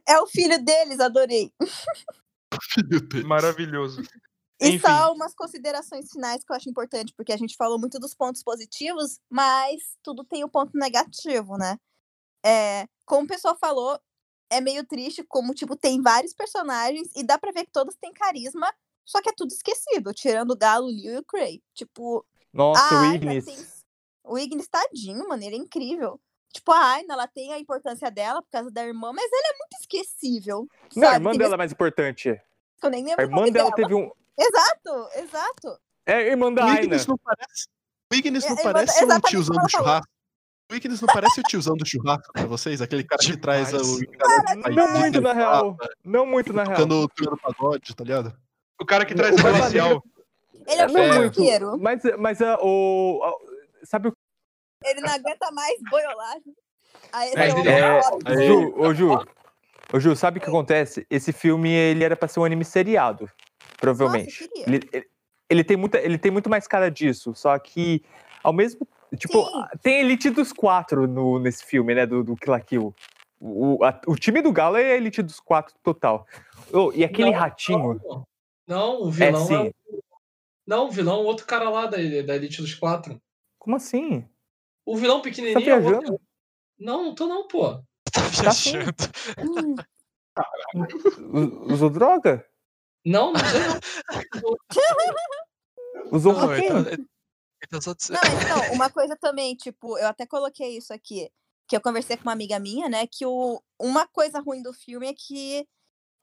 [0.07, 1.52] é o filho deles, adorei.
[2.74, 3.24] filho dele.
[3.24, 4.03] Maravilhoso.
[4.62, 4.80] E Enfim.
[4.80, 8.44] só umas considerações finais que eu acho importante, porque a gente falou muito dos pontos
[8.44, 11.78] positivos, mas tudo tem o ponto negativo, né?
[12.46, 14.00] É, como o pessoal falou,
[14.50, 18.14] é meio triste como, tipo, tem vários personagens e dá pra ver que todos têm
[18.14, 18.72] carisma,
[19.04, 21.62] só que é tudo esquecido, tirando o Galo, o Liu e o Cray.
[21.74, 23.46] Tipo, Nossa, a o Ignis.
[23.46, 23.58] tem...
[24.26, 26.18] O Ignis, tadinho, mano, ele é incrível.
[26.54, 29.58] Tipo, a Aina, ela tem a importância dela por causa da irmã, mas ela é
[29.58, 30.68] muito esquecível.
[30.96, 31.16] Não, a sabe?
[31.18, 32.30] irmã Tem dela é mais importante.
[32.82, 33.76] eu nem lembro A irmã dela dela.
[33.76, 34.10] teve um.
[34.38, 35.80] Exato, exato.
[36.05, 36.81] É irmã da O Aina.
[36.81, 37.68] Ignis não parece.
[38.11, 40.07] O Ignis É, não é, parece o tiozão do churrasco.
[40.72, 42.81] O Ignis não parece o tiozão do churrasco pra vocês?
[42.81, 43.99] Aquele cara que traz o.
[44.76, 45.77] Não muito, na real.
[46.03, 46.76] Não muito, na real.
[46.76, 48.35] Tocando, tocando pagode, tá ligado?
[48.81, 50.03] O cara que traz O comercial.
[50.68, 51.14] Ele é um Não muito.
[51.35, 51.77] churrasqueiro.
[51.80, 53.22] Mas, mas a- o.
[53.84, 54.18] sabe o.
[54.84, 56.55] Ele não aguenta mais boiolagem.
[57.11, 58.01] Aí É, é, o ele é-.
[58.26, 59.26] Aí- Ju, ô Ju.
[59.93, 61.05] Ô Ju, sabe o que acontece?
[61.10, 63.30] Esse filme ele era pra ser um anime seriado.
[63.84, 64.49] Provavelmente.
[64.55, 65.07] Nossa, ele, ele,
[65.49, 67.35] ele tem muita, ele tem muito mais cara disso.
[67.35, 68.01] Só que,
[68.41, 68.88] ao mesmo.
[69.18, 69.64] Tipo, Sim.
[69.81, 72.05] tem Elite dos Quatro no, nesse filme, né?
[72.05, 72.95] Do, do Kill la Kill.
[73.41, 76.26] O, a- o time do Galo é a Elite dos Quatro total.
[76.72, 78.01] Ô, e aquele Não, ratinho.
[78.05, 78.27] Não,
[78.65, 79.73] não, o É vilão é, sim.
[79.89, 80.03] o-
[80.65, 83.22] Não, o vilão é outro cara lá da, da Elite dos Quatro.
[83.60, 84.26] Como assim?
[84.85, 85.95] O vilão Tá pequenininho é viajando?
[86.14, 86.22] outro.
[86.80, 87.73] Não, não tô não, pô.
[88.14, 88.22] Tá
[88.55, 88.72] sim.
[88.72, 88.95] viajando.
[89.43, 89.76] Hum.
[91.19, 92.45] U- Usou droga?
[93.06, 93.42] Não, não.
[96.12, 96.84] Usou cocaína?
[96.84, 97.04] tá, ele tá.
[98.14, 101.32] Não, então, uma coisa também, tipo, eu até coloquei isso aqui,
[101.68, 105.08] que eu conversei com uma amiga minha, né, que o, uma coisa ruim do filme
[105.08, 105.68] é que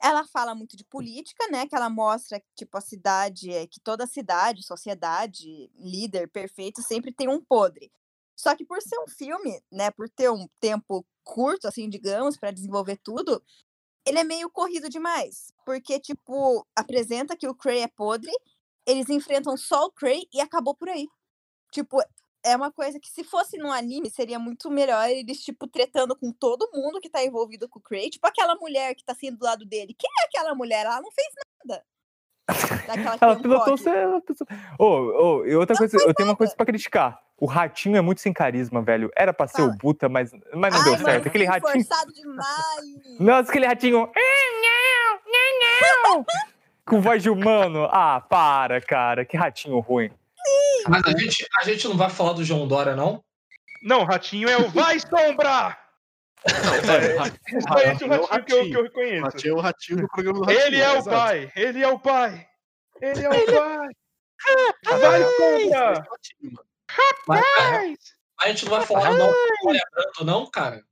[0.03, 4.07] ela fala muito de política, né, que ela mostra, tipo, a cidade, é, que toda
[4.07, 7.93] cidade, sociedade, líder perfeito sempre tem um podre.
[8.37, 12.51] Só que por ser um filme, né, por ter um tempo curto, assim, digamos, para
[12.51, 13.43] desenvolver tudo,
[14.07, 15.53] ele é meio corrido demais.
[15.71, 18.33] Porque, tipo, apresenta que o Cray é podre,
[18.85, 21.07] eles enfrentam só o Cray e acabou por aí.
[21.71, 22.03] Tipo,
[22.45, 26.33] é uma coisa que se fosse num anime, seria muito melhor eles, tipo, tretando com
[26.33, 28.11] todo mundo que tá envolvido com o Cray.
[28.11, 29.95] Tipo, aquela mulher que tá sendo do lado dele.
[29.97, 30.85] Quem é aquela mulher?
[30.85, 31.29] Ela não fez
[31.65, 31.85] nada.
[32.49, 33.91] Que Ela pilotou você.
[34.77, 36.57] Ô, ô, e outra coisa, eu tenho uma coisa nada.
[36.57, 37.23] pra criticar.
[37.37, 39.09] O ratinho é muito sem carisma, velho.
[39.17, 39.79] Era pra ser o Fala.
[39.81, 41.29] Buta, mas, mas não Ai, deu certo.
[41.29, 41.85] Aquele ratinho.
[41.85, 42.51] forçado demais.
[43.21, 44.11] Nossa, aquele ratinho.
[45.91, 46.25] "Ah, não, não, não."
[46.87, 47.89] Com voz de humano.
[47.91, 49.25] Ah, para, cara.
[49.25, 50.11] Que ratinho ruim.
[50.89, 53.23] Mas a gente, a gente não vai falar do João Dória, não?
[53.83, 55.77] Não, Ratinho é o Vai Sombra!
[56.45, 59.25] É, Só esse o é o Ratinho que eu, que eu O reconheço.
[59.25, 60.63] ratinho é o ratinho do programa do ratinho.
[60.67, 61.53] Ele é o pai!
[61.55, 62.49] Ele é o pai!
[63.01, 63.89] Ele é o pai!
[64.87, 66.09] Vai Sombra!
[67.27, 67.97] Vai!
[68.41, 70.83] a gente não vai falar não, do Dória Brando, não, cara?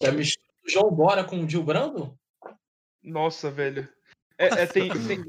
[0.00, 2.16] É mistura do João Dória com o Gil Brando?
[3.08, 3.88] Nossa, velho.
[4.36, 5.24] É, é, tem, tem-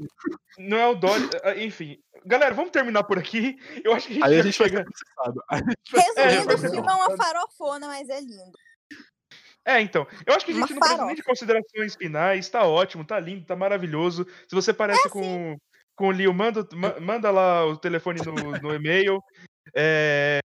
[0.58, 1.28] Não é o Dolly.
[1.42, 1.98] é, Enfim.
[2.24, 3.58] Galera, vamos terminar por aqui.
[3.82, 4.84] Eu acho que a gente, Aí a gente vai É,
[6.28, 8.52] Resumindo, vai o filme é uma farofona, mas é lindo.
[9.64, 10.06] É, então.
[10.26, 12.48] Eu acho que a Uma gente não precisa nem de considerações finais.
[12.48, 14.26] Tá ótimo, tá lindo, tá maravilhoso.
[14.48, 15.56] Se você parece É, com,
[15.96, 19.20] com o Leo, manda, ma- manda lá o telefone no, no e-mail.
[19.74, 20.40] É,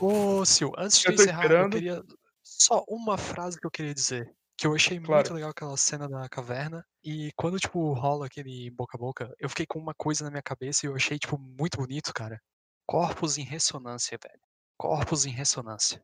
[0.00, 1.72] Ô, Sil, antes de Eu encerrar, eu esperando.
[1.72, 2.02] queria.
[2.42, 4.30] Só uma frase que eu queria dizer.
[4.56, 5.14] Que eu achei Claro.
[5.22, 6.86] muito legal aquela cena da caverna.
[7.02, 10.42] E quando, tipo, rola aquele boca a boca, eu fiquei com uma coisa na minha
[10.42, 12.40] cabeça e eu achei, tipo, muito bonito, cara.
[12.86, 14.40] Corpos em ressonância, velho.
[14.78, 16.02] Corpos em ressonância.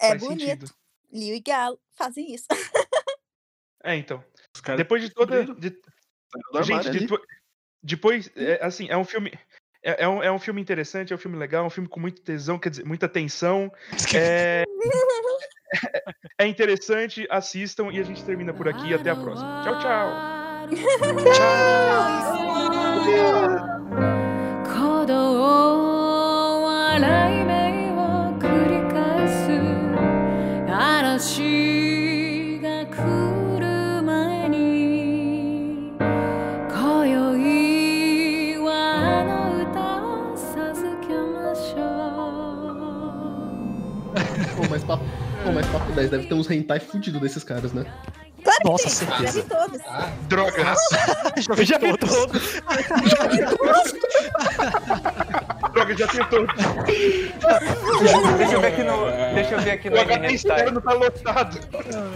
[0.00, 0.40] É faz bonito.
[0.66, 0.74] sentido.
[1.12, 2.46] Lio e Galo fazem isso.
[3.82, 4.22] É, então.
[4.54, 5.42] Os caras Depois de toda.
[5.54, 7.22] de- do Gente, depois,
[7.82, 9.32] depois é, assim, é um filme.
[9.82, 11.98] É, é um, é um filme interessante, é um filme legal, é um filme com
[11.98, 13.72] muito tesão, quer dizer, muita tensão.
[14.14, 14.64] É,
[16.38, 18.92] é interessante, assistam e a gente termina por aqui.
[18.94, 19.62] Até a próxima.
[19.62, 20.40] Tchau, tchau.
[23.50, 23.79] 鼓
[45.72, 47.84] papo 10 deve ter uns hentai fudidos desses caras, né?
[48.42, 49.42] Claro que Nossa, tem, já certeza.
[49.42, 49.80] vi todos.
[49.86, 50.74] Ah, Droga!
[51.40, 52.60] Já vi já vi todos.
[55.72, 56.46] Droga, já tenho todo.
[58.38, 59.04] Deixa eu ver aqui no.
[59.34, 60.34] Deixa eu ver aqui no O HD Hentai.
[60.34, 61.58] externo tá lotado.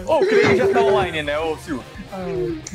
[0.05, 1.79] Ô, o Craig já tá online, né, ô Sil?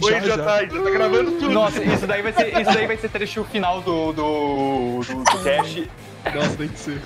[0.03, 1.51] Oi, já, tá, já tá gravando tudo.
[1.51, 4.13] Nossa, isso daí vai ser, isso daí vai ser trecho final do.
[4.13, 5.01] do.
[5.03, 5.91] do, do cast.
[6.35, 7.01] Nossa, tem que ser.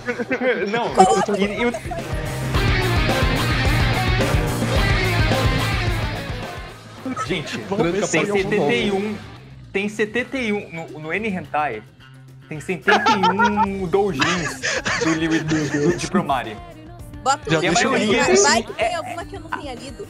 [0.70, 0.86] Não,
[1.38, 1.66] e, e
[7.27, 8.70] Gente, tem sai algum novo.
[8.70, 9.16] 71.
[9.73, 10.70] Tem 71.
[10.73, 11.82] No, no N Hentai,
[12.49, 14.61] tem 71 doujins
[15.03, 16.57] do Liu e do, de Promare.
[17.23, 17.73] Bota Já eu
[18.43, 20.07] vai, que tem alguma que eu não tenha lido.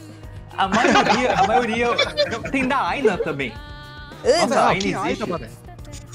[0.57, 1.87] A maioria, a maioria.
[2.51, 3.53] Tem da Aina também.
[4.23, 5.23] Nossa, Não, ainda que existe?
[5.23, 5.49] Aina, mané.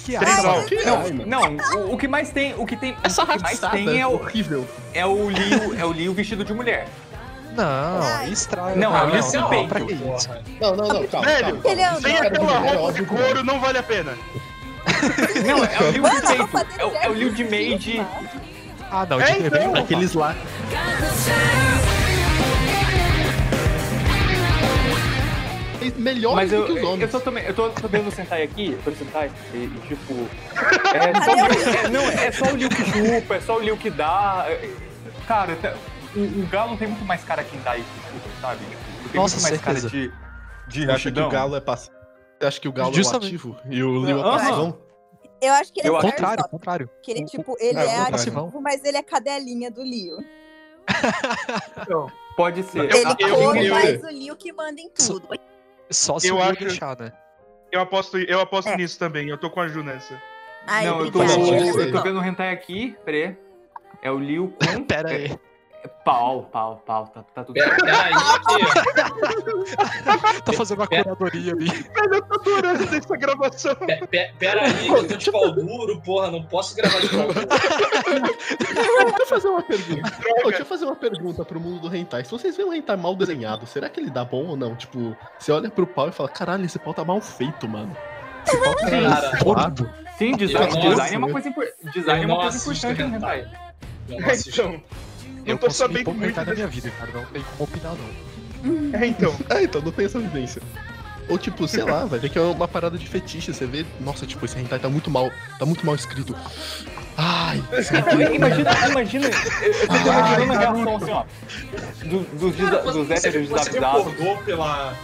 [0.04, 1.26] Que Aina?
[1.26, 4.00] Não, não, o, o que mais tem, o que tem, Essa o que mais tem
[4.00, 4.66] é o, horrível.
[4.92, 6.88] é o Liu, é o Liu vestido de mulher.
[7.56, 8.30] Não, Ai.
[8.30, 8.76] estraga.
[8.76, 9.68] Não, é o Liu esse é ó, peito.
[9.68, 10.28] pra que isso?
[10.60, 11.26] Não, não, não, calma.
[11.26, 11.70] Velho, calma.
[11.70, 14.12] Ele é Sem aquela roupa de couro não vale a pena.
[15.46, 16.58] Não, é o Liu de peito.
[16.78, 18.06] É, o- é o Liu de mano.
[18.90, 19.72] Ah, não, É, de TV então.
[19.72, 19.80] não.
[19.82, 20.34] Aqueles lá.
[25.82, 27.00] É Melhor Mas do eu, que os homens.
[27.02, 29.80] eu tô também, eu tô, tô vendo o Sentai aqui, tô no Sentai, e, e,
[29.88, 30.14] tipo.
[30.92, 31.32] É só,
[31.86, 34.44] é, não, é só o Liu que chupa, é só o Liu que dá.
[34.48, 34.68] é,
[35.26, 35.74] Cara, tá-
[36.16, 38.64] o, o Galo tem muito mais cara que dá que chupa, sabe?
[38.64, 39.90] Tipo, tem Nossa, muito mais certeza.
[39.90, 40.30] cara de.
[40.68, 41.96] De Você acha que o Galo é passivo?
[42.42, 43.24] Acha que o Galo Justamente.
[43.24, 44.30] é o ativo e o Liu é Aham.
[44.38, 44.78] passivão?
[45.42, 46.90] Eu acho que ele é o contrário, contrário.
[47.02, 50.18] que ele, tipo, ele É, é ativo, mas ele é cadelinha do Lio.
[52.36, 52.84] Pode ser.
[52.94, 55.28] Ele eu- come, eu- mas o Lio que manda em tudo.
[55.90, 57.12] Só se Eu o acho- deixar, né?
[57.72, 58.76] Eu aposto, eu aposto É.
[58.76, 59.28] nisso também.
[59.28, 60.20] Eu tô com a Ju nessa.
[60.66, 61.22] Ai, não, eu tô.
[61.22, 63.36] Não, eu tô vendo o Hentai aqui, peraí.
[64.02, 64.58] É o Liu com.
[64.84, 65.38] Pera aí.
[66.04, 67.84] Pau, pau, pau, tá, tá tudo Pera, certo.
[67.88, 68.10] pera.
[70.44, 71.68] Tá fazendo uma Pera- curadoria ali.
[71.70, 73.74] Velho, eu tô adorando dessa gravação.
[73.76, 77.26] pe- pe- Pera aí, eu tô de pau duro, porra, não posso gravar de pau
[77.32, 77.46] duro.
[78.74, 80.12] Deixa eu fazer uma pergunta.
[80.44, 82.24] Ô, deixa eu fazer uma pergunta pro mundo do hentai.
[82.24, 84.74] Se vocês veem um hentai mal desenhado, será que ele dá bom ou não?
[84.74, 87.96] Tipo, você olha pro pau e fala, caralho, esse pau tá mal feito, mano.
[88.46, 89.38] Esse pau tá Cara.
[90.18, 91.92] Sim, design, design é uma coisa importante.
[91.94, 93.48] Design é uma coisa importante no hentai.
[94.08, 94.82] Então,
[95.46, 97.10] Eu tô sabendo pouco muito desse- minha vida, cara.
[97.12, 98.30] Não tem como opinar, não.
[99.00, 99.34] É, então.
[99.48, 100.60] É, então, não tem essa evidência.
[101.28, 103.54] Ou tipo, sei lá, vai ver que é uma parada de fetiche.
[103.54, 106.34] Você vê, nossa, tipo, esse hentai tá muito mal, tá muito mal escrito.
[107.16, 109.26] Ai, hentai Não, Imagina, imagina,
[109.62, 111.24] eu, eu tô imaginando a reação assim, ó.
[112.04, 114.94] Do- dos, Cara, desa- dos você, héteros você pornô pela.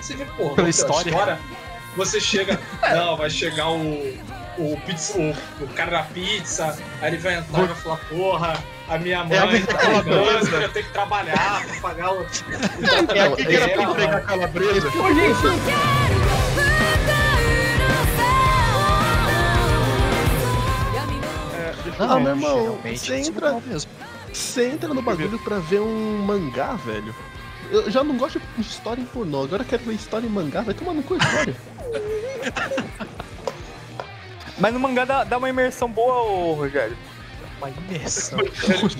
[0.00, 1.08] Você Pela pela história.
[1.10, 1.38] história.
[1.96, 2.58] Você chega.
[2.94, 3.78] Não, vai chegar o.
[4.58, 5.30] O, pizza, o,
[5.62, 9.36] o cara da pizza, aí ele vai entrar e vai falar, porra, a minha mãe
[9.36, 10.56] É a tá minha ligando, calabresa.
[10.56, 12.22] eu tenho que trabalhar pra pagar o.
[13.14, 14.88] É aqui que era pra É, entregar calabresa.
[14.88, 16.48] Ô, gente,
[21.54, 23.90] É, deixa eu Ah, meu irmão, você entra, mesmo.
[24.32, 27.14] você entra no bagulho pra ver um mangá, velho.
[27.70, 30.62] Eu já não gosto de história em pornô, agora eu quero ver história em mangá,
[30.62, 31.54] vai tomar no cu história.
[34.58, 36.96] mas no mangá dá, dá uma imersão boa, ô, Rogério.
[37.58, 38.38] Uma imersão.
[38.38, 38.90] Mesmo.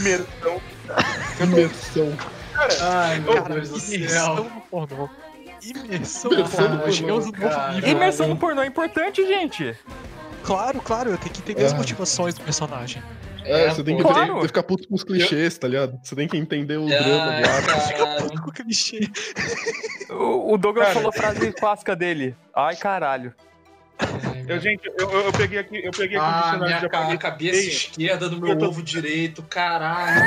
[0.00, 0.60] Imersão.
[1.40, 2.16] Imersão.
[2.82, 4.44] Ai, meu Cara, Deus do imersão céu.
[4.44, 5.08] no pornó.
[5.62, 6.68] Imersão no pornô.
[6.78, 7.72] pornô, Chegamos no novo cara.
[7.74, 7.88] nível.
[7.90, 9.74] Imersão no pornô é importante, gente.
[10.42, 11.76] Claro, claro, eu tenho que entender as Ah.
[11.76, 13.02] motivações do personagem.
[13.44, 14.08] É, É, você tem que pô.
[14.08, 14.42] ter- Claro.
[14.46, 15.98] ficar puto com os clichês, tá ligado?
[16.02, 17.92] Você tem que entender o Ai, drama do ar.
[17.96, 18.42] caralho.
[18.42, 19.00] Com clichê.
[20.10, 20.94] O, o Douglas Cara.
[20.94, 22.36] falou a frase clássica dele.
[22.54, 23.34] Ai, caralho.
[24.50, 27.16] Eu, gente, eu, eu, eu peguei aqui, eu peguei aqui um Ah, dicionário minha ca-
[27.16, 30.24] cabeça Ei, esquerda do Eu meu tô- ovo direito, caralho.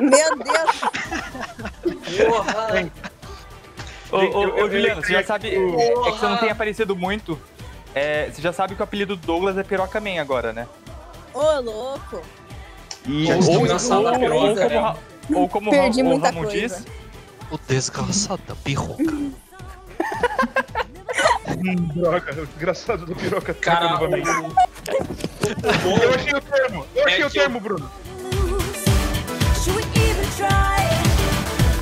[0.00, 2.68] Meu Deus, Porra.
[2.68, 2.92] Ô, Gente,
[4.12, 5.52] ô, eu- ô, eu- Juliano, você já sabe.
[5.54, 7.38] eu- É, é que você não tem aparecido muito.
[7.94, 10.66] É, você já sabe que o apelido do Douglas é Piroca Man agora, né?
[11.32, 12.22] ô louco.
[13.06, 14.94] E, Ou ou, desgraçado da ou- piroca, ou como, né?
[15.34, 16.60] Ou como o Perdi Ra- o muita Ramon coisa.
[16.78, 16.86] diz,
[17.50, 19.02] O desgraçado da pirroca.
[21.66, 24.28] Hum, droga, o desgraçado do piroca Cara, novamente.
[24.28, 27.90] o Eu achei o termo, eu achei É o que termo, Bruno.
[29.62, 30.84] Should we even try?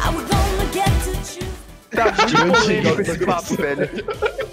[0.05, 1.53] Are we gonna get to choose?
[1.91, 2.05] tá
[2.45, 3.91] muito polêmico esse papo, velho.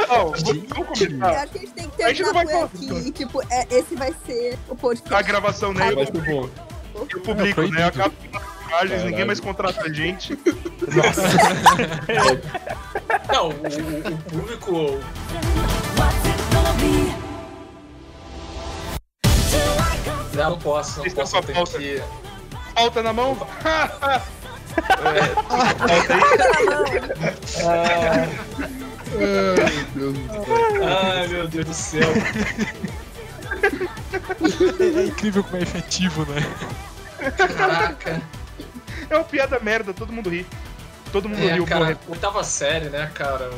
[0.10, 2.66] Ó, vamos Eu começar acho que a gente tem que A gente não vai falar
[2.66, 3.08] aqui.
[3.08, 5.14] E, tipo, é, esse vai ser o podcast.
[5.14, 5.92] a gravação, né?
[5.92, 6.50] Vai Eu, ser bom.
[6.96, 7.54] eu publico, né?
[7.54, 7.84] proibido.
[7.84, 8.14] Acaba
[8.70, 10.38] imagens, ninguém mais contrata a gente.
[13.32, 15.00] Não, o, o- público.
[20.34, 21.38] Não, não posso, não Vocês posso.
[21.38, 21.78] estão Eu com a tenho pauta?
[21.80, 22.74] que.
[22.76, 23.38] Falta na mão?
[23.68, 25.48] Ai, meu
[27.28, 27.70] Deus do céu.
[30.88, 32.10] Ai, meu Deus do céu.
[34.98, 36.42] É incrível como é efetivo, né?
[37.58, 38.22] Caraca.
[39.10, 40.46] É uma piada merda, todo mundo ri.
[41.12, 41.98] Todo mundo É, riu, cara, morre.
[42.08, 43.50] oitava série, né, cara?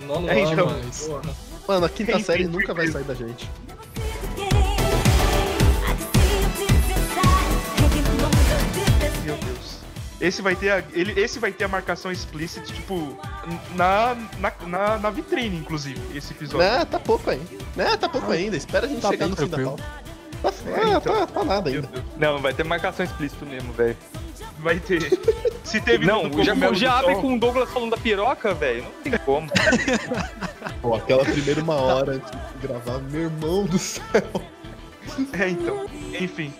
[0.00, 0.66] Nono É, ano, então.
[0.84, 1.06] mas.
[1.06, 1.22] Porra.
[1.68, 3.48] Mano, a quinta série nunca vai sair da gente.
[9.24, 9.78] Meu Deus.
[10.20, 13.16] Esse vai ter a, ele, esse vai ter a marcação explícita, tipo,
[13.74, 16.66] na, na, na, na vitrine, inclusive, esse episódio.
[16.66, 17.44] Né, tá pouco ainda.
[17.76, 18.56] Né, tá pouco ainda.
[18.56, 19.82] Espera a gente Tá chegar no fim da pauta.
[20.42, 20.48] Tá,
[20.96, 21.86] ah, tá, tá nada ainda.
[21.86, 22.04] Deus.
[22.16, 23.96] Não, vai ter marcação explícita mesmo, velho
[24.60, 25.18] vai ter.
[25.64, 28.82] Se teve não, no já, já abre com o Douglas falando da piroca, velho.
[28.84, 29.48] Não tem como.
[30.80, 34.02] Pô, aquela primeira uma hora de gravar, meu irmão do céu.
[35.38, 35.86] É, então.
[36.18, 36.52] Enfim.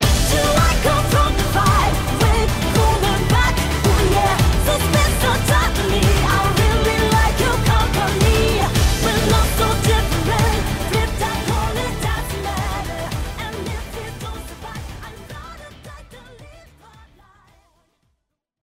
[0.00, 1.89] Till I come from the fire.